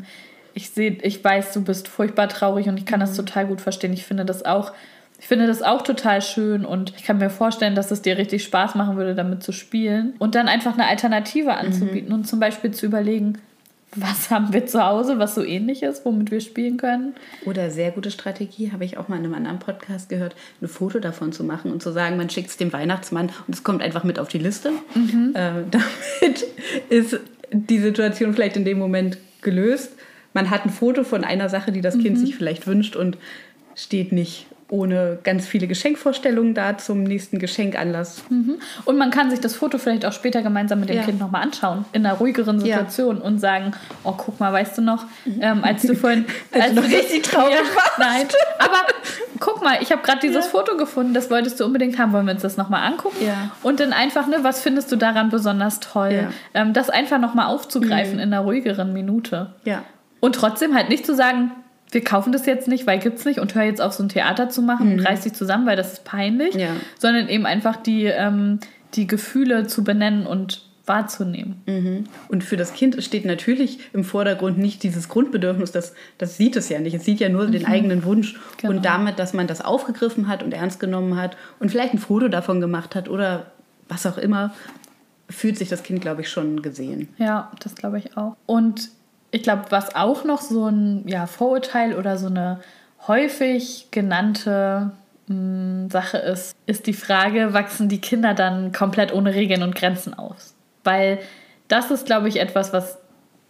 ich 0.53 0.69
sehe, 0.69 0.97
ich 1.01 1.23
weiß, 1.23 1.53
du 1.53 1.63
bist 1.63 1.87
furchtbar 1.87 2.27
traurig 2.27 2.67
und 2.67 2.77
ich 2.77 2.85
kann 2.85 2.99
mhm. 2.99 3.05
das 3.05 3.15
total 3.15 3.47
gut 3.47 3.61
verstehen. 3.61 3.93
Ich 3.93 4.05
finde 4.05 4.25
das 4.25 4.43
auch 4.43 4.73
Ich 5.17 5.27
finde 5.27 5.47
das 5.47 5.61
auch 5.61 5.81
total 5.83 6.21
schön 6.21 6.65
und 6.65 6.93
ich 6.97 7.05
kann 7.05 7.19
mir 7.19 7.29
vorstellen, 7.29 7.73
dass 7.73 7.89
es 7.89 8.01
dir 8.01 8.17
richtig 8.17 8.43
Spaß 8.43 8.75
machen 8.75 8.97
würde, 8.97 9.15
damit 9.15 9.43
zu 9.43 9.53
spielen. 9.53 10.13
Und 10.19 10.35
dann 10.35 10.49
einfach 10.49 10.73
eine 10.73 10.87
Alternative 10.87 11.53
anzubieten 11.53 12.09
mhm. 12.09 12.15
und 12.15 12.27
zum 12.27 12.41
Beispiel 12.41 12.71
zu 12.71 12.85
überlegen, 12.85 13.37
was 13.95 14.29
haben 14.29 14.53
wir 14.53 14.65
zu 14.65 14.83
Hause, 14.85 15.19
was 15.19 15.35
so 15.35 15.43
ähnlich 15.43 15.83
ist, 15.83 16.05
womit 16.05 16.31
wir 16.31 16.39
spielen 16.39 16.77
können. 16.77 17.13
Oder 17.45 17.69
sehr 17.69 17.91
gute 17.91 18.09
Strategie, 18.09 18.71
habe 18.71 18.85
ich 18.85 18.97
auch 18.97 19.09
mal 19.09 19.17
in 19.17 19.25
einem 19.25 19.33
anderen 19.33 19.59
Podcast 19.59 20.07
gehört, 20.07 20.35
ein 20.61 20.67
Foto 20.69 20.99
davon 20.99 21.33
zu 21.33 21.43
machen 21.43 21.71
und 21.71 21.83
zu 21.83 21.91
sagen, 21.91 22.15
man 22.15 22.29
schickt 22.29 22.49
es 22.49 22.57
dem 22.57 22.71
Weihnachtsmann 22.71 23.31
und 23.47 23.53
es 23.53 23.63
kommt 23.63 23.81
einfach 23.81 24.03
mit 24.03 24.17
auf 24.17 24.29
die 24.29 24.37
Liste. 24.37 24.71
Mhm. 24.95 25.33
Äh, 25.35 25.63
damit 25.71 26.45
ist 26.89 27.19
die 27.51 27.79
Situation 27.79 28.33
vielleicht 28.33 28.55
in 28.55 28.63
dem 28.63 28.79
Moment 28.79 29.17
gelöst. 29.41 29.91
Man 30.33 30.49
hat 30.49 30.65
ein 30.65 30.69
Foto 30.69 31.03
von 31.03 31.25
einer 31.25 31.49
Sache, 31.49 31.73
die 31.73 31.81
das 31.81 31.95
Kind 31.97 32.17
mhm. 32.17 32.21
sich 32.25 32.35
vielleicht 32.35 32.67
wünscht 32.67 32.95
und 32.95 33.17
steht 33.75 34.13
nicht 34.13 34.45
ohne 34.71 35.19
ganz 35.23 35.45
viele 35.45 35.67
Geschenkvorstellungen 35.67 36.53
da 36.53 36.77
zum 36.77 37.03
nächsten 37.03 37.39
Geschenkanlass. 37.39 38.23
Mhm. 38.29 38.55
Und 38.85 38.97
man 38.97 39.11
kann 39.11 39.29
sich 39.29 39.41
das 39.41 39.53
Foto 39.53 39.77
vielleicht 39.77 40.05
auch 40.05 40.13
später 40.13 40.41
gemeinsam 40.41 40.79
mit 40.79 40.89
dem 40.89 40.95
ja. 40.95 41.03
Kind 41.03 41.19
nochmal 41.19 41.43
anschauen, 41.43 41.83
in 41.91 42.05
einer 42.05 42.15
ruhigeren 42.15 42.59
Situation 42.59 43.17
ja. 43.17 43.23
und 43.23 43.39
sagen, 43.39 43.73
oh, 44.03 44.13
guck 44.15 44.39
mal, 44.39 44.53
weißt 44.53 44.77
du 44.77 44.81
noch, 44.81 45.05
ähm, 45.41 45.63
als 45.63 45.81
du 45.81 45.93
vorhin... 45.93 46.25
als, 46.53 46.63
als 46.63 46.75
du 46.75 46.81
noch 46.81 46.87
richtig 46.87 47.23
traurig 47.23 47.53
ja, 47.53 47.75
warst. 47.75 47.99
Nein, 47.99 48.27
aber 48.59 48.77
guck 49.39 49.61
mal, 49.61 49.77
ich 49.81 49.91
habe 49.91 50.01
gerade 50.03 50.21
dieses 50.21 50.45
ja. 50.45 50.51
Foto 50.51 50.77
gefunden, 50.77 51.13
das 51.13 51.29
wolltest 51.29 51.59
du 51.59 51.65
unbedingt 51.65 51.99
haben, 51.99 52.13
wollen 52.13 52.25
wir 52.25 52.33
uns 52.33 52.41
das 52.41 52.55
nochmal 52.55 52.87
angucken? 52.87 53.25
Ja. 53.25 53.51
Und 53.63 53.81
dann 53.81 53.91
einfach, 53.91 54.27
ne, 54.27 54.37
was 54.41 54.61
findest 54.61 54.89
du 54.91 54.95
daran 54.95 55.29
besonders 55.29 55.81
toll? 55.81 56.29
Ähm, 56.53 56.71
das 56.71 56.89
einfach 56.89 57.19
nochmal 57.19 57.47
aufzugreifen 57.47 58.15
mhm. 58.15 58.21
in 58.21 58.33
einer 58.33 58.43
ruhigeren 58.43 58.93
Minute. 58.93 59.53
Ja. 59.65 59.83
Und 60.21 60.35
trotzdem 60.35 60.75
halt 60.75 60.87
nicht 60.87 61.05
zu 61.05 61.13
sagen, 61.13 61.51
wir 61.91 62.03
kaufen 62.03 62.31
das 62.31 62.45
jetzt 62.45 62.67
nicht, 62.67 62.87
weil 62.87 62.99
gibt's 62.99 63.25
nicht 63.25 63.39
und 63.39 63.53
hör 63.53 63.63
jetzt 63.63 63.81
auf, 63.81 63.93
so 63.93 64.03
ein 64.03 64.09
Theater 64.09 64.49
zu 64.49 64.61
machen 64.61 64.87
mhm. 64.87 64.93
und 64.93 64.99
reiß 65.01 65.21
dich 65.21 65.33
zusammen, 65.33 65.65
weil 65.67 65.75
das 65.75 65.93
ist 65.93 66.05
peinlich, 66.05 66.55
ja. 66.55 66.69
sondern 66.97 67.27
eben 67.27 67.45
einfach 67.45 67.75
die, 67.75 68.05
ähm, 68.05 68.59
die 68.93 69.07
Gefühle 69.07 69.67
zu 69.67 69.83
benennen 69.83 70.25
und 70.25 70.65
wahrzunehmen. 70.85 71.61
Mhm. 71.67 72.03
Und 72.27 72.43
für 72.43 72.57
das 72.57 72.73
Kind 72.73 73.01
steht 73.03 73.25
natürlich 73.25 73.79
im 73.93 74.03
Vordergrund 74.03 74.57
nicht 74.57 74.83
dieses 74.83 75.09
Grundbedürfnis, 75.09 75.71
das, 75.71 75.93
das 76.17 76.37
sieht 76.37 76.55
es 76.55 76.69
ja 76.69 76.79
nicht. 76.79 76.95
Es 76.95 77.05
sieht 77.05 77.19
ja 77.19 77.29
nur 77.29 77.47
mhm. 77.47 77.51
den 77.51 77.65
eigenen 77.65 78.03
Wunsch. 78.03 78.39
Genau. 78.57 78.73
Und 78.73 78.85
damit, 78.85 79.19
dass 79.19 79.33
man 79.33 79.47
das 79.47 79.61
aufgegriffen 79.61 80.27
hat 80.27 80.43
und 80.43 80.53
ernst 80.53 80.79
genommen 80.79 81.17
hat 81.17 81.37
und 81.59 81.69
vielleicht 81.69 81.93
ein 81.93 81.99
Foto 81.99 82.29
davon 82.29 82.61
gemacht 82.61 82.95
hat 82.95 83.09
oder 83.09 83.51
was 83.87 84.05
auch 84.05 84.17
immer, 84.17 84.53
fühlt 85.29 85.57
sich 85.57 85.69
das 85.69 85.83
Kind, 85.83 86.01
glaube 86.01 86.21
ich, 86.21 86.29
schon 86.29 86.61
gesehen. 86.61 87.09
Ja, 87.17 87.51
das 87.59 87.75
glaube 87.75 87.97
ich 87.99 88.17
auch. 88.17 88.35
Und 88.45 88.89
ich 89.31 89.43
glaube, 89.43 89.65
was 89.69 89.95
auch 89.95 90.23
noch 90.23 90.41
so 90.41 90.67
ein 90.67 91.07
ja, 91.07 91.25
Vorurteil 91.25 91.95
oder 91.95 92.17
so 92.17 92.27
eine 92.27 92.59
häufig 93.07 93.87
genannte 93.91 94.91
mh, 95.27 95.35
hm, 95.35 95.89
Sache 95.89 96.17
ist, 96.17 96.55
ist 96.65 96.87
die 96.87 96.93
Frage, 96.93 97.53
wachsen 97.53 97.89
die 97.89 98.01
Kinder 98.01 98.33
dann 98.33 98.71
komplett 98.71 99.13
ohne 99.13 99.33
Regeln 99.33 99.63
und 99.63 99.75
Grenzen 99.75 100.13
auf? 100.13 100.35
Weil 100.83 101.19
das 101.67 101.91
ist, 101.91 102.05
glaube 102.05 102.27
ich, 102.27 102.39
etwas, 102.39 102.73
was, 102.73 102.97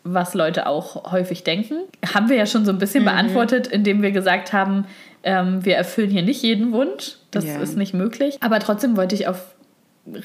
was 0.04 0.34
Leute 0.36 0.68
auch 0.68 1.12
häufig 1.12 1.44
denken. 1.44 1.76
Haben 2.14 2.30
wir 2.30 2.38
ja 2.38 2.46
schon 2.46 2.66
so 2.66 2.72
ein 2.72 2.78
bisschen 2.78 3.04
mhm. 3.04 3.08
beantwortet, 3.08 3.68
indem 3.68 4.02
wir 4.02 4.12
gesagt 4.12 4.54
haben, 4.54 4.86
ähm, 5.24 5.66
wir 5.66 5.76
erfüllen 5.76 6.10
hier 6.10 6.24
nicht 6.24 6.44
jeden 6.44 6.72
Wunsch. 6.72 7.18
Das 7.32 7.46
ja. 7.46 7.60
ist 7.60 7.78
nicht 7.78 7.94
möglich. 7.94 8.38
Aber 8.42 8.60
trotzdem 8.60 8.98
wollte 8.98 9.16
ich 9.16 9.28
auf 9.28 9.56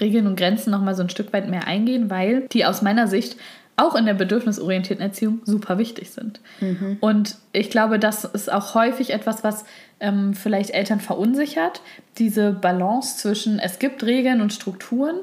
Regeln 0.00 0.26
und 0.26 0.36
Grenzen 0.36 0.70
noch 0.70 0.80
mal 0.80 0.94
so 0.94 1.02
ein 1.02 1.10
Stück 1.10 1.32
weit 1.32 1.48
mehr 1.48 1.66
eingehen, 1.66 2.10
weil 2.10 2.46
die 2.52 2.64
aus 2.64 2.82
meiner 2.82 3.06
Sicht 3.06 3.36
auch 3.76 3.94
in 3.94 4.06
der 4.06 4.14
bedürfnisorientierten 4.14 5.04
Erziehung 5.04 5.40
super 5.44 5.78
wichtig 5.78 6.10
sind. 6.10 6.40
Mhm. 6.60 6.96
Und 7.00 7.36
ich 7.52 7.70
glaube, 7.70 7.98
das 7.98 8.24
ist 8.24 8.50
auch 8.50 8.74
häufig 8.74 9.10
etwas, 9.10 9.44
was 9.44 9.64
ähm, 10.00 10.34
vielleicht 10.34 10.70
Eltern 10.70 11.00
verunsichert. 11.00 11.82
Diese 12.18 12.52
Balance 12.52 13.18
zwischen, 13.18 13.58
es 13.58 13.78
gibt 13.78 14.02
Regeln 14.04 14.40
und 14.40 14.52
Strukturen 14.52 15.16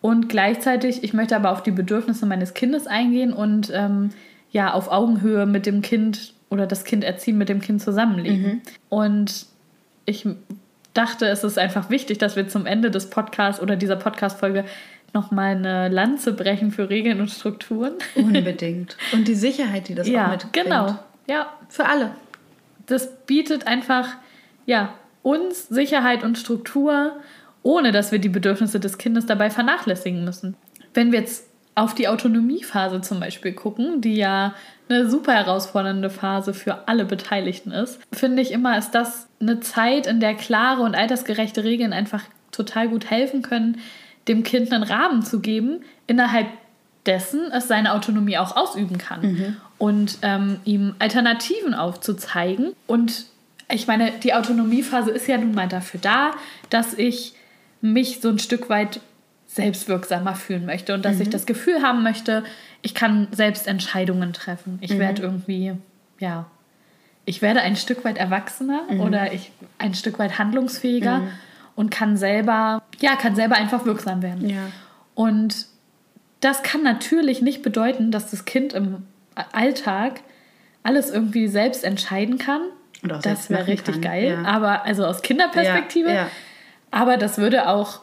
und 0.00 0.28
gleichzeitig, 0.28 1.04
ich 1.04 1.14
möchte 1.14 1.36
aber 1.36 1.52
auf 1.52 1.62
die 1.62 1.70
Bedürfnisse 1.70 2.26
meines 2.26 2.52
Kindes 2.52 2.86
eingehen 2.86 3.32
und 3.32 3.70
ähm, 3.72 4.10
ja, 4.50 4.72
auf 4.72 4.88
Augenhöhe 4.90 5.46
mit 5.46 5.66
dem 5.66 5.80
Kind 5.80 6.34
oder 6.50 6.66
das 6.66 6.84
Kind 6.84 7.04
erziehen, 7.04 7.38
mit 7.38 7.48
dem 7.48 7.60
Kind 7.60 7.80
zusammenleben. 7.80 8.42
Mhm. 8.42 8.62
Und 8.88 9.46
ich 10.04 10.26
dachte, 10.94 11.26
es 11.26 11.42
ist 11.42 11.58
einfach 11.58 11.90
wichtig, 11.90 12.18
dass 12.18 12.36
wir 12.36 12.48
zum 12.48 12.66
Ende 12.66 12.90
des 12.90 13.10
Podcasts 13.10 13.60
oder 13.60 13.76
dieser 13.76 13.96
Podcast-Folge 13.96 14.64
nochmal 15.14 15.56
eine 15.56 15.88
Lanze 15.88 16.32
brechen 16.32 16.70
für 16.70 16.90
Regeln 16.90 17.20
und 17.20 17.30
Strukturen. 17.30 17.92
Unbedingt. 18.14 18.96
Und 19.12 19.28
die 19.28 19.34
Sicherheit, 19.34 19.88
die 19.88 19.94
das 19.94 20.08
ja, 20.08 20.26
auch 20.26 20.30
mitbringt. 20.32 20.52
Genau, 20.52 20.98
ja. 21.26 21.46
Für 21.68 21.86
alle. 21.86 22.10
Das 22.86 23.16
bietet 23.26 23.66
einfach, 23.66 24.08
ja, 24.66 24.94
uns 25.22 25.68
Sicherheit 25.68 26.22
und 26.22 26.36
Struktur, 26.36 27.12
ohne 27.62 27.92
dass 27.92 28.12
wir 28.12 28.18
die 28.18 28.28
Bedürfnisse 28.28 28.78
des 28.78 28.98
Kindes 28.98 29.24
dabei 29.26 29.48
vernachlässigen 29.50 30.24
müssen. 30.24 30.56
Wenn 30.92 31.12
wir 31.12 31.20
jetzt 31.20 31.48
auf 31.74 31.94
die 31.94 32.08
Autonomiephase 32.08 33.00
zum 33.00 33.20
Beispiel 33.20 33.52
gucken, 33.52 34.00
die 34.00 34.16
ja 34.16 34.54
eine 34.88 35.08
super 35.08 35.32
herausfordernde 35.32 36.10
Phase 36.10 36.54
für 36.54 36.86
alle 36.88 37.04
Beteiligten 37.04 37.72
ist, 37.72 37.98
finde 38.12 38.42
ich 38.42 38.52
immer, 38.52 38.78
ist 38.78 38.90
das 38.90 39.28
eine 39.40 39.60
Zeit, 39.60 40.06
in 40.06 40.20
der 40.20 40.34
klare 40.34 40.82
und 40.82 40.94
altersgerechte 40.94 41.64
Regeln 41.64 41.92
einfach 41.92 42.22
total 42.52 42.88
gut 42.88 43.10
helfen 43.10 43.42
können, 43.42 43.78
dem 44.28 44.42
Kind 44.42 44.72
einen 44.72 44.82
Rahmen 44.82 45.22
zu 45.22 45.40
geben, 45.40 45.82
innerhalb 46.06 46.46
dessen 47.06 47.50
es 47.52 47.68
seine 47.68 47.92
Autonomie 47.92 48.38
auch 48.38 48.56
ausüben 48.56 48.98
kann 48.98 49.22
mhm. 49.22 49.56
und 49.78 50.18
ähm, 50.22 50.60
ihm 50.64 50.94
Alternativen 50.98 51.74
aufzuzeigen. 51.74 52.72
Und 52.86 53.26
ich 53.70 53.86
meine, 53.86 54.12
die 54.22 54.34
Autonomiephase 54.34 55.10
ist 55.10 55.26
ja 55.26 55.36
nun 55.36 55.54
mal 55.54 55.68
dafür 55.68 56.00
da, 56.00 56.32
dass 56.70 56.94
ich 56.94 57.34
mich 57.80 58.20
so 58.20 58.30
ein 58.30 58.38
Stück 58.38 58.70
weit 58.70 59.00
selbstwirksamer 59.46 60.34
fühlen 60.34 60.64
möchte 60.66 60.94
und 60.94 61.04
dass 61.04 61.16
mhm. 61.16 61.22
ich 61.22 61.30
das 61.30 61.46
Gefühl 61.46 61.82
haben 61.82 62.02
möchte, 62.02 62.42
ich 62.82 62.94
kann 62.94 63.28
selbst 63.30 63.66
Entscheidungen 63.66 64.32
treffen. 64.32 64.78
Ich 64.80 64.94
mhm. 64.94 64.98
werde 64.98 65.22
irgendwie, 65.22 65.74
ja, 66.18 66.46
ich 67.26 67.40
werde 67.40 67.60
ein 67.60 67.76
Stück 67.76 68.04
weit 68.04 68.18
erwachsener 68.18 68.82
mhm. 68.90 69.00
oder 69.00 69.32
ich 69.32 69.52
ein 69.78 69.94
Stück 69.94 70.18
weit 70.18 70.38
handlungsfähiger 70.38 71.18
mhm 71.18 71.28
und 71.76 71.90
kann 71.90 72.16
selber, 72.16 72.82
ja, 73.00 73.16
kann 73.16 73.34
selber 73.34 73.56
einfach 73.56 73.84
wirksam 73.84 74.22
werden. 74.22 74.48
Ja. 74.48 74.70
Und 75.14 75.66
das 76.40 76.62
kann 76.62 76.82
natürlich 76.82 77.42
nicht 77.42 77.62
bedeuten, 77.62 78.10
dass 78.10 78.30
das 78.30 78.44
Kind 78.44 78.72
im 78.72 79.06
Alltag 79.52 80.20
alles 80.82 81.10
irgendwie 81.10 81.48
selbst 81.48 81.84
entscheiden 81.84 82.38
kann. 82.38 82.60
das 83.02 83.50
wäre 83.50 83.66
richtig 83.66 83.96
kann. 83.96 84.02
geil. 84.02 84.38
Ja. 84.42 84.48
Aber 84.48 84.84
also 84.84 85.04
aus 85.04 85.22
Kinderperspektive. 85.22 86.12
Ja. 86.12 86.28
Aber 86.90 87.16
das 87.16 87.38
würde 87.38 87.68
auch 87.68 88.00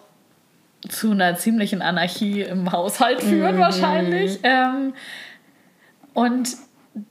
zu 0.90 1.12
einer 1.12 1.36
ziemlichen 1.38 1.82
Anarchie 1.82 2.42
im 2.42 2.72
Haushalt 2.72 3.22
führen, 3.22 3.56
mhm. 3.56 3.60
wahrscheinlich. 3.60 4.40
Ähm, 4.44 4.94
und 6.14 6.58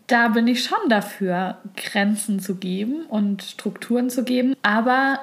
da 0.06 0.28
bin 0.28 0.46
ich 0.46 0.64
schon 0.64 0.88
dafür, 0.88 1.58
Grenzen 1.76 2.40
zu 2.40 2.56
geben 2.56 3.06
und 3.06 3.42
Strukturen 3.42 4.10
zu 4.10 4.24
geben. 4.24 4.54
Aber 4.62 5.20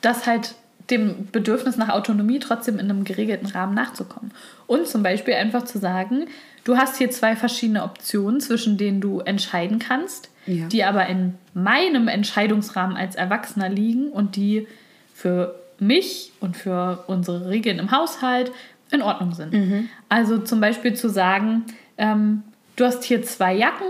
das 0.00 0.26
halt 0.26 0.54
dem 0.90 1.28
Bedürfnis 1.32 1.76
nach 1.76 1.88
Autonomie 1.88 2.38
trotzdem 2.38 2.78
in 2.78 2.90
einem 2.90 3.04
geregelten 3.04 3.46
Rahmen 3.48 3.74
nachzukommen. 3.74 4.32
Und 4.66 4.86
zum 4.86 5.02
Beispiel 5.02 5.34
einfach 5.34 5.64
zu 5.64 5.78
sagen, 5.78 6.26
du 6.64 6.76
hast 6.76 6.96
hier 6.96 7.10
zwei 7.10 7.36
verschiedene 7.36 7.84
Optionen, 7.84 8.40
zwischen 8.40 8.76
denen 8.76 9.00
du 9.00 9.20
entscheiden 9.20 9.78
kannst, 9.78 10.30
ja. 10.46 10.66
die 10.66 10.84
aber 10.84 11.06
in 11.06 11.34
meinem 11.54 12.08
Entscheidungsrahmen 12.08 12.96
als 12.96 13.14
Erwachsener 13.14 13.68
liegen 13.68 14.08
und 14.08 14.36
die 14.36 14.66
für 15.14 15.54
mich 15.78 16.32
und 16.40 16.56
für 16.56 17.04
unsere 17.06 17.48
Regeln 17.48 17.78
im 17.78 17.90
Haushalt 17.90 18.52
in 18.90 19.02
Ordnung 19.02 19.32
sind. 19.32 19.52
Mhm. 19.52 19.88
Also 20.08 20.38
zum 20.38 20.60
Beispiel 20.60 20.94
zu 20.94 21.08
sagen, 21.08 21.64
ähm, 21.96 22.42
du 22.76 22.84
hast 22.84 23.04
hier 23.04 23.22
zwei 23.22 23.54
Jacken 23.54 23.86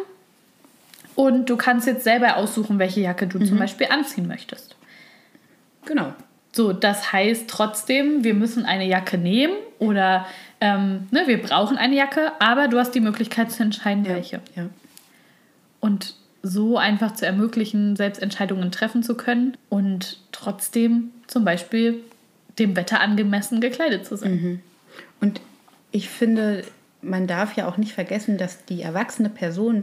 und 1.14 1.50
du 1.50 1.56
kannst 1.56 1.86
jetzt 1.86 2.04
selber 2.04 2.36
aussuchen, 2.36 2.78
welche 2.78 3.00
Jacke 3.00 3.26
du 3.26 3.38
mhm. 3.38 3.46
zum 3.46 3.58
Beispiel 3.58 3.88
anziehen 3.90 4.28
möchtest. 4.28 4.76
Genau. 5.84 6.14
So, 6.54 6.72
das 6.72 7.12
heißt 7.12 7.48
trotzdem, 7.48 8.22
wir 8.22 8.32
müssen 8.32 8.64
eine 8.64 8.86
Jacke 8.86 9.18
nehmen 9.18 9.54
oder 9.80 10.24
ähm, 10.60 11.08
ne, 11.10 11.24
wir 11.26 11.42
brauchen 11.42 11.76
eine 11.76 11.96
Jacke, 11.96 12.30
aber 12.38 12.68
du 12.68 12.78
hast 12.78 12.92
die 12.92 13.00
Möglichkeit 13.00 13.50
zu 13.50 13.64
entscheiden, 13.64 14.04
ja, 14.04 14.14
welche. 14.14 14.40
Ja. 14.54 14.68
Und 15.80 16.14
so 16.44 16.78
einfach 16.78 17.14
zu 17.14 17.26
ermöglichen, 17.26 17.96
selbst 17.96 18.22
Entscheidungen 18.22 18.70
treffen 18.70 19.02
zu 19.02 19.16
können 19.16 19.56
und 19.68 20.20
trotzdem 20.30 21.10
zum 21.26 21.44
Beispiel 21.44 22.04
dem 22.60 22.76
Wetter 22.76 23.00
angemessen 23.00 23.60
gekleidet 23.60 24.06
zu 24.06 24.16
sein. 24.16 24.34
Mhm. 24.34 24.60
Und 25.20 25.40
ich 25.90 26.08
finde, 26.08 26.62
man 27.02 27.26
darf 27.26 27.56
ja 27.56 27.66
auch 27.66 27.78
nicht 27.78 27.94
vergessen, 27.94 28.38
dass 28.38 28.64
die 28.64 28.80
erwachsene 28.80 29.28
Person, 29.28 29.82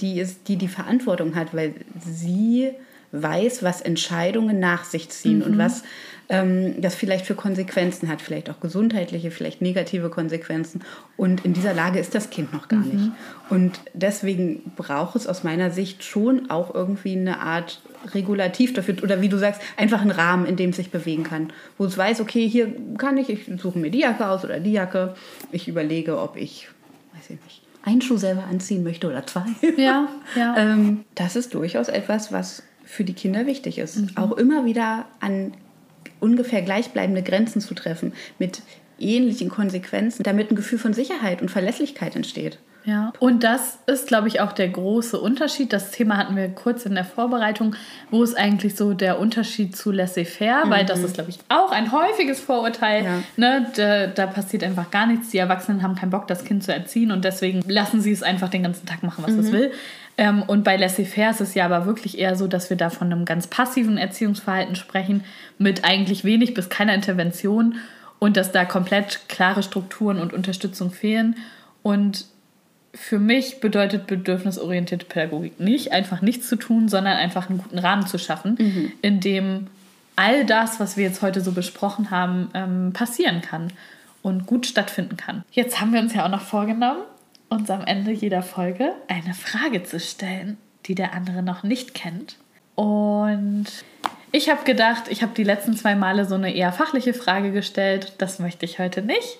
die 0.00 0.18
ist, 0.18 0.48
die 0.48 0.56
die 0.56 0.66
Verantwortung 0.66 1.36
hat, 1.36 1.54
weil 1.54 1.74
sie 2.04 2.72
weiß, 3.12 3.62
was 3.62 3.80
Entscheidungen 3.80 4.58
nach 4.58 4.84
sich 4.84 5.08
ziehen 5.08 5.38
mhm. 5.38 5.44
und 5.44 5.58
was 5.58 5.82
ähm, 6.28 6.80
das 6.80 6.94
vielleicht 6.94 7.24
für 7.24 7.34
Konsequenzen 7.34 8.08
hat, 8.08 8.20
vielleicht 8.20 8.50
auch 8.50 8.60
gesundheitliche, 8.60 9.30
vielleicht 9.30 9.62
negative 9.62 10.10
Konsequenzen. 10.10 10.82
Und 11.16 11.44
in 11.44 11.54
dieser 11.54 11.72
Lage 11.72 11.98
ist 11.98 12.14
das 12.14 12.30
Kind 12.30 12.52
noch 12.52 12.68
gar 12.68 12.80
mhm. 12.80 12.88
nicht. 12.88 13.10
Und 13.48 13.80
deswegen 13.94 14.72
braucht 14.76 15.16
es 15.16 15.26
aus 15.26 15.42
meiner 15.42 15.70
Sicht 15.70 16.04
schon 16.04 16.50
auch 16.50 16.74
irgendwie 16.74 17.16
eine 17.16 17.40
Art 17.40 17.80
Regulativ 18.14 18.74
dafür, 18.74 18.94
oder 19.02 19.20
wie 19.20 19.28
du 19.28 19.38
sagst, 19.38 19.60
einfach 19.76 20.02
einen 20.02 20.10
Rahmen, 20.10 20.46
in 20.46 20.56
dem 20.56 20.70
es 20.70 20.76
sich 20.76 20.90
bewegen 20.90 21.24
kann. 21.24 21.52
Wo 21.78 21.84
es 21.84 21.96
weiß, 21.96 22.20
okay, 22.20 22.46
hier 22.48 22.72
kann 22.96 23.16
ich, 23.16 23.28
ich 23.30 23.50
suche 23.60 23.78
mir 23.78 23.90
die 23.90 24.00
Jacke 24.00 24.28
aus 24.28 24.44
oder 24.44 24.60
die 24.60 24.72
Jacke. 24.72 25.14
Ich 25.50 25.66
überlege, 25.66 26.18
ob 26.18 26.36
ich, 26.36 26.68
weiß 27.14 27.30
ich 27.30 27.42
nicht, 27.42 27.62
einen 27.82 28.02
Schuh 28.02 28.18
selber 28.18 28.44
anziehen 28.44 28.84
möchte 28.84 29.08
oder 29.08 29.26
zwei. 29.26 29.46
Ja, 29.76 30.08
ja. 30.36 30.56
ähm, 30.58 31.04
das 31.14 31.36
ist 31.36 31.54
durchaus 31.54 31.88
etwas, 31.88 32.32
was 32.32 32.62
für 32.88 33.04
die 33.04 33.12
Kinder 33.12 33.46
wichtig 33.46 33.78
ist. 33.78 33.98
Mhm. 33.98 34.10
Auch 34.16 34.32
immer 34.32 34.64
wieder 34.64 35.04
an 35.20 35.52
ungefähr 36.20 36.62
gleichbleibende 36.62 37.22
Grenzen 37.22 37.60
zu 37.60 37.74
treffen 37.74 38.12
mit 38.38 38.62
ähnlichen 38.98 39.50
Konsequenzen, 39.50 40.22
damit 40.22 40.50
ein 40.50 40.56
Gefühl 40.56 40.78
von 40.78 40.94
Sicherheit 40.94 41.42
und 41.42 41.50
Verlässlichkeit 41.50 42.16
entsteht. 42.16 42.58
Ja, 42.84 43.12
und 43.18 43.44
das 43.44 43.78
ist, 43.86 44.08
glaube 44.08 44.28
ich, 44.28 44.40
auch 44.40 44.52
der 44.52 44.68
große 44.68 45.20
Unterschied. 45.20 45.74
Das 45.74 45.90
Thema 45.90 46.16
hatten 46.16 46.36
wir 46.36 46.48
kurz 46.48 46.86
in 46.86 46.94
der 46.94 47.04
Vorbereitung. 47.04 47.76
Wo 48.10 48.22
ist 48.22 48.34
eigentlich 48.34 48.76
so 48.76 48.94
der 48.94 49.20
Unterschied 49.20 49.76
zu 49.76 49.92
laissez-faire? 49.92 50.64
Mhm. 50.64 50.70
Weil 50.70 50.86
das 50.86 51.00
ist, 51.00 51.14
glaube 51.14 51.28
ich, 51.28 51.38
auch 51.50 51.70
ein 51.70 51.92
häufiges 51.92 52.40
Vorurteil. 52.40 53.04
Ja. 53.04 53.22
Ne? 53.36 53.66
Da, 53.76 54.06
da, 54.06 54.26
passiert 54.26 54.64
einfach 54.64 54.90
gar 54.90 55.06
nichts. 55.06 55.28
Die 55.30 55.38
Erwachsenen 55.38 55.82
haben 55.82 55.96
keinen 55.96 56.10
Bock, 56.10 56.28
das 56.28 56.44
Kind 56.44 56.64
zu 56.64 56.72
erziehen 56.72 57.12
und 57.12 57.26
deswegen 57.26 57.60
lassen 57.68 58.00
sie 58.00 58.12
es 58.12 58.22
einfach 58.22 58.48
den 58.48 58.62
ganzen 58.62 58.86
Tag 58.86 59.02
machen, 59.02 59.22
was 59.22 59.32
mhm. 59.32 59.40
es 59.40 59.52
will. 59.52 59.72
Ähm, 60.18 60.42
und 60.42 60.64
bei 60.64 60.76
laissez-faire 60.76 61.30
ist 61.30 61.40
es 61.40 61.54
ja 61.54 61.64
aber 61.64 61.86
wirklich 61.86 62.18
eher 62.18 62.36
so, 62.36 62.48
dass 62.48 62.68
wir 62.68 62.76
da 62.76 62.90
von 62.90 63.10
einem 63.10 63.24
ganz 63.24 63.46
passiven 63.46 63.96
Erziehungsverhalten 63.96 64.74
sprechen, 64.74 65.24
mit 65.56 65.84
eigentlich 65.84 66.24
wenig 66.24 66.52
bis 66.52 66.68
keiner 66.68 66.94
Intervention 66.94 67.76
und 68.18 68.36
dass 68.36 68.50
da 68.50 68.64
komplett 68.64 69.28
klare 69.28 69.62
Strukturen 69.62 70.18
und 70.18 70.32
Unterstützung 70.32 70.90
fehlen. 70.90 71.36
Und 71.82 72.26
für 72.92 73.20
mich 73.20 73.60
bedeutet 73.60 74.08
bedürfnisorientierte 74.08 75.06
Pädagogik 75.06 75.60
nicht, 75.60 75.92
einfach 75.92 76.20
nichts 76.20 76.48
zu 76.48 76.56
tun, 76.56 76.88
sondern 76.88 77.16
einfach 77.16 77.48
einen 77.48 77.58
guten 77.58 77.78
Rahmen 77.78 78.06
zu 78.06 78.18
schaffen, 78.18 78.56
mhm. 78.58 78.92
in 79.02 79.20
dem 79.20 79.68
all 80.16 80.44
das, 80.44 80.80
was 80.80 80.96
wir 80.96 81.04
jetzt 81.04 81.22
heute 81.22 81.40
so 81.40 81.52
besprochen 81.52 82.10
haben, 82.10 82.50
ähm, 82.54 82.92
passieren 82.92 83.40
kann 83.40 83.72
und 84.22 84.46
gut 84.46 84.66
stattfinden 84.66 85.16
kann. 85.16 85.44
Jetzt 85.52 85.80
haben 85.80 85.92
wir 85.92 86.00
uns 86.00 86.12
ja 86.12 86.24
auch 86.24 86.30
noch 86.30 86.40
vorgenommen, 86.40 87.02
uns 87.48 87.70
am 87.70 87.82
Ende 87.82 88.12
jeder 88.12 88.42
Folge 88.42 88.92
eine 89.08 89.34
Frage 89.34 89.82
zu 89.82 90.00
stellen, 90.00 90.58
die 90.86 90.94
der 90.94 91.14
andere 91.14 91.42
noch 91.42 91.62
nicht 91.62 91.94
kennt. 91.94 92.36
Und 92.74 93.66
ich 94.30 94.50
habe 94.50 94.64
gedacht, 94.64 95.04
ich 95.08 95.22
habe 95.22 95.32
die 95.34 95.44
letzten 95.44 95.76
zwei 95.76 95.94
Male 95.94 96.24
so 96.24 96.34
eine 96.34 96.54
eher 96.54 96.72
fachliche 96.72 97.14
Frage 97.14 97.52
gestellt. 97.52 98.12
Das 98.18 98.38
möchte 98.38 98.66
ich 98.66 98.78
heute 98.78 99.02
nicht. 99.02 99.38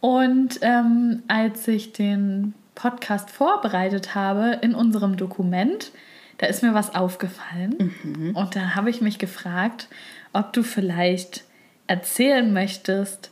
Und 0.00 0.58
ähm, 0.62 1.22
als 1.28 1.66
ich 1.68 1.92
den 1.92 2.54
Podcast 2.74 3.30
vorbereitet 3.30 4.14
habe 4.14 4.58
in 4.62 4.74
unserem 4.74 5.16
Dokument, 5.16 5.92
da 6.38 6.46
ist 6.46 6.62
mir 6.62 6.74
was 6.74 6.94
aufgefallen. 6.94 7.92
Mhm. 8.02 8.36
Und 8.36 8.56
da 8.56 8.74
habe 8.74 8.90
ich 8.90 9.00
mich 9.00 9.18
gefragt, 9.18 9.88
ob 10.32 10.52
du 10.52 10.62
vielleicht 10.62 11.44
erzählen 11.86 12.52
möchtest, 12.52 13.30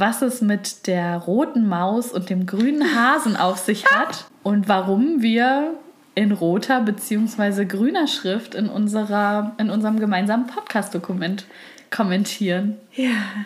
was 0.00 0.22
es 0.22 0.40
mit 0.40 0.86
der 0.86 1.18
roten 1.18 1.68
Maus 1.68 2.10
und 2.10 2.30
dem 2.30 2.46
grünen 2.46 2.96
Hasen 2.96 3.36
auf 3.36 3.58
sich 3.58 3.86
hat 3.86 4.24
und 4.42 4.68
warum 4.68 5.22
wir 5.22 5.74
in 6.14 6.32
roter 6.32 6.80
bzw. 6.80 7.66
grüner 7.66 8.08
Schrift 8.08 8.54
in, 8.54 8.68
unserer, 8.68 9.52
in 9.58 9.70
unserem 9.70 10.00
gemeinsamen 10.00 10.46
Podcast-Dokument 10.46 11.44
kommentieren. 11.90 12.78
Ja. 12.94 13.44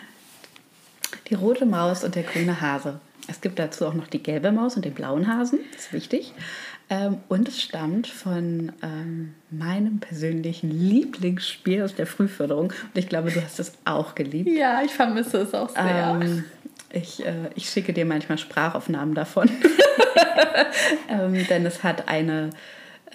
Die 1.29 1.35
rote 1.35 1.65
Maus 1.65 2.03
und 2.03 2.15
der 2.15 2.23
grüne 2.23 2.61
Hase. 2.61 2.99
Es 3.27 3.41
gibt 3.41 3.59
dazu 3.59 3.85
auch 3.85 3.93
noch 3.93 4.07
die 4.07 4.21
gelbe 4.21 4.51
Maus 4.51 4.75
und 4.75 4.85
den 4.85 4.93
blauen 4.93 5.27
Hasen, 5.27 5.59
das 5.73 5.85
ist 5.85 5.93
wichtig. 5.93 6.33
Ähm, 6.89 7.17
und 7.29 7.47
es 7.47 7.61
stammt 7.61 8.07
von 8.07 8.71
ähm, 8.83 9.33
meinem 9.49 9.99
persönlichen 9.99 10.69
Lieblingsspiel 10.69 11.81
aus 11.81 11.95
der 11.95 12.05
Frühförderung. 12.05 12.65
Und 12.67 12.97
ich 12.97 13.09
glaube, 13.09 13.31
du 13.31 13.41
hast 13.41 13.59
es 13.59 13.73
auch 13.85 14.13
geliebt. 14.13 14.49
Ja, 14.49 14.81
ich 14.83 14.91
vermisse 14.91 15.39
es 15.39 15.53
auch 15.53 15.69
sehr. 15.69 16.19
Ähm, 16.21 16.43
ich, 16.91 17.25
äh, 17.25 17.49
ich 17.55 17.69
schicke 17.69 17.91
dir 17.91 18.05
manchmal 18.05 18.37
Sprachaufnahmen 18.37 19.15
davon. 19.15 19.49
denn 21.49 21.65
es 21.65 21.83
hat 21.83 22.07
eine 22.07 22.51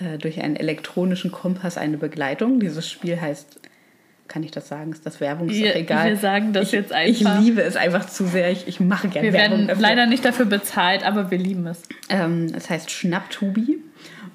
äh, 0.00 0.18
durch 0.18 0.40
einen 0.40 0.56
elektronischen 0.56 1.30
Kompass 1.30 1.76
eine 1.76 1.98
Begleitung. 1.98 2.60
Dieses 2.60 2.88
Spiel 2.88 3.20
heißt 3.20 3.60
kann 4.31 4.45
ich 4.45 4.53
das 4.53 4.68
sagen? 4.68 4.93
Ist 4.93 5.05
das 5.05 5.20
Werbung? 5.20 5.49
Ist 5.49 5.59
wir, 5.59 5.74
egal. 5.74 6.09
Wir 6.09 6.16
sagen 6.16 6.53
das 6.53 6.68
ich, 6.68 6.72
jetzt 6.72 6.93
einfach. 6.93 7.39
Ich 7.39 7.45
liebe 7.45 7.62
es 7.62 7.76
einfach 7.76 8.07
zu 8.07 8.26
sehr. 8.26 8.51
Ich, 8.51 8.68
ich 8.68 8.81
mache 8.81 9.09
gerne 9.09 9.26
wir 9.26 9.33
Werbung. 9.33 9.51
Wir 9.51 9.57
werden 9.59 9.68
dafür. 9.68 9.83
leider 9.83 10.07
nicht 10.07 10.24
dafür 10.24 10.47
bezahlt, 10.47 11.05
aber 11.05 11.31
wir 11.31 11.39
lieben 11.39 11.66
es. 11.66 11.83
Ähm, 12.09 12.47
es 12.57 12.70
heißt 12.70 12.91
Schnapptubi. 12.91 13.78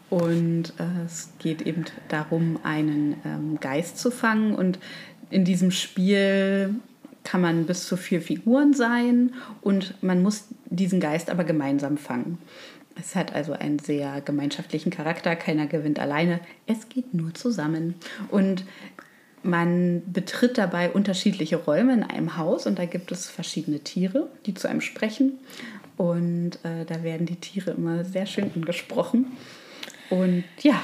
Und 0.09 0.73
äh, 0.77 1.05
es 1.05 1.29
geht 1.39 1.61
eben 1.63 1.85
darum, 2.09 2.59
einen 2.63 3.15
ähm, 3.25 3.57
Geist 3.59 3.97
zu 3.97 4.11
fangen. 4.11 4.53
Und 4.53 4.79
in 5.29 5.45
diesem 5.45 5.71
Spiel 5.71 6.75
kann 7.23 7.41
man 7.41 7.65
bis 7.65 7.87
zu 7.87 7.97
vier 7.97 8.21
Figuren 8.21 8.73
sein 8.73 9.33
und 9.61 10.01
man 10.03 10.21
muss 10.21 10.45
diesen 10.65 10.99
Geist 10.99 11.31
aber 11.31 11.43
gemeinsam 11.43 11.97
fangen. 11.97 12.37
Es 12.97 13.15
hat 13.15 13.33
also 13.33 13.53
einen 13.53 13.79
sehr 13.79 14.21
gemeinschaftlichen 14.21 14.91
Charakter. 14.91 15.35
Keiner 15.35 15.67
gewinnt 15.67 15.99
alleine. 15.99 16.39
Es 16.65 16.87
geht 16.87 17.13
nur 17.13 17.33
zusammen. 17.33 17.95
Und 18.29 18.63
man 19.45 20.01
betritt 20.05 20.57
dabei 20.57 20.89
unterschiedliche 20.89 21.57
Räume 21.57 21.93
in 21.93 22.03
einem 22.03 22.37
Haus 22.37 22.65
und 22.67 22.79
da 22.79 22.85
gibt 22.85 23.11
es 23.11 23.29
verschiedene 23.29 23.79
Tiere, 23.79 24.27
die 24.45 24.53
zu 24.53 24.67
einem 24.67 24.81
sprechen. 24.81 25.33
Und 25.97 26.59
äh, 26.63 26.85
da 26.85 27.03
werden 27.03 27.25
die 27.25 27.37
Tiere 27.37 27.71
immer 27.71 28.03
sehr 28.03 28.25
schön 28.25 28.51
angesprochen. 28.53 29.27
Und 30.09 30.43
ja. 30.61 30.81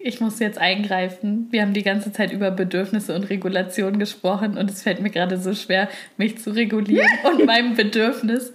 Ich 0.00 0.20
muss 0.20 0.38
jetzt 0.38 0.58
eingreifen. 0.58 1.48
Wir 1.50 1.62
haben 1.62 1.74
die 1.74 1.82
ganze 1.82 2.12
Zeit 2.12 2.32
über 2.32 2.52
Bedürfnisse 2.52 3.14
und 3.14 3.24
Regulation 3.24 3.98
gesprochen 3.98 4.56
und 4.56 4.70
es 4.70 4.82
fällt 4.82 5.00
mir 5.00 5.10
gerade 5.10 5.38
so 5.38 5.54
schwer, 5.54 5.88
mich 6.16 6.38
zu 6.38 6.50
regulieren 6.50 7.08
und 7.24 7.44
meinem 7.44 7.74
Bedürfnis, 7.74 8.52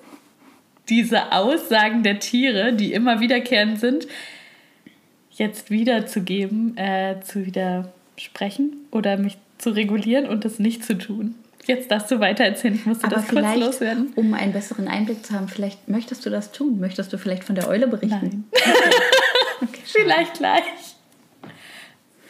diese 0.90 1.34
Aussagen 1.34 2.04
der 2.04 2.20
Tiere, 2.20 2.74
die 2.74 2.94
immer 2.94 3.20
wiederkehrend 3.20 3.80
sind, 3.80 4.08
jetzt 5.32 5.70
wiederzugeben, 5.70 6.78
äh, 6.78 7.20
zu 7.22 7.46
wieder 7.46 7.92
sprechen 8.18 8.88
oder 8.92 9.18
mich 9.18 9.38
zu 9.58 9.72
regulieren 9.72 10.28
und 10.28 10.46
das 10.46 10.60
nicht 10.60 10.84
zu 10.84 10.98
tun. 10.98 11.36
Jetzt 11.66 11.90
darfst 11.92 12.12
du 12.12 12.20
weiter 12.20 12.44
erzählen, 12.44 12.76
ich 12.76 12.86
musste 12.86 13.06
Aber 13.06 13.16
das 13.16 13.28
kurz 13.28 13.56
loswerden. 13.56 14.12
Um 14.16 14.34
einen 14.34 14.52
besseren 14.52 14.88
Einblick 14.88 15.26
zu 15.26 15.34
haben, 15.34 15.48
vielleicht 15.48 15.88
möchtest 15.88 16.26
du 16.26 16.30
das 16.30 16.52
tun? 16.52 16.80
Möchtest 16.80 17.14
du 17.14 17.18
vielleicht 17.18 17.46
von 17.46 17.56
der 17.56 17.70
Eule 17.70 17.88
berichten? 17.88 18.20
Nein. 18.22 18.44
Okay. 18.52 18.72
okay, 19.62 19.82
vielleicht 19.86 20.34
gleich. 20.36 20.64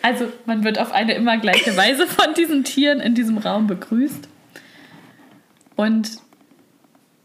Also, 0.04 0.28
man 0.46 0.64
wird 0.64 0.80
auf 0.80 0.92
eine 0.92 1.14
immer 1.16 1.38
gleiche 1.38 1.76
Weise 1.78 2.06
von 2.06 2.34
diesen 2.36 2.64
Tieren 2.64 3.00
in 3.00 3.16
diesem 3.16 3.38
Raum 3.38 3.68
begrüßt. 3.68 4.28
Und 5.76 6.18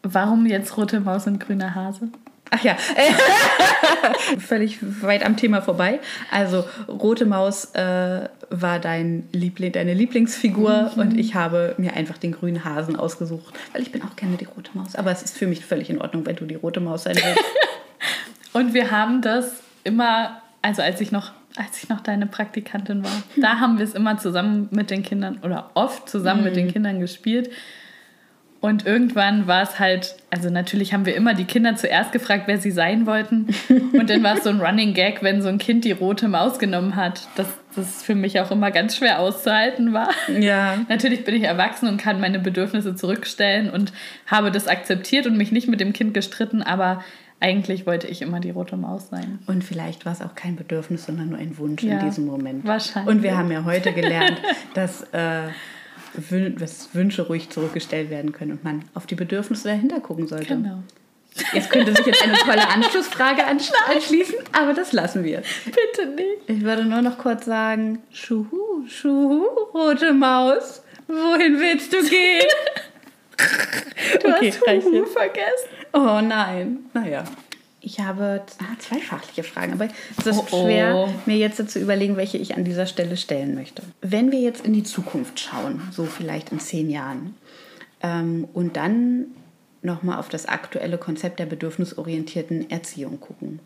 warum 0.03 0.47
jetzt 0.47 0.77
rote 0.77 1.01
Maus 1.01 1.27
und 1.27 1.41
grüner 1.41 1.75
Hase? 1.75 2.09
Ach 2.51 2.63
ja, 2.63 2.77
völlig 4.39 4.79
weit 5.03 5.25
am 5.25 5.37
Thema 5.37 5.61
vorbei. 5.63 6.01
Also 6.31 6.65
Rote 6.89 7.27
Maus 7.27 7.75
äh, 7.75 8.29
war 8.51 8.79
dein 8.79 9.29
Liebling, 9.33 9.73
deine 9.73 9.95
Lieblingsfigur 9.95 10.93
mhm. 10.95 11.01
und 11.01 11.19
ich 11.19 11.35
habe 11.35 11.75
mir 11.79 11.95
einfach 11.95 12.19
den 12.19 12.33
grünen 12.33 12.65
Hasen 12.65 12.97
ausgesucht, 12.97 13.55
weil 13.73 13.83
ich 13.83 13.93
bin 13.93 14.03
auch 14.03 14.17
gerne 14.17 14.37
die 14.37 14.47
Rote 14.47 14.71
Maus. 14.75 14.95
Aber 14.97 15.11
es 15.11 15.23
ist 15.23 15.37
für 15.37 15.47
mich 15.47 15.65
völlig 15.65 15.91
in 15.91 16.01
Ordnung, 16.01 16.25
wenn 16.27 16.37
du 16.37 16.47
die 16.47 16.55
Rote 16.55 16.81
Maus 16.81 17.05
sein 17.05 17.17
willst. 17.17 17.45
und 18.53 18.75
wir 18.75 18.91
haben 18.91 19.21
das 19.21 19.63
immer, 19.85 20.41
also 20.63 20.83
als 20.83 21.01
ich 21.01 21.13
noch 21.13 21.33
als 21.57 21.83
ich 21.83 21.89
noch 21.89 22.01
deine 22.01 22.27
Praktikantin 22.27 23.03
war, 23.03 23.23
da 23.37 23.59
haben 23.59 23.79
wir 23.79 23.85
es 23.85 23.95
immer 23.95 24.17
zusammen 24.19 24.69
mit 24.71 24.91
den 24.91 25.03
Kindern 25.03 25.41
oder 25.43 25.71
oft 25.75 26.09
zusammen 26.09 26.41
mhm. 26.41 26.47
mit 26.47 26.57
den 26.57 26.67
mhm. 26.67 26.73
Kindern 26.73 27.01
gespielt. 27.01 27.51
Und 28.61 28.87
irgendwann 28.87 29.47
war 29.47 29.63
es 29.63 29.79
halt, 29.79 30.17
also 30.31 30.51
natürlich 30.51 30.93
haben 30.93 31.07
wir 31.07 31.15
immer 31.15 31.35
die 31.35 31.45
Kinder 31.45 31.77
zuerst 31.77 32.11
gefragt, 32.11 32.45
wer 32.47 32.59
sie 32.59 32.73
sein 32.73 33.07
wollten. 33.07 33.47
Und 33.93 34.11
dann 34.11 34.23
war 34.25 34.37
es 34.37 34.45
so 34.45 34.51
ein 34.51 34.61
Running 34.61 34.95
Gag, 34.95 35.23
wenn 35.23 35.43
so 35.43 35.49
ein 35.49 35.59
Kind 35.59 35.85
die 35.85 35.93
rote 35.93 36.27
Maus 36.27 36.59
genommen 36.59 36.97
hat, 36.97 37.29
dass 37.37 37.47
das 37.77 38.03
für 38.03 38.17
mich 38.17 38.41
auch 38.41 38.51
immer 38.51 38.73
ganz 38.73 38.97
schwer 38.97 39.21
auszuhalten 39.21 39.93
war. 39.93 40.11
Ja. 40.41 40.79
Natürlich 40.89 41.25
bin 41.25 41.37
ich 41.37 41.45
erwachsen 41.45 41.89
und 41.89 41.99
kann 41.99 42.21
meine 42.21 42.41
Bedürfnisse 42.41 42.97
zurückstellen 42.97 43.71
und 43.71 43.93
habe 44.27 44.51
das 44.51 44.67
akzeptiert 44.67 45.27
und 45.27 45.37
mich 45.37 45.53
nicht 45.53 45.69
mit 45.69 45.79
dem 45.79 45.93
Kind 45.93 46.13
gestritten, 46.13 46.63
aber 46.63 47.05
eigentlich 47.41 47.87
wollte 47.87 48.09
ich 48.09 48.23
immer 48.23 48.41
die 48.41 48.51
rote 48.51 48.77
Maus 48.77 49.11
sein. 49.11 49.39
Und 49.47 49.63
vielleicht 49.63 50.05
war 50.05 50.13
es 50.13 50.21
auch 50.21 50.35
kein 50.35 50.57
Bedürfnis, 50.57 51.05
sondern 51.05 51.29
nur 51.31 51.39
ein 51.39 51.57
Wunsch 51.59 51.85
ja, 51.85 52.01
in 52.01 52.07
diesem 52.07 52.27
Moment. 52.27 52.67
Wahrscheinlich. 52.67 53.15
Und 53.15 53.23
wir 53.23 53.39
haben 53.39 53.53
ja 53.53 53.65
heute 53.65 53.93
gelernt, 53.93 54.41
dass. 54.75 55.03
Äh, 55.13 55.49
dass 56.15 56.95
Wünsche 56.95 57.23
ruhig 57.27 57.51
zurückgestellt 57.51 58.11
werden 58.11 58.33
können 58.33 58.53
und 58.53 58.65
man 58.65 58.85
auf 58.95 59.07
die 59.07 59.15
Bedürfnisse 59.15 59.69
dahinter 59.69 60.01
gucken 60.01 60.27
sollte. 60.27 60.55
Genau. 60.55 60.83
Jetzt 61.53 61.71
könnte 61.71 61.95
sich 61.95 62.07
jetzt 62.07 62.23
eine 62.23 62.35
tolle 62.35 62.69
Anschlussfrage 62.75 63.45
anschließen, 63.45 64.37
aber 64.53 64.75
das 64.75 64.93
lassen 64.93 65.25
wir. 65.25 65.43
Bitte 65.67 66.09
nicht. 66.09 66.43
Ich 66.47 66.63
würde 66.63 66.85
nur 66.85 67.03
noch 67.03 67.19
kurz 67.19 67.45
sagen, 67.45 68.03
Schuhu, 68.13 68.87
Schuhu, 68.89 69.45
rote 69.75 70.13
Maus, 70.13 70.83
wohin 71.07 71.61
willst 71.61 71.93
du 71.93 72.03
gehen? 72.03 72.47
du 74.23 74.29
okay, 74.29 74.53
hast 74.53 74.85
Huhu 74.85 75.05
vergessen. 75.07 75.69
Oh 75.93 76.21
nein, 76.21 76.79
naja. 76.93 77.25
Ich 77.81 78.01
habe 78.01 78.43
ah, 78.59 78.79
zwei 78.79 78.99
fachliche 78.99 79.45
Fragen, 79.45 79.75
aber 79.75 79.89
es 80.17 80.27
ist 80.27 80.53
oh, 80.53 80.65
schwer, 80.65 80.97
oh. 80.97 81.09
mir 81.27 81.37
jetzt 81.37 81.71
zu 81.71 81.79
überlegen, 81.79 82.17
welche 82.17 82.39
ich 82.39 82.57
an 82.57 82.65
dieser 82.65 82.87
Stelle 82.87 83.17
stellen 83.17 83.55
möchte. 83.55 83.83
Wenn 84.01 84.33
wir 84.33 84.41
jetzt 84.41 84.65
in 84.65 84.73
die 84.73 84.83
Zukunft 84.83 85.39
schauen, 85.39 85.81
so 85.93 86.05
vielleicht 86.05 86.51
in 86.51 86.59
zehn 86.59 86.91
Jahren, 86.91 87.35
ähm, 88.03 88.49
und 88.53 88.77
dann 88.77 89.27
nochmal 89.83 90.19
auf 90.19 90.29
das 90.29 90.47
aktuelle 90.47 90.99
Konzept 90.99 91.39
der 91.39 91.47
bedürfnisorientierten 91.47 92.71
Erziehung 92.71 93.21
gucken. 93.21 93.61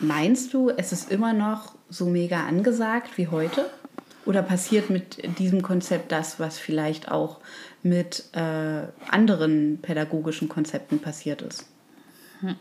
Meinst 0.00 0.54
du, 0.54 0.70
es 0.70 0.92
ist 0.92 1.10
immer 1.10 1.32
noch 1.32 1.74
so 1.88 2.06
mega 2.06 2.46
angesagt 2.46 3.16
wie 3.16 3.28
heute? 3.28 3.66
Oder 4.26 4.42
passiert 4.42 4.90
mit 4.90 5.38
diesem 5.38 5.62
Konzept 5.62 6.12
das, 6.12 6.38
was 6.38 6.58
vielleicht 6.58 7.10
auch 7.10 7.38
mit 7.82 8.24
äh, 8.32 8.82
anderen 9.10 9.78
pädagogischen 9.80 10.48
Konzepten 10.48 10.98
passiert 10.98 11.42
ist? 11.42 11.66
Hm. 12.40 12.56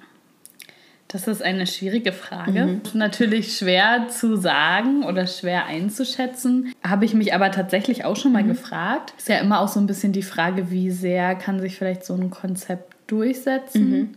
Das 1.07 1.27
ist 1.27 1.41
eine 1.41 1.67
schwierige 1.67 2.11
Frage. 2.11 2.65
Mhm. 2.65 2.81
Natürlich 2.93 3.57
schwer 3.57 4.07
zu 4.09 4.35
sagen 4.35 5.03
oder 5.03 5.25
schwer 5.25 5.65
einzuschätzen. 5.65 6.73
Habe 6.83 7.05
ich 7.05 7.13
mich 7.13 7.33
aber 7.33 7.49
tatsächlich 7.51 8.03
auch 8.03 8.17
schon 8.17 8.33
mal 8.33 8.43
mhm. 8.43 8.49
gefragt. 8.49 9.13
Ist 9.17 9.29
ja 9.29 9.37
immer 9.37 9.61
auch 9.61 9.69
so 9.69 9.79
ein 9.79 9.87
bisschen 9.87 10.11
die 10.11 10.23
Frage, 10.23 10.69
wie 10.69 10.91
sehr 10.91 11.35
kann 11.35 11.61
sich 11.61 11.77
vielleicht 11.77 12.03
so 12.03 12.13
ein 12.13 12.29
Konzept 12.29 12.93
durchsetzen 13.07 13.89
mhm. 13.89 14.09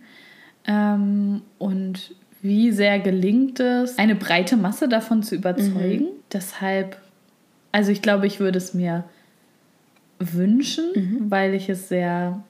ähm, 0.67 1.43
und 1.59 2.15
wie 2.43 2.73
sehr 2.73 2.99
gelingt 2.99 3.61
es, 3.61 3.99
eine 3.99 4.17
breite 4.17 4.57
Masse 4.57 4.89
davon 4.89 5.23
zu 5.23 5.37
überzeugen. 5.37 6.07
Mhm. 6.07 6.23
Deshalb, 6.33 6.97
also 7.71 7.93
ich 7.93 8.03
glaube, 8.03 8.27
ich 8.27 8.41
würde 8.41 8.59
es 8.59 8.75
mir 8.75 9.05
wünschen, 10.19 10.87
mhm. 10.95 11.31
weil 11.31 11.55
ich 11.55 11.69
es 11.69 11.89
sehr, 11.89 12.43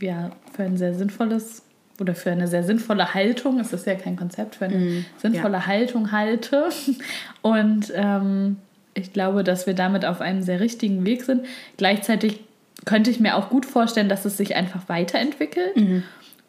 ja, 0.00 0.30
für 0.52 0.64
ein 0.64 0.76
sehr 0.76 0.94
sinnvolles 0.94 1.62
oder 2.00 2.14
für 2.14 2.30
eine 2.30 2.48
sehr 2.48 2.64
sinnvolle 2.64 3.14
Haltung, 3.14 3.60
es 3.60 3.72
ist 3.72 3.86
ja 3.86 3.94
kein 3.94 4.16
Konzept, 4.16 4.56
für 4.56 4.66
eine 4.66 4.76
mm, 4.76 5.04
sinnvolle 5.18 5.58
ja. 5.58 5.66
Haltung 5.66 6.12
halte. 6.12 6.68
Und 7.42 7.92
ähm, 7.94 8.56
ich 8.94 9.12
glaube, 9.12 9.44
dass 9.44 9.66
wir 9.66 9.74
damit 9.74 10.04
auf 10.04 10.20
einem 10.20 10.42
sehr 10.42 10.60
richtigen 10.60 11.04
Weg 11.04 11.24
sind. 11.24 11.46
Gleichzeitig 11.76 12.40
könnte 12.84 13.10
ich 13.10 13.20
mir 13.20 13.36
auch 13.36 13.48
gut 13.48 13.66
vorstellen, 13.66 14.08
dass 14.08 14.24
es 14.24 14.36
sich 14.36 14.56
einfach 14.56 14.88
weiterentwickelt. 14.88 15.76
Mhm. 15.76 16.02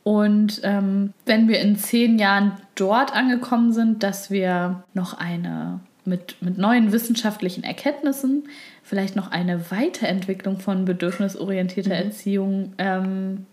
Und 0.04 0.62
ähm, 0.64 1.14
wenn 1.26 1.48
wir 1.48 1.60
in 1.60 1.78
zehn 1.78 2.20
Jahren 2.20 2.54
dort 2.76 3.16
angekommen 3.16 3.72
sind, 3.74 4.04
dass 4.04 4.30
wir 4.30 4.84
noch 4.94 5.18
eine 5.18 5.80
mit, 6.06 6.36
mit 6.42 6.60
neuen 6.60 6.92
wissenschaftlichen 6.92 7.64
Erkenntnissen 7.64 8.48
vielleicht 8.84 9.16
noch 9.16 9.32
eine 9.32 9.72
Weiterentwicklung 9.72 10.60
von 10.60 10.86
bedürfnisorientierter 10.86 11.96
mhm. 11.96 12.06
Erziehung 12.10 12.74
ähm, 12.78 13.48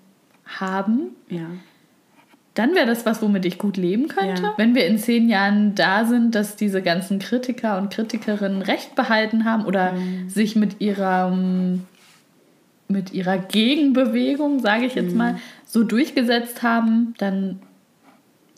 haben, 0.45 1.17
ja 1.31 1.47
dann 2.55 2.75
wäre 2.75 2.87
das 2.87 3.07
was, 3.07 3.23
womit 3.23 3.47
ich 3.47 3.59
gut 3.59 3.77
leben 3.77 4.09
könnte. 4.09 4.43
Ja. 4.43 4.55
Wenn 4.57 4.75
wir 4.75 4.87
in 4.87 4.99
zehn 4.99 5.29
Jahren 5.29 5.75
da 5.75 6.05
sind, 6.05 6.35
dass 6.35 6.57
diese 6.57 6.83
ganzen 6.83 7.19
Kritiker 7.19 7.79
und 7.79 7.91
Kritikerinnen 7.91 8.63
Recht 8.63 8.95
behalten 8.95 9.45
haben 9.45 9.65
oder 9.65 9.93
mhm. 9.93 10.29
sich 10.29 10.55
mit 10.55 10.81
ihrer, 10.81 11.37
mit 12.89 13.13
ihrer 13.13 13.39
Gegenbewegung, 13.39 14.61
sage 14.61 14.85
ich 14.85 14.95
jetzt 14.95 15.13
mhm. 15.13 15.19
mal, 15.19 15.39
so 15.65 15.83
durchgesetzt 15.83 16.63
haben, 16.63 17.15
dann 17.17 17.61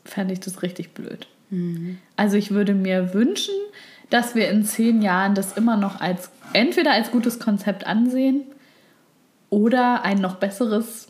fände 0.05 0.35
ich 0.35 0.41
das 0.41 0.63
richtig 0.63 0.93
blöd. 0.93 1.29
Mhm. 1.51 1.99
Also 2.17 2.37
ich 2.37 2.51
würde 2.51 2.75
mir 2.75 3.15
wünschen, 3.15 3.55
dass 4.11 4.35
wir 4.35 4.51
in 4.51 4.65
zehn 4.65 5.03
Jahren 5.03 5.35
das 5.35 5.57
immer 5.57 5.77
noch 5.77 6.01
als 6.01 6.31
entweder 6.53 6.93
als 6.93 7.13
gutes 7.13 7.39
Konzept 7.39 7.87
ansehen 7.87 8.43
oder 9.51 10.05
ein 10.05 10.19
noch 10.19 10.37
besseres 10.37 11.04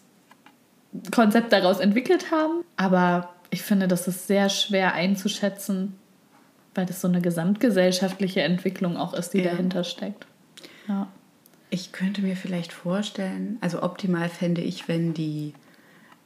Konzept 1.14 1.52
daraus 1.52 1.80
entwickelt 1.80 2.30
haben. 2.30 2.64
Aber 2.76 3.30
ich 3.50 3.62
finde, 3.62 3.88
das 3.88 4.08
ist 4.08 4.26
sehr 4.26 4.48
schwer 4.48 4.94
einzuschätzen, 4.94 5.94
weil 6.74 6.86
das 6.86 7.00
so 7.00 7.08
eine 7.08 7.20
gesamtgesellschaftliche 7.20 8.42
Entwicklung 8.42 8.96
auch 8.96 9.14
ist, 9.14 9.30
die 9.30 9.38
ja. 9.38 9.50
dahinter 9.50 9.84
steckt. 9.84 10.26
Ja. 10.88 11.08
Ich 11.70 11.92
könnte 11.92 12.22
mir 12.22 12.36
vielleicht 12.36 12.72
vorstellen, 12.72 13.58
also 13.60 13.82
optimal 13.82 14.28
fände 14.28 14.60
ich, 14.60 14.86
wenn 14.88 15.14
die 15.14 15.54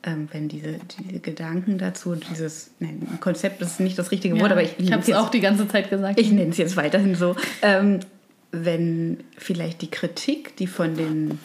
ähm, 0.04 0.28
wenn 0.30 0.48
diese, 0.48 0.78
diese 0.98 1.20
Gedanken 1.20 1.78
dazu, 1.78 2.14
dieses 2.14 2.70
nein, 2.78 3.18
Konzept 3.20 3.60
ist 3.62 3.80
nicht 3.80 3.98
das 3.98 4.10
richtige 4.10 4.34
Wort, 4.34 4.50
ja, 4.50 4.52
aber 4.52 4.62
ich, 4.62 4.78
ich 4.78 4.92
habe 4.92 5.02
es 5.02 5.12
auch 5.12 5.28
die 5.28 5.40
ganze 5.40 5.66
Zeit 5.66 5.90
gesagt. 5.90 6.20
Ich 6.20 6.30
nenne 6.30 6.50
es 6.50 6.56
jetzt 6.56 6.76
weiterhin 6.76 7.14
so. 7.14 7.34
Ähm, 7.62 8.00
wenn 8.50 9.24
vielleicht 9.36 9.82
die 9.82 9.90
Kritik, 9.90 10.56
die 10.56 10.66
von 10.66 10.96
den 10.96 11.38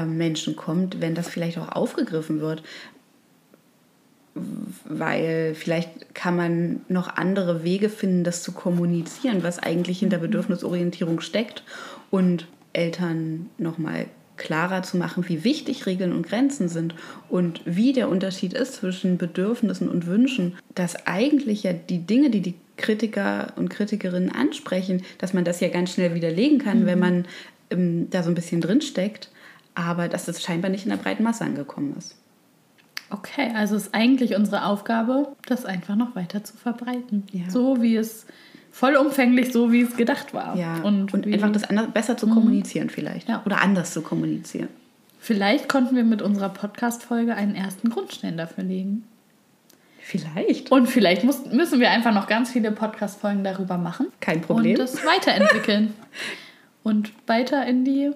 Menschen 0.00 0.56
kommt, 0.56 1.00
wenn 1.00 1.14
das 1.14 1.28
vielleicht 1.28 1.58
auch 1.58 1.68
aufgegriffen 1.68 2.40
wird. 2.40 2.62
Weil 4.84 5.54
vielleicht 5.54 6.14
kann 6.14 6.36
man 6.36 6.80
noch 6.88 7.16
andere 7.16 7.64
Wege 7.64 7.90
finden, 7.90 8.24
das 8.24 8.42
zu 8.42 8.52
kommunizieren, 8.52 9.42
was 9.42 9.58
eigentlich 9.58 9.98
hinter 9.98 10.18
mhm. 10.18 10.22
Bedürfnisorientierung 10.22 11.20
steckt 11.20 11.64
und 12.10 12.46
Eltern 12.72 13.50
nochmal 13.58 14.06
klarer 14.38 14.82
zu 14.82 14.96
machen, 14.96 15.28
wie 15.28 15.44
wichtig 15.44 15.86
Regeln 15.86 16.12
und 16.12 16.26
Grenzen 16.26 16.68
sind 16.68 16.94
und 17.28 17.60
wie 17.64 17.92
der 17.92 18.08
Unterschied 18.08 18.54
ist 18.54 18.74
zwischen 18.74 19.18
Bedürfnissen 19.18 19.88
und 19.88 20.06
Wünschen, 20.06 20.56
dass 20.74 21.06
eigentlich 21.06 21.62
ja 21.62 21.72
die 21.72 21.98
Dinge, 21.98 22.30
die 22.30 22.40
die 22.40 22.54
Kritiker 22.76 23.52
und 23.56 23.68
Kritikerinnen 23.68 24.30
ansprechen, 24.30 25.02
dass 25.18 25.34
man 25.34 25.44
das 25.44 25.60
ja 25.60 25.68
ganz 25.68 25.92
schnell 25.92 26.14
widerlegen 26.14 26.58
kann, 26.58 26.80
mhm. 26.80 26.86
wenn 26.86 26.98
man 26.98 27.24
ähm, 27.70 28.08
da 28.10 28.22
so 28.22 28.30
ein 28.30 28.34
bisschen 28.34 28.60
drinsteckt 28.60 29.30
aber 29.74 30.08
dass 30.08 30.28
es 30.28 30.42
scheinbar 30.42 30.70
nicht 30.70 30.84
in 30.84 30.90
der 30.90 30.96
breiten 30.96 31.22
Masse 31.22 31.44
angekommen 31.44 31.94
ist. 31.96 32.16
Okay, 33.10 33.50
also 33.54 33.76
ist 33.76 33.94
eigentlich 33.94 34.36
unsere 34.36 34.64
Aufgabe, 34.64 35.36
das 35.46 35.66
einfach 35.66 35.96
noch 35.96 36.16
weiter 36.16 36.44
zu 36.44 36.56
verbreiten. 36.56 37.24
Ja. 37.30 37.50
So 37.50 37.82
wie 37.82 37.96
es 37.96 38.26
vollumfänglich, 38.70 39.52
so 39.52 39.70
wie 39.70 39.82
es 39.82 39.96
gedacht 39.96 40.32
war. 40.32 40.56
Ja. 40.56 40.80
Und, 40.82 41.12
und 41.12 41.26
einfach 41.26 41.52
das 41.52 41.64
anders, 41.64 41.90
besser 41.92 42.16
zu 42.16 42.26
mhm. 42.26 42.32
kommunizieren 42.32 42.88
vielleicht. 42.88 43.28
Ja. 43.28 43.42
Oder 43.44 43.60
anders 43.60 43.92
zu 43.92 44.00
kommunizieren. 44.00 44.68
Vielleicht 45.18 45.68
konnten 45.68 45.94
wir 45.94 46.04
mit 46.04 46.22
unserer 46.22 46.48
Podcast-Folge 46.48 47.34
einen 47.34 47.54
ersten 47.54 47.90
Grundstein 47.90 48.36
dafür 48.36 48.64
legen. 48.64 49.04
Vielleicht. 50.00 50.72
Und 50.72 50.88
vielleicht 50.88 51.22
muss, 51.22 51.46
müssen 51.46 51.78
wir 51.78 51.90
einfach 51.90 52.12
noch 52.12 52.26
ganz 52.26 52.50
viele 52.50 52.72
Podcast-Folgen 52.72 53.44
darüber 53.44 53.78
machen. 53.78 54.08
Kein 54.20 54.40
Problem. 54.40 54.72
Und 54.72 54.78
das 54.78 55.04
weiterentwickeln. 55.06 55.94
und 56.82 57.12
weiter 57.26 57.64
in 57.66 57.84
die 57.84 58.10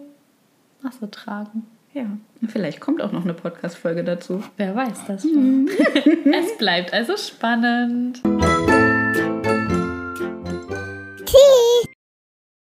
Masse 0.82 1.10
tragen. 1.10 1.66
Ja. 1.92 2.04
Vielleicht 2.48 2.80
kommt 2.80 3.00
auch 3.00 3.12
noch 3.12 3.24
eine 3.24 3.32
Podcast-Folge 3.32 4.04
dazu. 4.04 4.42
Wer 4.58 4.76
weiß 4.76 5.06
das 5.06 5.24
mhm. 5.24 5.68
schon. 5.68 6.32
es 6.34 6.58
bleibt 6.58 6.92
also 6.92 7.16
spannend. 7.16 8.22
Tee. 11.24 11.65